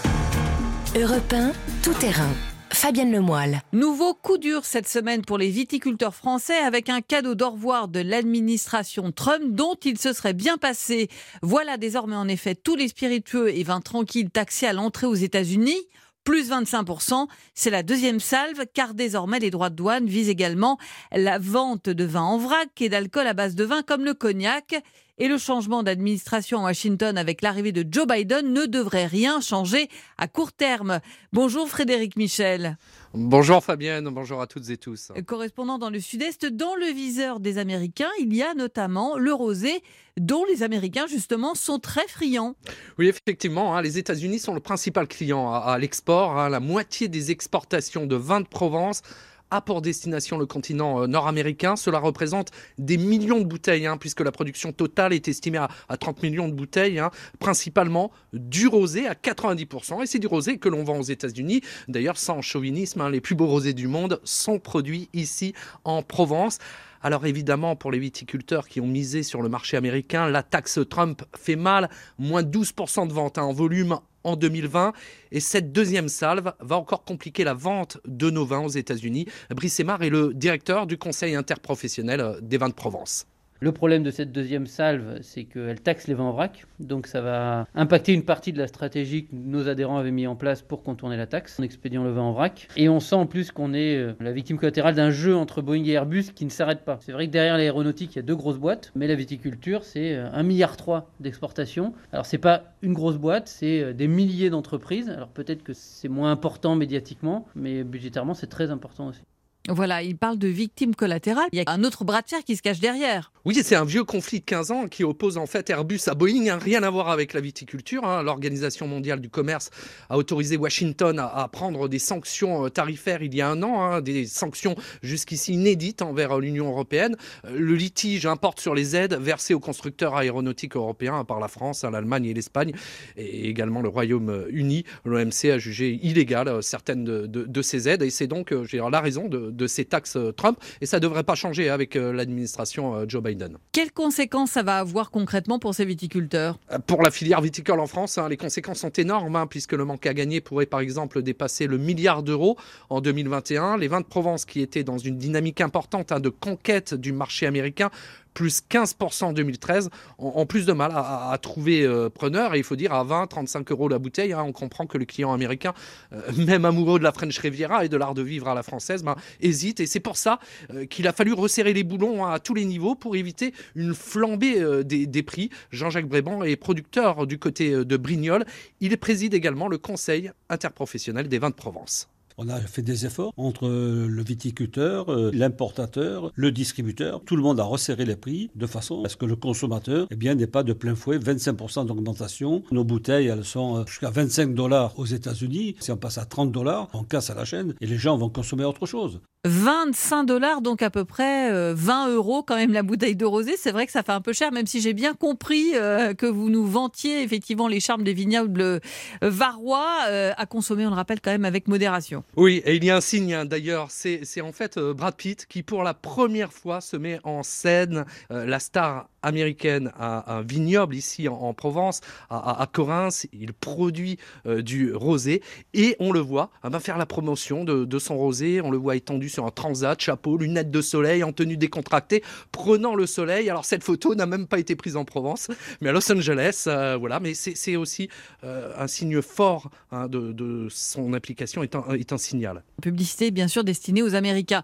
Europe 0.95 1.35
tout 1.83 1.93
terrain. 1.93 2.29
Fabienne 2.73 3.11
Lemoyle. 3.11 3.61
Nouveau 3.73 4.13
coup 4.13 4.37
dur 4.37 4.63
cette 4.63 4.87
semaine 4.87 5.23
pour 5.23 5.37
les 5.37 5.49
viticulteurs 5.49 6.15
français 6.15 6.57
avec 6.57 6.89
un 6.89 7.01
cadeau 7.01 7.35
d'au 7.35 7.51
revoir 7.51 7.89
de 7.89 7.99
l'administration 7.99 9.11
Trump 9.11 9.43
dont 9.49 9.75
il 9.83 9.97
se 9.97 10.13
serait 10.13 10.33
bien 10.33 10.57
passé. 10.57 11.09
Voilà 11.41 11.77
désormais 11.77 12.15
en 12.15 12.27
effet 12.27 12.55
tous 12.55 12.75
les 12.75 12.87
spiritueux 12.87 13.49
et 13.55 13.63
vins 13.63 13.81
tranquilles 13.81 14.29
taxés 14.29 14.67
à 14.67 14.73
l'entrée 14.73 15.05
aux 15.05 15.15
États-Unis 15.15 15.77
plus 16.23 16.51
25%. 16.51 17.27
C'est 17.53 17.71
la 17.71 17.83
deuxième 17.83 18.19
salve, 18.19 18.65
car 18.73 18.93
désormais 18.93 19.39
les 19.39 19.49
droits 19.49 19.69
de 19.69 19.75
douane 19.75 20.05
visent 20.05 20.29
également 20.29 20.77
la 21.11 21.39
vente 21.39 21.89
de 21.89 22.03
vin 22.03 22.21
en 22.21 22.37
vrac 22.37 22.69
et 22.79 22.89
d'alcool 22.89 23.27
à 23.27 23.33
base 23.33 23.55
de 23.55 23.63
vin 23.63 23.81
comme 23.81 24.05
le 24.05 24.13
cognac. 24.13 24.75
Et 25.21 25.27
le 25.27 25.37
changement 25.37 25.83
d'administration 25.83 26.61
à 26.61 26.63
Washington 26.63 27.15
avec 27.15 27.43
l'arrivée 27.43 27.71
de 27.71 27.85
Joe 27.87 28.07
Biden 28.07 28.53
ne 28.53 28.65
devrait 28.65 29.05
rien 29.05 29.39
changer 29.39 29.87
à 30.17 30.27
court 30.27 30.51
terme. 30.51 30.99
Bonjour 31.31 31.69
Frédéric 31.69 32.15
Michel. 32.15 32.75
Bonjour 33.13 33.63
Fabienne, 33.63 34.09
bonjour 34.09 34.41
à 34.41 34.47
toutes 34.47 34.71
et 34.71 34.77
tous. 34.77 35.11
Correspondant 35.27 35.77
dans 35.77 35.91
le 35.91 35.99
Sud-Est, 35.99 36.47
dans 36.47 36.73
le 36.73 36.87
viseur 36.87 37.39
des 37.39 37.59
Américains, 37.59 38.09
il 38.19 38.35
y 38.35 38.41
a 38.41 38.55
notamment 38.55 39.15
le 39.15 39.31
rosé 39.31 39.83
dont 40.17 40.43
les 40.45 40.63
Américains 40.63 41.05
justement 41.05 41.53
sont 41.53 41.77
très 41.77 42.07
friands. 42.07 42.55
Oui, 42.97 43.07
effectivement, 43.07 43.75
hein, 43.75 43.83
les 43.83 43.99
États-Unis 43.99 44.39
sont 44.39 44.55
le 44.55 44.59
principal 44.59 45.07
client 45.07 45.53
à, 45.53 45.77
l'export. 45.77 46.39
Hein. 46.39 46.49
la 46.49 46.59
moitié 46.59 47.09
des 47.09 47.29
exportations 47.29 48.07
de 48.07 48.15
vin 48.15 48.41
de 48.41 48.47
Provence 48.47 49.03
a 49.51 49.61
pour 49.61 49.81
destination 49.81 50.37
le 50.37 50.45
continent 50.45 51.03
euh, 51.03 51.07
nord-américain. 51.07 51.75
Cela 51.75 51.99
représente 51.99 52.51
des 52.77 52.97
millions 52.97 53.39
de 53.39 53.45
bouteilles, 53.45 53.85
hein, 53.85 53.97
puisque 53.97 54.21
la 54.21 54.31
production 54.31 54.71
totale 54.71 55.13
est 55.13 55.27
estimée 55.27 55.59
à, 55.59 55.97
30 55.97 56.23
millions 56.23 56.47
de 56.47 56.53
bouteilles, 56.53 56.99
hein, 56.99 57.11
principalement 57.39 58.11
du 58.33 58.67
rosé 58.67 59.07
à 59.07 59.13
90%. 59.13 60.01
Et 60.01 60.05
c'est 60.07 60.19
du 60.19 60.27
rosé 60.27 60.57
que 60.57 60.69
l'on 60.69 60.83
vend 60.83 60.97
aux 60.97 61.03
États-Unis. 61.03 61.61
D'ailleurs, 61.87 62.17
sans 62.17 62.41
chauvinisme, 62.41 63.01
hein, 63.01 63.09
les 63.09 63.21
plus 63.21 63.35
beaux 63.35 63.47
rosés 63.47 63.73
du 63.73 63.87
monde 63.87 64.19
sont 64.23 64.57
produits 64.57 65.09
ici 65.13 65.53
en 65.83 66.01
Provence. 66.01 66.57
Alors 67.03 67.25
évidemment, 67.25 67.75
pour 67.75 67.91
les 67.91 67.99
viticulteurs 67.99 68.67
qui 68.67 68.79
ont 68.79 68.87
misé 68.87 69.23
sur 69.23 69.41
le 69.41 69.49
marché 69.49 69.75
américain, 69.75 70.29
la 70.29 70.43
taxe 70.43 70.79
Trump 70.87 71.23
fait 71.35 71.55
mal, 71.55 71.89
moins 72.19 72.43
12% 72.43 73.07
de 73.07 73.13
ventes 73.13 73.37
en 73.39 73.51
volume 73.51 73.99
en 74.23 74.35
2020. 74.35 74.93
Et 75.31 75.39
cette 75.39 75.71
deuxième 75.71 76.09
salve 76.09 76.53
va 76.59 76.77
encore 76.77 77.03
compliquer 77.03 77.43
la 77.43 77.53
vente 77.53 77.99
de 78.05 78.29
nos 78.29 78.45
vins 78.45 78.63
aux 78.63 78.69
États-Unis. 78.69 79.27
Brice 79.49 79.79
Aymar 79.79 80.03
est 80.03 80.09
le 80.09 80.33
directeur 80.33 80.87
du 80.87 80.97
Conseil 80.97 81.35
interprofessionnel 81.35 82.37
des 82.41 82.57
vins 82.57 82.69
de 82.69 82.73
Provence. 82.73 83.27
Le 83.63 83.71
problème 83.71 84.01
de 84.01 84.09
cette 84.09 84.31
deuxième 84.31 84.65
salve, 84.65 85.19
c'est 85.21 85.43
qu'elle 85.43 85.79
taxe 85.79 86.07
les 86.07 86.15
vents 86.15 86.29
en 86.29 86.31
vrac. 86.31 86.65
Donc 86.79 87.05
ça 87.05 87.21
va 87.21 87.67
impacter 87.75 88.11
une 88.11 88.25
partie 88.25 88.51
de 88.51 88.57
la 88.57 88.65
stratégie 88.65 89.25
que 89.25 89.35
nos 89.35 89.69
adhérents 89.69 89.99
avaient 89.99 90.09
mis 90.09 90.25
en 90.25 90.35
place 90.35 90.63
pour 90.63 90.81
contourner 90.81 91.15
la 91.15 91.27
taxe 91.27 91.59
en 91.59 91.63
expédiant 91.63 92.03
le 92.03 92.09
vin 92.09 92.23
en 92.23 92.31
vrac. 92.31 92.67
Et 92.75 92.89
on 92.89 92.99
sent 92.99 93.13
en 93.13 93.27
plus 93.27 93.51
qu'on 93.51 93.75
est 93.75 93.97
euh, 93.97 94.13
la 94.19 94.31
victime 94.31 94.57
collatérale 94.57 94.95
d'un 94.95 95.11
jeu 95.11 95.35
entre 95.35 95.61
Boeing 95.61 95.83
et 95.85 95.91
Airbus 95.91 96.31
qui 96.33 96.43
ne 96.45 96.49
s'arrête 96.49 96.83
pas. 96.83 96.97
C'est 97.01 97.11
vrai 97.11 97.27
que 97.27 97.31
derrière 97.31 97.55
l'aéronautique, 97.55 98.15
il 98.15 98.15
y 98.15 98.19
a 98.19 98.23
deux 98.23 98.35
grosses 98.35 98.57
boîtes, 98.57 98.91
mais 98.95 99.05
la 99.05 99.13
viticulture, 99.13 99.83
c'est 99.83 100.15
1,3 100.15 100.39
euh, 100.39 100.41
milliard 100.43 100.75
d'exportations. 101.19 101.93
Alors 102.13 102.25
c'est 102.25 102.39
pas 102.39 102.63
une 102.81 102.93
grosse 102.93 103.17
boîte, 103.17 103.47
c'est 103.47 103.83
euh, 103.83 103.93
des 103.93 104.07
milliers 104.07 104.49
d'entreprises. 104.49 105.07
Alors 105.07 105.27
peut-être 105.27 105.61
que 105.61 105.73
c'est 105.73 106.09
moins 106.09 106.31
important 106.31 106.75
médiatiquement, 106.75 107.45
mais 107.53 107.83
budgétairement, 107.83 108.33
c'est 108.33 108.47
très 108.47 108.71
important 108.71 109.09
aussi. 109.09 109.21
Voilà, 109.69 110.01
il 110.01 110.17
parle 110.17 110.39
de 110.39 110.47
victimes 110.47 110.95
collatérales. 110.95 111.47
Il 111.51 111.59
y 111.59 111.61
a 111.61 111.71
un 111.71 111.83
autre 111.83 112.03
bras 112.03 112.23
de 112.23 112.27
fer 112.27 112.43
qui 112.43 112.55
se 112.55 112.63
cache 112.63 112.79
derrière. 112.79 113.31
Oui, 113.45 113.55
c'est 113.63 113.75
un 113.75 113.85
vieux 113.85 114.03
conflit 114.03 114.39
de 114.39 114.45
15 114.45 114.71
ans 114.71 114.87
qui 114.87 115.03
oppose 115.03 115.37
en 115.37 115.45
fait 115.45 115.69
Airbus 115.69 116.01
à 116.07 116.15
Boeing. 116.15 116.47
Hein. 116.47 116.57
Rien 116.59 116.81
à 116.81 116.89
voir 116.89 117.09
avec 117.09 117.33
la 117.33 117.41
viticulture. 117.41 118.03
Hein. 118.05 118.23
L'Organisation 118.23 118.87
mondiale 118.87 119.19
du 119.19 119.29
commerce 119.29 119.69
a 120.09 120.17
autorisé 120.17 120.57
Washington 120.57 121.19
à, 121.19 121.47
prendre 121.51 121.87
des 121.87 121.99
sanctions 121.99 122.65
euh, 122.65 122.69
tarifaires 122.69 123.21
il 123.21 123.35
y 123.35 123.41
a 123.41 123.49
un 123.49 123.61
an, 123.61 123.81
hein. 123.81 124.01
des 124.01 124.25
sanctions 124.25 124.75
jusqu'ici 125.03 125.53
inédites 125.53 126.01
envers 126.01 126.37
euh, 126.37 126.41
l'Union 126.41 126.69
européenne. 126.69 127.15
Euh, 127.45 127.57
le 127.59 127.75
litige 127.75 128.25
importe 128.25 128.59
sur 128.59 128.73
les 128.73 128.95
aides 128.95 129.13
versées 129.13 129.53
aux 129.53 129.59
constructeurs 129.59 130.15
aéronautiques 130.15 130.75
européens 130.75 131.23
par 131.23 131.39
la 131.39 131.47
France, 131.47 131.83
l'Allemagne 131.83 132.25
et 132.25 132.33
l'Espagne, 132.33 132.73
et 133.15 133.49
également 133.49 133.81
le 133.81 133.89
Royaume-Uni. 133.89 134.85
L'OMC 135.05 135.45
a 135.51 135.57
jugé 135.59 135.99
illégales 136.01 136.63
certaines 136.63 137.03
de, 137.03 137.61
ces 137.61 137.89
aides, 137.89 138.01
et 138.01 138.09
c'est 138.09 138.27
donc 138.27 138.51
la 138.51 139.01
raison 139.01 139.27
de 139.27 139.50
de 139.51 139.67
ces 139.67 139.85
taxes 139.85 140.15
euh, 140.15 140.31
Trump 140.31 140.57
et 140.81 140.85
ça 140.85 140.97
ne 140.97 141.01
devrait 141.01 141.23
pas 141.23 141.35
changer 141.35 141.69
avec 141.69 141.95
euh, 141.95 142.11
l'administration 142.11 142.95
euh, 142.95 143.05
Joe 143.07 143.21
Biden. 143.21 143.57
Quelles 143.71 143.91
conséquences 143.91 144.51
ça 144.51 144.63
va 144.63 144.77
avoir 144.77 145.11
concrètement 145.11 145.59
pour 145.59 145.75
ces 145.75 145.85
viticulteurs? 145.85 146.59
Pour 146.87 147.01
la 147.01 147.11
filière 147.11 147.41
viticole 147.41 147.79
en 147.79 147.87
France, 147.87 148.17
hein, 148.17 148.29
les 148.29 148.37
conséquences 148.37 148.79
sont 148.79 148.91
énormes 148.91 149.35
hein, 149.35 149.47
puisque 149.47 149.73
le 149.73 149.85
manque 149.85 150.05
à 150.05 150.13
gagner 150.13 150.41
pourrait 150.41 150.65
par 150.65 150.79
exemple 150.79 151.21
dépasser 151.21 151.67
le 151.67 151.77
milliard 151.77 152.23
d'euros 152.23 152.57
en 152.89 153.01
2021. 153.01 153.77
Les 153.77 153.87
vins 153.87 154.01
de 154.01 154.05
Provence 154.05 154.45
qui 154.45 154.61
étaient 154.61 154.83
dans 154.83 154.97
une 154.97 155.17
dynamique 155.17 155.61
importante 155.61 156.11
hein, 156.11 156.19
de 156.19 156.29
conquête 156.29 156.93
du 156.93 157.13
marché 157.13 157.45
américain 157.45 157.89
plus 158.33 158.61
15% 158.69 159.25
en 159.25 159.33
2013, 159.33 159.89
ont, 160.17 160.45
plus 160.45 160.65
de 160.65 160.73
mal 160.73 160.91
à, 160.93 161.37
trouver 161.41 161.83
euh, 161.83 162.09
preneur. 162.09 162.55
Et 162.55 162.57
il 162.57 162.63
faut 162.63 162.75
dire, 162.75 162.93
à 162.93 163.03
20, 163.03 163.27
35 163.27 163.71
euros 163.71 163.89
la 163.89 163.99
bouteille, 163.99 164.33
hein, 164.33 164.43
on 164.45 164.51
comprend 164.51 164.85
que 164.85 164.97
le 164.97 165.05
client 165.05 165.33
américain, 165.33 165.73
euh, 166.13 166.21
même 166.37 166.65
amoureux 166.65 166.99
de 166.99 167.03
la 167.03 167.11
French 167.11 167.37
Riviera 167.37 167.85
et 167.85 167.89
de 167.89 167.97
l'art 167.97 168.13
de 168.13 168.21
vivre 168.21 168.47
à 168.47 168.55
la 168.55 168.63
française, 168.63 169.03
ben, 169.03 169.15
hésite. 169.41 169.79
Et 169.79 169.85
c'est 169.85 169.99
pour 169.99 170.17
ça 170.17 170.39
euh, 170.73 170.85
qu'il 170.85 171.07
a 171.07 171.13
fallu 171.13 171.33
resserrer 171.33 171.73
les 171.73 171.83
boulons 171.83 172.25
hein, 172.25 172.33
à 172.33 172.39
tous 172.39 172.53
les 172.53 172.65
niveaux 172.65 172.95
pour 172.95 173.15
éviter 173.15 173.53
une 173.75 173.93
flambée 173.93 174.83
des, 174.83 175.07
des, 175.07 175.23
prix. 175.23 175.49
Jean-Jacques 175.71 176.07
Bréban 176.07 176.43
est 176.43 176.55
producteur 176.55 177.27
du 177.27 177.37
côté 177.37 177.85
de 177.85 177.97
Brignoles. 177.97 178.45
Il 178.79 178.97
préside 178.97 179.33
également 179.33 179.67
le 179.67 179.77
Conseil 179.77 180.31
interprofessionnel 180.49 181.27
des 181.27 181.39
vins 181.39 181.49
de 181.49 181.55
Provence. 181.55 182.09
On 182.43 182.49
a 182.49 182.59
fait 182.59 182.81
des 182.81 183.05
efforts 183.05 183.33
entre 183.37 183.69
le 183.69 184.23
viticulteur, 184.23 185.11
euh, 185.11 185.29
l'importateur, 185.31 186.31
le 186.33 186.51
distributeur. 186.51 187.21
Tout 187.23 187.35
le 187.35 187.43
monde 187.43 187.59
a 187.59 187.63
resserré 187.63 188.03
les 188.03 188.15
prix 188.15 188.49
de 188.55 188.65
façon 188.65 189.03
à 189.03 189.09
ce 189.09 189.15
que 189.15 189.27
le 189.27 189.35
consommateur 189.35 190.07
eh 190.09 190.15
bien, 190.15 190.33
n'ait 190.33 190.47
pas 190.47 190.63
de 190.63 190.73
plein 190.73 190.95
fouet 190.95 191.19
25% 191.19 191.85
d'augmentation. 191.85 192.63
Nos 192.71 192.83
bouteilles, 192.83 193.27
elles 193.27 193.45
sont 193.45 193.77
euh, 193.77 193.85
jusqu'à 193.85 194.09
25 194.09 194.55
dollars 194.55 194.97
aux 194.97 195.05
États-Unis. 195.05 195.75
Si 195.81 195.91
on 195.91 195.97
passe 195.97 196.17
à 196.17 196.25
30 196.25 196.51
dollars, 196.51 196.87
on 196.95 197.03
casse 197.03 197.29
à 197.29 197.35
la 197.35 197.45
chaîne 197.45 197.75
et 197.79 197.85
les 197.85 197.99
gens 197.99 198.17
vont 198.17 198.29
consommer 198.29 198.63
autre 198.63 198.87
chose. 198.87 199.21
25 199.45 200.25
dollars, 200.25 200.61
donc 200.61 200.83
à 200.83 200.91
peu 200.91 201.03
près 201.03 201.73
20 201.73 202.09
euh, 202.09 202.15
euros 202.15 202.43
quand 202.43 202.57
même 202.57 202.73
la 202.73 202.83
bouteille 202.83 203.15
de 203.15 203.25
rosé. 203.25 203.55
C'est 203.57 203.71
vrai 203.71 203.87
que 203.87 203.91
ça 203.91 204.03
fait 204.03 204.11
un 204.11 204.21
peu 204.21 204.33
cher, 204.33 204.51
même 204.51 204.67
si 204.67 204.81
j'ai 204.81 204.93
bien 204.93 205.15
compris 205.15 205.71
euh, 205.73 206.13
que 206.13 206.27
vous 206.27 206.51
nous 206.51 206.65
vantiez 206.65 207.23
effectivement 207.23 207.67
les 207.67 207.79
charmes 207.79 208.03
des 208.03 208.13
vignobles 208.13 208.61
euh, 208.61 208.79
varois 209.21 210.01
à 210.37 210.45
consommer, 210.45 210.85
on 210.85 210.89
le 210.89 210.95
rappelle 210.95 211.21
quand 211.21 211.31
même 211.31 211.45
avec 211.45 211.67
modération. 211.67 212.23
Oui, 212.37 212.61
et 212.65 212.75
il 212.75 212.85
y 212.85 212.89
a 212.89 212.95
un 212.95 213.01
signe 213.01 213.33
hein, 213.33 213.45
d'ailleurs, 213.45 213.91
c'est 213.91 214.41
en 214.41 214.53
fait 214.53 214.79
Brad 214.79 215.15
Pitt 215.15 215.45
qui 215.47 215.63
pour 215.63 215.83
la 215.83 215.93
première 215.93 216.53
fois 216.53 216.79
se 216.79 216.95
met 216.95 217.19
en 217.23 217.43
scène. 217.43 218.05
la 218.29 218.59
star 218.59 219.09
américaine 219.23 219.91
a 219.99 220.37
un 220.37 220.41
vignoble 220.41 220.95
ici 220.95 221.27
en, 221.27 221.53
Provence, 221.53 222.01
à, 222.29 222.63
à, 222.63 223.09
Il 223.33 223.53
produit 223.53 224.17
euh, 224.45 224.61
du 224.61 224.93
rosé 224.93 225.41
et 225.73 225.95
on 225.99 226.11
le 226.11 226.19
voit 226.19 226.49
va 226.63 226.79
faire 226.79 226.97
la 226.97 227.05
promotion 227.05 227.63
de, 227.63 227.99
son 227.99 228.17
rosé. 228.17 228.61
On 228.61 228.71
le 228.71 228.77
voit 228.77 228.95
étendu 228.95 229.29
sur 229.29 229.45
un 229.45 229.51
transat, 229.51 229.99
chapeau, 229.99 230.37
lunettes 230.37 230.71
de 230.71 230.81
soleil, 230.81 231.23
en 231.23 231.33
tenue 231.33 231.57
décontractée, 231.57 232.23
prenant 232.51 232.95
le 232.95 233.05
soleil. 233.05 233.49
Alors 233.49 233.65
cette 233.65 233.83
photo 233.83 234.15
n'a 234.15 234.25
même 234.25 234.47
pas 234.47 234.59
été 234.59 234.75
prise 234.75 234.95
en 234.95 235.05
Provence, 235.05 235.49
mais 235.81 235.89
à 235.89 235.91
Los 235.91 236.11
Angeles. 236.11 236.63
Euh, 236.67 236.97
voilà, 236.97 237.19
mais 237.19 237.33
c'est 237.33 237.75
aussi 237.75 238.09
euh, 238.43 238.73
un 238.77 238.87
signe 238.87 239.21
fort 239.21 239.69
hein, 239.91 240.07
de, 240.07 240.67
son 240.69 241.13
application 241.13 241.63
est 241.63 241.75
un, 241.75 241.83
est 241.93 242.13
un 242.13 242.17
signal. 242.17 242.63
Publicité 242.81 243.31
bien 243.31 243.47
sûr 243.47 243.63
destinée 243.63 244.01
aux 244.01 244.15
Américains. 244.15 244.63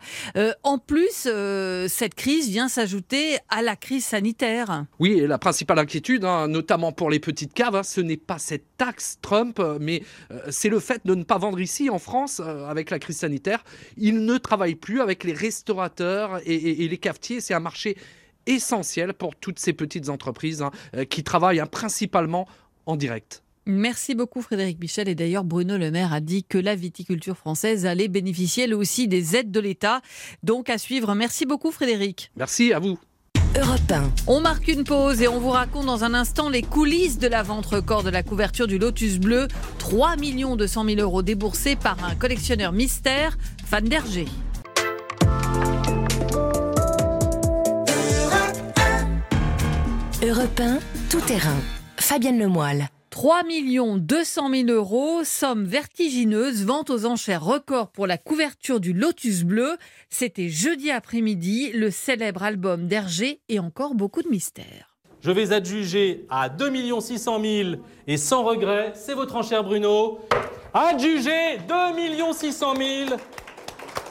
en 0.63 0.77
plus, 0.77 1.27
cette 1.87 2.15
crise 2.15 2.49
vient 2.49 2.69
s'ajouter 2.69 3.37
à 3.49 3.61
la 3.61 3.75
crise 3.75 4.05
sanitaire. 4.05 4.46
Oui, 4.99 5.13
et 5.13 5.27
la 5.27 5.37
principale 5.37 5.79
inquiétude, 5.79 6.25
hein, 6.25 6.47
notamment 6.47 6.91
pour 6.91 7.09
les 7.09 7.19
petites 7.19 7.53
caves, 7.53 7.75
hein, 7.75 7.83
ce 7.83 8.01
n'est 8.01 8.17
pas 8.17 8.39
cette 8.39 8.77
taxe 8.77 9.17
Trump, 9.21 9.61
mais 9.79 10.03
euh, 10.31 10.39
c'est 10.49 10.69
le 10.69 10.79
fait 10.79 11.05
de 11.05 11.15
ne 11.15 11.23
pas 11.23 11.37
vendre 11.37 11.59
ici 11.59 11.89
en 11.89 11.99
France 11.99 12.41
euh, 12.43 12.67
avec 12.67 12.89
la 12.89 12.99
crise 12.99 13.17
sanitaire. 13.17 13.63
Ils 13.97 14.25
ne 14.25 14.37
travaillent 14.37 14.75
plus 14.75 15.01
avec 15.01 15.23
les 15.23 15.33
restaurateurs 15.33 16.39
et, 16.45 16.87
les 16.87 16.97
cafetiers. 16.97 17.41
C'est 17.41 17.53
un 17.53 17.59
marché 17.59 17.97
essentiel 18.45 19.13
pour 19.13 19.35
toutes 19.35 19.59
ces 19.59 19.73
petites 19.73 20.09
entreprises 20.09 20.61
hein, 20.61 20.71
euh, 20.95 21.05
qui 21.05 21.23
travaillent 21.23 21.63
principalement 21.69 22.47
en 22.85 22.95
direct. 22.95 23.43
Merci 23.65 24.15
beaucoup 24.15 24.41
Frédéric 24.41 24.79
Michel. 24.79 25.09
Et 25.09 25.15
d'ailleurs, 25.15 25.43
Bruno 25.43 25.77
Le 25.77 25.91
Maire 25.91 26.13
a 26.13 26.21
dit 26.21 26.45
que 26.45 26.57
la 26.57 26.73
viticulture 26.73 27.35
française 27.35 27.85
allait 27.85 28.07
bénéficier 28.07 28.63
elle 28.63 28.73
aussi 28.73 29.09
des 29.09 29.35
aides 29.35 29.51
de 29.51 29.59
l'État. 29.59 30.01
Donc 30.41 30.69
à 30.69 30.77
suivre. 30.77 31.13
Merci 31.15 31.45
beaucoup 31.45 31.71
Frédéric. 31.71 32.31
Merci 32.37 32.71
à 32.71 32.79
vous. 32.79 32.97
Europe 33.59 33.93
On 34.27 34.39
marque 34.39 34.67
une 34.67 34.83
pause 34.83 35.21
et 35.21 35.27
on 35.27 35.39
vous 35.39 35.49
raconte 35.49 35.85
dans 35.87 36.03
un 36.03 36.13
instant 36.13 36.49
les 36.49 36.61
coulisses 36.61 37.17
de 37.17 37.27
la 37.27 37.41
vente 37.41 37.65
record 37.65 38.03
de 38.03 38.09
la 38.09 38.21
couverture 38.21 38.67
du 38.67 38.77
Lotus 38.77 39.17
Bleu. 39.19 39.47
3 39.79 40.15
200 40.57 40.85
000 40.85 40.99
euros 40.99 41.21
déboursés 41.23 41.75
par 41.75 42.03
un 42.03 42.15
collectionneur 42.15 42.71
mystère, 42.71 43.37
fan 43.65 43.85
d'Hergé. 43.85 44.25
Europe 50.23 50.59
1, 50.59 50.79
tout 51.09 51.21
terrain. 51.21 51.57
Fabienne 51.97 52.39
Lemoyle. 52.39 52.89
3 53.09 53.43
200 53.97 54.49
000 54.49 54.69
euros, 54.69 55.23
somme 55.23 55.63
vertigineuse, 55.65 56.65
vente 56.65 56.89
aux 56.89 57.05
enchères 57.05 57.43
record 57.43 57.89
pour 57.89 58.05
la 58.05 58.17
couverture 58.17 58.79
du 58.79 58.93
Lotus 58.93 59.43
Bleu. 59.43 59.77
C'était 60.09 60.49
jeudi 60.49 60.91
après-midi, 60.91 61.71
le 61.73 61.89
célèbre 61.89 62.43
album 62.43 62.87
d'Hergé 62.87 63.41
et 63.49 63.59
encore 63.59 63.95
beaucoup 63.95 64.21
de 64.21 64.29
mystères. 64.29 64.97
Je 65.21 65.31
vais 65.31 65.51
adjuger 65.53 66.25
à 66.29 66.49
2 66.49 66.99
600 67.01 67.41
000 67.41 67.69
et 68.07 68.17
sans 68.17 68.43
regret, 68.43 68.91
c'est 68.93 69.15
votre 69.15 69.35
enchère 69.35 69.63
Bruno. 69.63 70.19
Adjugé 70.73 71.57
2 71.67 72.33
600 72.33 72.75
000 72.75 73.17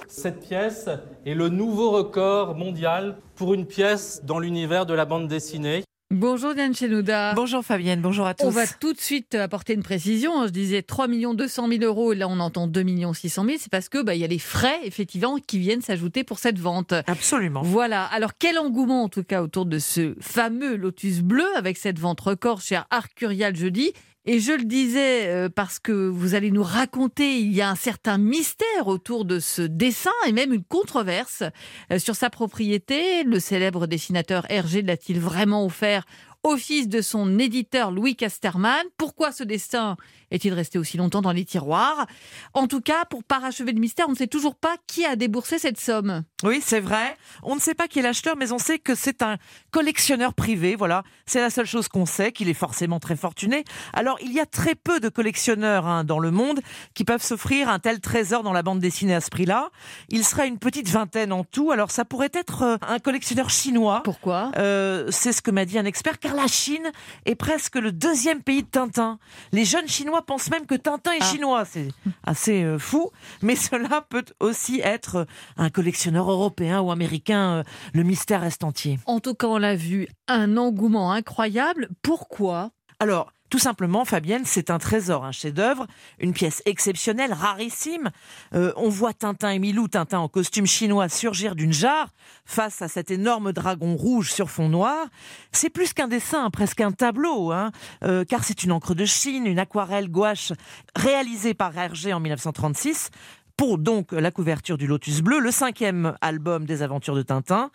cette 0.09 0.41
pièce 0.41 0.89
est 1.27 1.35
le 1.35 1.51
nouveau 1.51 1.91
record 1.91 2.55
mondial 2.55 3.19
pour 3.35 3.53
une 3.53 3.67
pièce 3.67 4.23
dans 4.25 4.39
l'univers 4.39 4.87
de 4.87 4.95
la 4.95 5.05
bande 5.05 5.29
dessinée. 5.29 5.85
Bonjour 6.13 6.55
Diane 6.55 6.73
Chenouda. 6.73 7.35
Bonjour 7.35 7.65
Fabienne, 7.65 8.01
bonjour 8.01 8.29
à 8.29 8.35
tous. 8.35 8.45
On 8.45 8.51
va 8.51 8.65
tout 8.69 8.93
de 8.93 9.01
suite 9.01 9.35
apporter 9.35 9.73
une 9.73 9.83
précision. 9.83 10.47
Je 10.47 10.53
disais 10.53 10.83
3 10.83 11.09
200 11.09 11.69
000 11.69 11.83
euros, 11.83 12.13
et 12.13 12.17
là 12.17 12.29
on 12.29 12.39
entend 12.39 12.69
2 12.69 12.85
600 13.13 13.45
000. 13.45 13.57
C'est 13.59 13.73
parce 13.73 13.89
que 13.89 14.01
bah, 14.01 14.15
il 14.15 14.21
y 14.21 14.25
a 14.25 14.29
les 14.29 14.39
frais, 14.39 14.79
effectivement, 14.85 15.39
qui 15.45 15.59
viennent 15.59 15.83
s'ajouter 15.83 16.23
pour 16.23 16.39
cette 16.39 16.61
vente. 16.61 16.95
Absolument. 17.09 17.63
Voilà. 17.63 18.05
Alors 18.05 18.39
quel 18.39 18.57
engouement, 18.57 19.03
en 19.03 19.09
tout 19.09 19.25
cas, 19.25 19.43
autour 19.43 19.67
de 19.67 19.81
ce 19.81 20.15
fameux 20.21 20.77
Lotus 20.77 21.23
bleu 21.23 21.49
avec 21.57 21.77
cette 21.77 21.99
vente 21.99 22.21
record 22.21 22.61
chez 22.61 22.79
Arcurial 22.91 23.57
jeudi. 23.57 23.93
Et 24.29 24.41
je 24.41 24.51
le 24.51 24.65
disais 24.65 25.29
euh, 25.29 25.49
parce 25.49 25.79
que 25.79 25.93
vous 25.93 26.35
allez 26.35 26.51
nous 26.51 26.65
raconter, 26.65 27.39
il 27.39 27.53
y 27.53 27.63
a 27.63 27.71
un 27.71 27.77
certain 27.77 28.19
mystère 28.19 28.89
autour 28.89 29.25
de 29.25 29.39
ce 29.39 29.63
dessin 29.63 30.11
et 30.27 30.33
même 30.33 30.53
une 30.53 30.65
controverse 30.65 31.45
euh, 31.93 32.01
sur 32.01 32.17
sa 32.17 32.29
propriété. 32.29 33.23
Le 33.23 33.39
célèbre 33.39 33.87
dessinateur 33.87 34.45
Hergé 34.51 34.83
l'a-t-il 34.83 35.21
vraiment 35.21 35.65
offert 35.65 36.05
au 36.43 36.57
fils 36.57 36.89
de 36.89 37.03
son 37.03 37.39
éditeur 37.39 37.93
Louis 37.93 38.17
Casterman? 38.17 38.85
Pourquoi 38.97 39.31
ce 39.31 39.45
dessin 39.45 39.97
est-il 40.33 40.53
resté 40.55 40.77
aussi 40.79 40.97
longtemps 40.97 41.23
dans 41.23 41.31
les 41.31 41.45
tiroirs? 41.45 42.07
En 42.53 42.67
tout 42.67 42.81
cas, 42.81 43.05
pour 43.05 43.23
parachever 43.23 43.71
le 43.71 43.81
mystère, 43.81 44.07
on 44.09 44.13
ne 44.13 44.17
sait 44.17 44.27
toujours 44.27 44.57
pas 44.57 44.77
qui 44.89 45.05
a 45.05 45.15
déboursé 45.15 45.61
cette 45.61 45.79
somme. 45.79 46.25
Oui, 46.45 46.61
c'est 46.63 46.81
vrai. 46.81 47.17
On 47.43 47.55
ne 47.55 47.61
sait 47.61 47.75
pas 47.75 47.89
qui 47.89 47.99
est 47.99 48.03
l'acheteur, 48.03 48.37
mais 48.37 48.53
on 48.53 48.59
sait 48.59 48.79
que 48.79 48.95
c'est 48.95 49.23
un 49.23 49.39
collectionneur 49.71 50.35
privé. 50.35 50.77
Voilà, 50.77 51.03
c'est 51.25 51.41
la 51.41 51.49
seule 51.49 51.65
chose 51.65 51.89
qu'on 51.89 52.05
sait, 52.05 52.31
qu'il 52.31 52.51
est 52.51 52.55
forcément 52.55 53.01
très 53.01 53.17
fortuné. 53.17 53.65
Alors, 53.95 54.19
il 54.21 54.35
y 54.35 54.41
a 54.41 54.45
très 54.45 54.75
peu 54.75 55.01
de 55.01 55.09
collectionneurs 55.09 55.87
hein, 55.87 56.05
dans 56.05 56.19
le 56.19 56.31
monde 56.31 56.61
qui 56.93 57.05
peuvent 57.05 57.23
s'offrir 57.23 57.71
un 57.71 57.79
tel 57.79 58.01
trésor 58.01 58.43
dans 58.43 58.53
la 58.53 58.63
bande 58.63 58.81
dessinée 58.81 59.15
à 59.15 59.23
ce 59.23 59.31
prix-là. 59.31 59.71
Il 60.11 60.25
serait 60.25 60.47
une 60.47 60.59
petite 60.59 60.91
vingtaine 60.91 61.33
en 61.33 61.43
tout. 61.43 61.71
Alors, 61.71 61.91
ça 61.91 62.05
pourrait 62.05 62.33
être 62.35 62.63
euh, 62.63 62.77
un 62.87 62.99
collectionneur 62.99 63.49
chinois. 63.49 64.03
Pourquoi? 64.05 64.53
Euh, 64.59 65.07
C'est 65.11 65.33
ce 65.33 65.41
que 65.41 65.51
m'a 65.51 65.65
dit 65.65 65.79
un 65.79 65.87
expert, 65.87 66.19
car 66.19 66.35
la 66.35 66.49
Chine 66.49 66.93
est 67.25 67.35
presque 67.35 67.77
le 67.77 67.93
deuxième 67.93 68.43
pays 68.43 68.63
de 68.63 68.69
Tintin. 68.69 69.19
Les 69.53 69.65
jeunes 69.65 69.89
Chinois 69.89 70.21
pense 70.21 70.51
même 70.51 70.67
que 70.67 70.75
Tintin 70.75 71.13
est 71.13 71.23
ah. 71.23 71.25
chinois. 71.25 71.65
C'est 71.65 71.89
assez 72.25 72.63
euh, 72.63 72.79
fou. 72.79 73.11
Mais 73.41 73.57
cela 73.57 74.03
peut 74.07 74.25
aussi 74.39 74.83
être 74.85 75.27
un 75.57 75.71
collectionneur 75.71 76.26
européen 76.31 76.81
ou 76.81 76.91
américain. 76.91 77.59
Euh, 77.59 77.63
le 77.93 78.03
mystère 78.03 78.41
reste 78.41 78.65
entier. 78.65 78.99
En 79.07 79.21
tout 79.21 79.35
cas, 79.35 79.47
on 79.47 79.59
l'a 79.59 79.77
vu, 79.77 80.09
un 80.29 80.57
engouement 80.57 81.13
incroyable. 81.13 81.89
Pourquoi? 82.03 82.71
Alors, 82.99 83.31
tout 83.49 83.59
simplement, 83.61 84.05
Fabienne, 84.05 84.43
c'est 84.45 84.71
un 84.71 84.79
trésor, 84.79 85.25
un 85.25 85.31
chef-d'œuvre, 85.31 85.87
une 86.19 86.33
pièce 86.33 86.63
exceptionnelle, 86.67 87.33
rarissime. 87.33 88.11
Euh, 88.55 88.73
on 88.77 88.89
voit 88.89 89.13
Tintin 89.13 89.51
et 89.51 89.59
Milou, 89.61 89.87
Tintin 89.87 90.19
en 90.19 90.29
costume 90.29 90.67
chinois, 90.67 91.09
surgir 91.09 91.55
d'une 91.55 91.73
jarre 91.73 92.09
face 92.45 92.83
à 92.83 92.89
cet 92.89 93.13
énorme 93.13 93.53
dragon 93.53 93.95
rouge 93.95 94.33
sur 94.33 94.51
fond 94.51 94.69
noir. 94.69 95.07
C'est 95.53 95.71
plus 95.71 95.93
qu'un 95.93 96.09
dessin, 96.09 96.51
presque 96.51 96.81
un 96.81 96.91
tableau, 96.91 97.53
hein, 97.53 97.71
euh, 98.03 98.25
car 98.25 98.43
c'est 98.43 98.65
une 98.65 98.73
encre 98.73 98.95
de 98.95 99.05
Chine, 99.05 99.47
une 99.47 99.61
aquarelle 99.61 100.11
gouache 100.11 100.53
réalisée 100.97 101.55
par 101.55 101.77
Hergé 101.79 102.13
en 102.13 102.21
1936 102.21 103.11
pour 103.57 103.79
donc 103.79 104.13
la 104.13 104.31
couverture 104.31 104.79
du 104.79 104.87
Lotus 104.87 105.21
Bleu, 105.23 105.39
le 105.39 105.51
cinquième 105.51 106.17
album 106.21 106.67
des 106.67 106.83
aventures 106.83 107.15
de 107.15 107.23
Tintin 107.23 107.71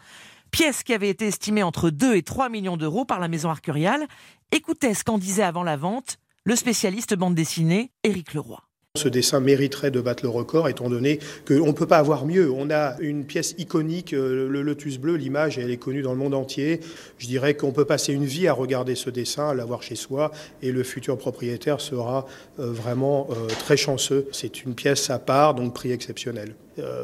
pièce 0.52 0.84
qui 0.84 0.94
avait 0.94 1.10
été 1.10 1.28
estimée 1.28 1.64
entre 1.64 1.90
2 1.90 2.16
et 2.16 2.24
3 2.24 2.50
millions 2.50 2.78
d'euros 2.78 3.06
par 3.06 3.20
la 3.20 3.28
maison 3.28 3.50
Arcurial. 3.50 4.06
Écoutez 4.52 4.94
ce 4.94 5.04
qu'en 5.04 5.18
disait 5.18 5.44
avant 5.44 5.64
la 5.64 5.78
vente 5.78 6.18
le 6.44 6.56
spécialiste 6.56 7.16
bande 7.16 7.36
dessinée 7.36 7.92
Éric 8.04 8.34
Leroy. 8.34 8.62
Ce 8.98 9.08
dessin 9.08 9.40
mériterait 9.40 9.90
de 9.90 10.02
battre 10.02 10.24
le 10.24 10.30
record 10.30 10.68
étant 10.68 10.90
donné 10.90 11.20
qu'on 11.48 11.68
ne 11.68 11.72
peut 11.72 11.88
pas 11.88 11.98
avoir 11.98 12.26
mieux. 12.26 12.52
On 12.52 12.70
a 12.70 13.00
une 13.00 13.24
pièce 13.24 13.56
iconique, 13.58 14.14
euh, 14.14 14.50
le 14.50 14.62
Lotus 14.62 14.98
bleu, 14.98 15.16
l'image, 15.16 15.58
elle 15.58 15.72
est 15.72 15.78
connue 15.78 16.02
dans 16.02 16.12
le 16.12 16.18
monde 16.18 16.34
entier. 16.34 16.82
Je 17.18 17.26
dirais 17.26 17.54
qu'on 17.54 17.72
peut 17.72 17.86
passer 17.86 18.12
une 18.12 18.26
vie 18.26 18.50
à 18.50 18.54
regarder 18.54 18.96
ce 18.96 19.10
dessin, 19.10 19.48
à 19.48 19.54
l'avoir 19.54 19.82
chez 19.82 19.96
soi, 19.96 20.32
et 20.62 20.74
le 20.74 20.84
futur 20.84 21.18
propriétaire 21.18 21.80
sera 21.80 22.26
euh, 22.60 22.66
vraiment 22.66 23.30
euh, 23.32 23.48
très 23.48 23.78
chanceux. 23.78 24.28
C'est 24.34 24.66
une 24.66 24.76
pièce 24.76 25.10
à 25.10 25.20
part, 25.20 25.56
donc 25.56 25.74
prix 25.74 25.92
exceptionnel. 25.92 26.56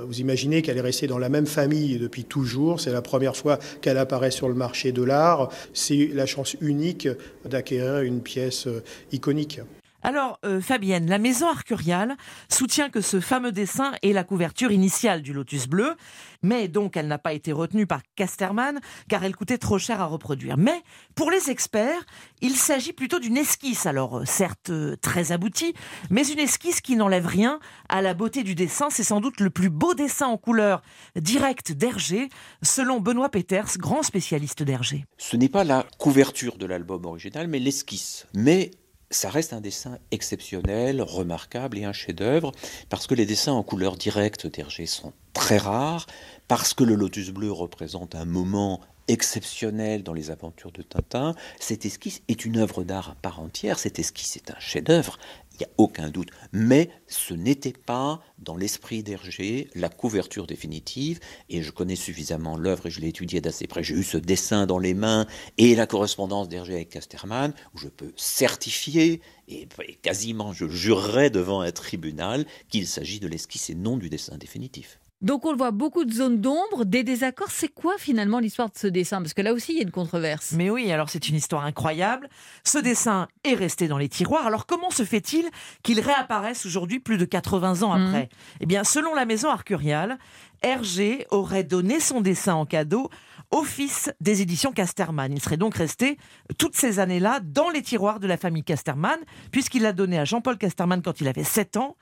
Vous 0.07 0.21
imaginez 0.21 0.63
qu'elle 0.63 0.77
est 0.77 0.81
restée 0.81 1.07
dans 1.07 1.19
la 1.19 1.29
même 1.29 1.45
famille 1.45 1.97
depuis 1.97 2.23
toujours. 2.23 2.79
C'est 2.79 2.91
la 2.91 3.03
première 3.03 3.35
fois 3.35 3.59
qu'elle 3.81 3.97
apparaît 3.97 4.31
sur 4.31 4.47
le 4.47 4.55
marché 4.55 4.91
de 4.91 5.03
l'art. 5.03 5.49
C'est 5.73 6.09
la 6.13 6.25
chance 6.25 6.55
unique 6.61 7.07
d'acquérir 7.45 7.99
une 7.99 8.21
pièce 8.21 8.67
iconique. 9.11 9.59
Alors, 10.03 10.39
euh, 10.45 10.61
Fabienne, 10.61 11.09
la 11.09 11.17
maison 11.17 11.47
Arcurial 11.47 12.15
soutient 12.49 12.89
que 12.89 13.01
ce 13.01 13.19
fameux 13.19 13.51
dessin 13.51 13.93
est 14.03 14.13
la 14.13 14.23
couverture 14.23 14.71
initiale 14.71 15.21
du 15.21 15.33
Lotus 15.33 15.67
bleu, 15.67 15.95
mais 16.43 16.67
donc 16.67 16.95
elle 16.95 17.07
n'a 17.07 17.17
pas 17.17 17.33
été 17.33 17.51
retenue 17.51 17.87
par 17.87 18.01
Casterman 18.15 18.79
car 19.09 19.23
elle 19.23 19.35
coûtait 19.35 19.57
trop 19.57 19.79
cher 19.79 19.99
à 19.99 20.05
reproduire. 20.05 20.57
Mais 20.57 20.83
pour 21.15 21.31
les 21.31 21.49
experts, 21.49 22.05
il 22.41 22.55
s'agit 22.55 22.93
plutôt 22.93 23.19
d'une 23.19 23.37
esquisse, 23.37 23.85
alors 23.85 24.19
euh, 24.19 24.25
certes 24.25 24.69
euh, 24.69 24.95
très 25.01 25.31
aboutie, 25.31 25.73
mais 26.09 26.27
une 26.27 26.39
esquisse 26.39 26.81
qui 26.81 26.95
n'enlève 26.95 27.25
rien 27.25 27.59
à 27.89 28.01
la 28.01 28.13
beauté 28.13 28.43
du 28.43 28.55
dessin. 28.55 28.89
C'est 28.89 29.03
sans 29.03 29.19
doute 29.19 29.39
le 29.39 29.49
plus 29.49 29.69
beau 29.69 29.93
dessin 29.95 30.27
en 30.27 30.37
couleur 30.37 30.81
directe 31.15 31.71
d'Hergé, 31.71 32.29
selon 32.61 32.99
Benoît 32.99 33.29
Peters, 33.29 33.77
grand 33.77 34.03
spécialiste 34.03 34.63
d'Hergé. 34.63 35.05
Ce 35.17 35.35
n'est 35.35 35.49
pas 35.49 35.63
la 35.63 35.85
couverture 35.97 36.57
de 36.57 36.65
l'album 36.65 37.05
original, 37.05 37.47
mais 37.47 37.59
l'esquisse. 37.59 38.27
Mais 38.33 38.71
ça 39.09 39.29
reste 39.29 39.53
un 39.53 39.61
dessin 39.61 39.97
exceptionnel, 40.11 41.01
remarquable 41.01 41.77
et 41.77 41.85
un 41.85 41.93
chef-d'œuvre, 41.93 42.51
parce 42.89 43.07
que 43.07 43.15
les 43.15 43.25
dessins 43.25 43.53
en 43.53 43.63
couleur 43.63 43.95
directe 43.95 44.47
d'Hergé 44.47 44.85
sont 44.85 45.13
très 45.33 45.57
rares, 45.57 46.07
parce 46.47 46.73
que 46.73 46.83
le 46.83 46.95
lotus 46.95 47.31
bleu 47.31 47.51
représente 47.51 48.15
un 48.15 48.25
moment 48.25 48.81
exceptionnel 49.07 50.03
dans 50.03 50.13
les 50.13 50.31
aventures 50.31 50.71
de 50.71 50.81
Tintin. 50.81 51.33
Cette 51.59 51.85
esquisse 51.85 52.21
est 52.27 52.45
une 52.45 52.57
œuvre 52.57 52.83
d'art 52.83 53.11
à 53.11 53.15
part 53.15 53.39
entière. 53.39 53.79
Cette 53.79 53.99
esquisse 53.99 54.35
est 54.35 54.51
un 54.51 54.59
chef-d'œuvre. 54.59 55.17
Il 55.59 55.63
n'y 55.63 55.65
a 55.65 55.73
aucun 55.77 56.09
doute. 56.09 56.29
Mais 56.51 56.89
ce 57.07 57.33
n'était 57.33 57.73
pas, 57.73 58.21
dans 58.37 58.55
l'esprit 58.55 59.01
d'Hergé, 59.01 59.69
la 59.73 59.89
couverture 59.89 60.45
définitive. 60.45 61.19
Et 61.49 61.63
je 61.63 61.71
connais 61.71 61.95
suffisamment 61.95 62.57
l'œuvre 62.57 62.87
et 62.87 62.91
je 62.91 63.01
l'ai 63.01 63.07
étudiée 63.07 63.41
d'assez 63.41 63.65
près. 63.65 63.83
J'ai 63.83 63.95
eu 63.95 64.03
ce 64.03 64.17
dessin 64.17 64.67
dans 64.67 64.79
les 64.79 64.93
mains 64.93 65.25
et 65.57 65.75
la 65.75 65.87
correspondance 65.87 66.47
d'Hergé 66.47 66.75
avec 66.75 66.89
Casterman, 66.89 67.53
où 67.73 67.77
je 67.77 67.87
peux 67.87 68.13
certifier, 68.15 69.21
et 69.47 69.67
quasiment 70.01 70.53
je 70.53 70.67
jurerais 70.67 71.29
devant 71.29 71.61
un 71.61 71.71
tribunal, 71.71 72.45
qu'il 72.69 72.87
s'agit 72.87 73.19
de 73.19 73.27
l'esquisse 73.27 73.69
et 73.69 73.75
non 73.75 73.97
du 73.97 74.09
dessin 74.09 74.37
définitif. 74.37 74.99
Donc 75.21 75.45
on 75.45 75.51
le 75.51 75.57
voit, 75.57 75.71
beaucoup 75.71 76.05
de 76.05 76.13
zones 76.13 76.39
d'ombre, 76.41 76.85
des 76.85 77.03
désaccords. 77.03 77.49
C'est 77.49 77.67
quoi 77.69 77.95
finalement 77.97 78.39
l'histoire 78.39 78.69
de 78.69 78.77
ce 78.77 78.87
dessin? 78.87 79.21
Parce 79.21 79.33
que 79.33 79.41
là 79.41 79.53
aussi, 79.53 79.73
il 79.73 79.77
y 79.77 79.79
a 79.79 79.83
une 79.83 79.91
controverse. 79.91 80.51
Mais 80.51 80.69
oui, 80.69 80.91
alors 80.91 81.09
c'est 81.09 81.27
une 81.27 81.35
histoire 81.35 81.65
incroyable. 81.65 82.29
Ce 82.63 82.77
dessin 82.77 83.27
est 83.43 83.55
resté 83.55 83.87
dans 83.87 83.97
les 83.97 84.09
tiroirs. 84.09 84.45
Alors 84.45 84.67
comment 84.67 84.91
se 84.91 85.03
fait-il 85.03 85.49
qu'il 85.81 85.99
réapparaisse 85.99 86.65
aujourd'hui, 86.67 86.99
plus 86.99 87.17
de 87.17 87.25
80 87.25 87.81
ans 87.81 87.93
après? 87.93 88.23
Mmh. 88.23 88.57
Eh 88.61 88.65
bien, 88.67 88.83
selon 88.83 89.15
la 89.15 89.25
maison 89.25 89.49
arcuriale, 89.49 90.19
Hergé 90.61 91.25
aurait 91.29 91.63
donné 91.63 91.99
son 91.99 92.21
dessin 92.21 92.55
en 92.55 92.65
cadeau 92.65 93.09
au 93.51 93.63
fils 93.63 94.11
des 94.19 94.41
éditions 94.41 94.71
Casterman. 94.71 95.31
Il 95.31 95.41
serait 95.41 95.57
donc 95.57 95.75
resté 95.75 96.17
toutes 96.57 96.75
ces 96.75 96.99
années-là 96.99 97.39
dans 97.41 97.69
les 97.69 97.81
tiroirs 97.81 98.19
de 98.19 98.27
la 98.27 98.37
famille 98.37 98.63
Casterman, 98.63 99.19
puisqu'il 99.51 99.83
l'a 99.83 99.93
donné 99.93 100.19
à 100.19 100.25
Jean-Paul 100.25 100.57
Casterman 100.57 101.01
quand 101.01 101.21
il 101.21 101.27
avait 101.27 101.43
7 101.43 101.77
ans. 101.77 101.95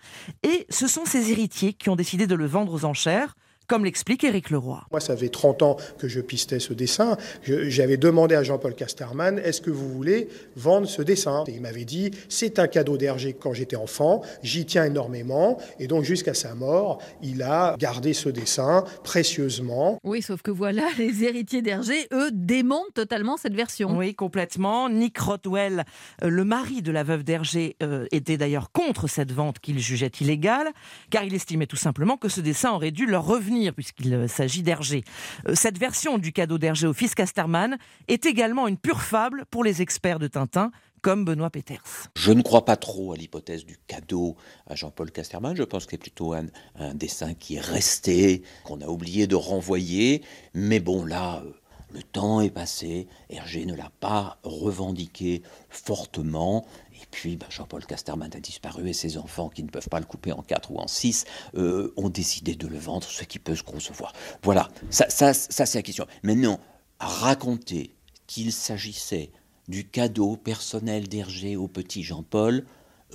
Et 0.44 0.66
ce 0.70 0.88
sont 0.88 1.06
ses 1.06 1.32
héritiers 1.32 1.74
qui 1.74 1.90
ont 1.90 1.96
décidé 1.96 2.28
de 2.28 2.36
le 2.36 2.48
vendre 2.48 2.74
aux 2.74 2.86
enchères, 2.86 3.36
comme 3.68 3.86
l'explique 3.86 4.24
Éric 4.24 4.50
Leroy. 4.50 4.84
Moi, 4.92 5.00
ça 5.00 5.16
fait 5.16 5.30
30 5.30 5.62
ans 5.64 5.78
que 5.98 6.08
je 6.08 6.22
pistais 6.22 6.60
ce 6.60 6.74
dessin. 6.74 7.18
J'avais 7.44 7.98
demandé 7.98 8.36
à 8.36 8.44
Jean-Paul 8.44 8.76
Casterman, 8.76 9.40
est-ce 9.40 9.62
que 9.62 9.72
vous 9.72 9.90
voulez 9.90 10.28
vendre 10.56 10.88
ce 10.88 11.02
dessin? 11.02 11.44
Et 11.48 11.52
il 11.52 11.62
m'avait 11.62 11.86
dit, 11.86 12.12
c'est 12.30 12.60
un 12.60 12.68
cadeau 12.68 12.98
d'Hergé 12.98 13.34
quand 13.34 13.54
j'étais 13.54 13.76
enfant, 13.76 14.22
j'y 14.44 14.66
tiens 14.66 14.86
énormément. 14.86 15.58
Et 15.80 15.88
donc, 15.88 16.04
jusqu'à 16.04 16.34
sa 16.34 16.56
mort, 16.56 17.00
il 17.22 17.42
a 17.42 17.76
gardé 17.78 18.14
ce 18.14 18.30
dessin 18.30 18.84
précieusement. 19.04 20.00
Oui, 20.04 20.22
sauf 20.22 20.42
que 20.42 20.52
voilà, 20.52 20.84
les 20.98 21.24
héritiers 21.24 21.62
d'Hergé, 21.62 22.08
eux, 22.14 22.30
démentent 22.32 22.94
totalement 22.94 23.38
cette 23.38 23.56
version. 23.56 23.98
Oui, 23.98 24.16
complètement. 24.16 24.90
Nick 24.90 25.18
Rothwell, 25.18 25.86
euh, 26.24 26.30
le 26.30 26.44
mari 26.44 26.82
de 26.82 26.92
la 26.92 27.04
veuve 27.04 27.24
d'Hergé, 27.24 27.76
euh, 27.84 28.06
était 28.12 28.38
d'ailleurs 28.38 28.72
contre 28.72 29.08
cette 29.08 29.32
vente 29.32 29.60
qu'il 29.60 29.80
jugeait 29.80 30.12
illégale, 30.22 30.72
car 31.10 31.24
il 31.24 31.34
estimait 31.34 31.68
tout 31.68 31.76
simplement 31.76 32.18
que 32.18 32.30
ce 32.30 32.42
dessin 32.42 32.72
aurait 32.72 32.92
dû 32.92 33.06
leur 33.06 33.26
revenir, 33.26 33.55
puisqu'il 33.74 34.14
euh, 34.14 34.28
s'agit 34.28 34.64
d'Hergé. 34.64 35.04
Euh, 35.48 35.56
Cette 35.56 35.78
version 35.78 36.18
du 36.18 36.32
cadeau 36.32 36.58
d'Hergé 36.58 36.88
au 36.88 36.94
fils 36.94 37.16
Casterman 37.16 37.78
est 38.08 38.26
également 38.26 38.68
une 38.68 38.78
pure 38.78 39.02
fable 39.02 39.46
pour 39.50 39.64
les 39.64 39.82
experts 39.82 40.20
de 40.20 40.28
Tintin, 40.28 40.72
comme 41.02 41.24
Benoît 41.24 41.50
Peters. 41.52 42.10
Je 42.16 42.32
ne 42.32 42.42
crois 42.42 42.66
pas 42.66 42.78
trop 42.78 43.14
à 43.14 43.16
l'hypothèse 43.16 43.66
du 43.66 43.78
cadeau 43.88 44.36
à 44.68 44.76
Jean-Paul 44.76 45.12
Casterman. 45.12 45.56
Je 45.56 45.64
pense 45.64 45.86
que 45.86 45.92
c'est 45.92 45.98
plutôt 45.98 46.34
un, 46.34 46.46
un 46.80 46.96
dessin 46.96 47.34
qui 47.36 47.56
est 47.56 47.62
resté, 47.62 48.42
qu'on 48.64 48.82
a 48.82 48.88
oublié 48.88 49.28
de 49.28 49.36
renvoyer. 49.36 50.24
Mais 50.54 50.80
bon, 50.80 51.06
là, 51.06 51.44
euh, 51.46 51.52
le 51.94 52.02
temps 52.02 52.42
est 52.42 52.50
passé. 52.50 53.08
Hergé 53.30 53.66
ne 53.66 53.76
l'a 53.76 53.92
pas 54.00 54.40
revendiqué 54.44 55.44
fortement. 55.70 56.66
Et 57.02 57.06
puis, 57.12 57.36
bah, 57.36 57.48
Jean-Paul 57.50 57.86
Casterman 57.86 58.32
a 58.34 58.40
disparu 58.40 58.90
et 58.90 58.94
ses 58.94 59.18
enfants, 59.18 59.50
qui 59.50 59.64
ne 59.64 59.70
peuvent 59.70 59.90
pas 59.90 60.00
le 60.00 60.06
couper 60.06 60.32
en 60.32 60.42
quatre 60.42 60.72
ou 60.72 60.78
en 60.78 60.88
six, 60.88 61.26
euh, 61.56 61.94
ont 61.98 62.10
décidé 62.10 62.56
de 62.56 62.68
le 62.68 62.78
vendre, 62.78 63.08
ce 63.08 63.24
qui 63.24 63.40
peut 63.40 63.56
se 63.56 63.64
concevoir. 63.64 64.14
Voilà, 64.44 64.70
ça, 64.90 65.10
ça, 65.10 65.34
ça 65.34 65.66
c'est 65.66 65.78
la 65.78 65.84
question. 65.84 66.06
Maintenant, 66.24 66.60
raconter 67.00 67.96
qu'il 68.28 68.52
s'agissait 68.52 69.32
du 69.68 69.88
cadeau 69.88 70.38
personnel 70.38 71.08
d'Hergé 71.08 71.56
au 71.56 71.68
petit 71.68 72.04
Jean-Paul, 72.04 72.66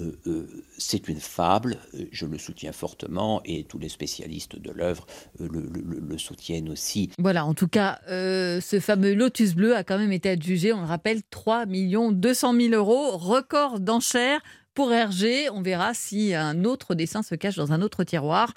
euh, 0.01 0.19
euh, 0.27 0.47
c'est 0.79 1.09
une 1.09 1.21
fable, 1.21 1.77
euh, 1.95 2.05
je 2.11 2.27
le 2.27 2.39
soutiens 2.39 2.73
fortement 2.73 3.41
et 3.45 3.65
tous 3.65 3.79
les 3.79 3.89
spécialistes 3.89 4.59
de 4.59 4.71
l'œuvre 4.71 5.07
euh, 5.41 5.49
le, 5.51 5.61
le- 5.61 6.01
le 6.01 6.19
soutiennent 6.19 6.69
aussi. 6.71 7.11
Voilà, 7.19 7.45
en 7.45 7.55
tout 7.55 7.69
cas, 7.69 7.99
euh, 8.09 8.61
ce 8.61 8.81
fameux 8.81 9.15
Lotus 9.15 9.55
Bleu 9.55 9.77
a 9.77 9.85
quand 9.85 9.99
même 9.99 10.13
été 10.13 10.31
adjugé, 10.31 10.73
on 10.73 10.81
le 10.81 10.87
rappelle, 10.87 11.21
3 11.31 11.67
200 11.67 12.55
000 12.55 12.75
euros, 12.75 13.17
record 13.17 13.81
d'enchères 13.81 14.41
pour 14.75 14.93
Hergé. 14.93 15.51
On 15.51 15.63
verra 15.63 15.95
si 15.95 16.35
un 16.35 16.65
autre 16.65 16.95
dessin 16.95 17.23
se 17.23 17.35
cache 17.35 17.57
dans 17.57 17.73
un 17.73 17.83
autre 17.83 18.05
tiroir. 18.05 18.53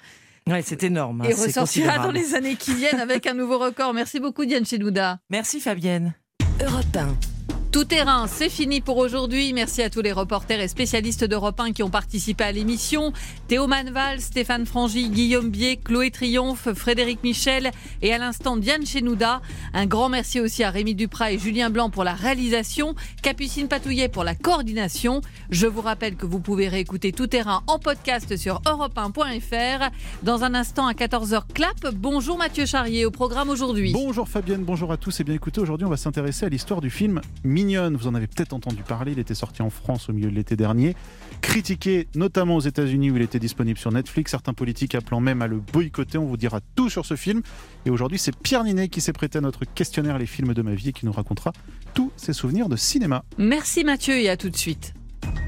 Ouais, 0.46 0.62
c'est 0.62 0.82
énorme. 0.82 1.22
hein, 1.22 1.28
Et 1.30 1.32
ressortira 1.34 1.98
dans 1.98 2.12
les 2.12 2.34
années 2.34 2.56
qui 2.56 2.74
viennent 2.74 3.00
avec 3.00 3.26
un 3.26 3.34
nouveau 3.34 3.58
record. 3.58 3.94
Merci 3.94 4.20
beaucoup 4.20 4.44
Diane 4.44 4.64
Chenouda. 4.66 5.18
Merci 5.30 5.58
Fabienne. 5.60 6.14
Europe 6.62 6.84
1. 6.96 7.43
Tout 7.74 7.84
terrain, 7.84 8.28
c'est 8.28 8.50
fini 8.50 8.80
pour 8.80 8.98
aujourd'hui. 8.98 9.52
Merci 9.52 9.82
à 9.82 9.90
tous 9.90 10.00
les 10.00 10.12
reporters 10.12 10.60
et 10.60 10.68
spécialistes 10.68 11.24
d'Europe 11.24 11.58
1 11.58 11.72
qui 11.72 11.82
ont 11.82 11.90
participé 11.90 12.44
à 12.44 12.52
l'émission. 12.52 13.12
Théo 13.48 13.66
Manval, 13.66 14.20
Stéphane 14.20 14.64
Frangy, 14.64 15.08
Guillaume 15.08 15.50
Bier, 15.50 15.78
Chloé 15.78 16.12
Triomphe, 16.12 16.72
Frédéric 16.72 17.24
Michel 17.24 17.72
et 18.00 18.12
à 18.12 18.18
l'instant 18.18 18.56
Diane 18.56 18.86
Chenouda. 18.86 19.42
Un 19.72 19.86
grand 19.86 20.08
merci 20.08 20.38
aussi 20.38 20.62
à 20.62 20.70
Rémi 20.70 20.94
Duprat 20.94 21.32
et 21.32 21.38
Julien 21.40 21.68
Blanc 21.68 21.90
pour 21.90 22.04
la 22.04 22.12
réalisation, 22.12 22.94
Capucine 23.22 23.66
Patouillet 23.66 24.08
pour 24.08 24.22
la 24.22 24.36
coordination. 24.36 25.20
Je 25.50 25.66
vous 25.66 25.80
rappelle 25.80 26.14
que 26.14 26.26
vous 26.26 26.38
pouvez 26.38 26.68
réécouter 26.68 27.10
Tout 27.10 27.26
terrain 27.26 27.64
en 27.66 27.80
podcast 27.80 28.36
sur 28.36 28.62
europe1.fr. 28.66 29.90
Dans 30.22 30.44
un 30.44 30.54
instant 30.54 30.86
à 30.86 30.92
14h 30.92 31.42
clap. 31.52 31.92
Bonjour 31.92 32.38
Mathieu 32.38 32.66
Charrier 32.66 33.04
au 33.04 33.10
programme 33.10 33.48
aujourd'hui. 33.48 33.92
Bonjour 33.92 34.28
Fabienne, 34.28 34.62
bonjour 34.62 34.92
à 34.92 34.96
tous. 34.96 35.18
Et 35.18 35.24
bien 35.24 35.34
écoutez, 35.34 35.60
aujourd'hui 35.60 35.86
on 35.86 35.90
va 35.90 35.96
s'intéresser 35.96 36.46
à 36.46 36.48
l'histoire 36.48 36.80
du 36.80 36.90
film 36.90 37.20
Mignonne. 37.64 37.96
Vous 37.96 38.06
en 38.06 38.14
avez 38.14 38.26
peut-être 38.26 38.52
entendu 38.52 38.82
parler, 38.82 39.12
il 39.12 39.18
était 39.18 39.34
sorti 39.34 39.62
en 39.62 39.70
France 39.70 40.08
au 40.08 40.12
milieu 40.12 40.30
de 40.30 40.34
l'été 40.34 40.54
dernier. 40.54 40.94
Critiqué 41.40 42.08
notamment 42.14 42.56
aux 42.56 42.60
États-Unis 42.60 43.10
où 43.10 43.16
il 43.16 43.22
était 43.22 43.38
disponible 43.38 43.78
sur 43.78 43.90
Netflix, 43.90 44.30
certains 44.30 44.52
politiques 44.52 44.94
appelant 44.94 45.20
même 45.20 45.42
à 45.42 45.46
le 45.46 45.58
boycotter. 45.58 46.18
On 46.18 46.26
vous 46.26 46.36
dira 46.36 46.60
tout 46.74 46.90
sur 46.90 47.06
ce 47.06 47.16
film. 47.16 47.42
Et 47.86 47.90
aujourd'hui, 47.90 48.18
c'est 48.18 48.36
Pierre 48.36 48.64
Ninet 48.64 48.88
qui 48.88 49.00
s'est 49.00 49.12
prêté 49.12 49.38
à 49.38 49.40
notre 49.40 49.64
questionnaire 49.64 50.18
Les 50.18 50.26
films 50.26 50.54
de 50.54 50.62
ma 50.62 50.74
vie 50.74 50.90
et 50.90 50.92
qui 50.92 51.06
nous 51.06 51.12
racontera 51.12 51.52
tous 51.94 52.12
ses 52.16 52.32
souvenirs 52.32 52.68
de 52.68 52.76
cinéma. 52.76 53.24
Merci 53.38 53.84
Mathieu 53.84 54.14
et 54.14 54.28
à 54.28 54.36
tout 54.36 54.50
de 54.50 54.56
suite. 54.56 54.92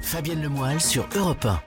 Fabienne 0.00 0.42
Lemoyle 0.42 0.80
sur 0.80 1.06
Europe 1.14 1.44
1. 1.44 1.60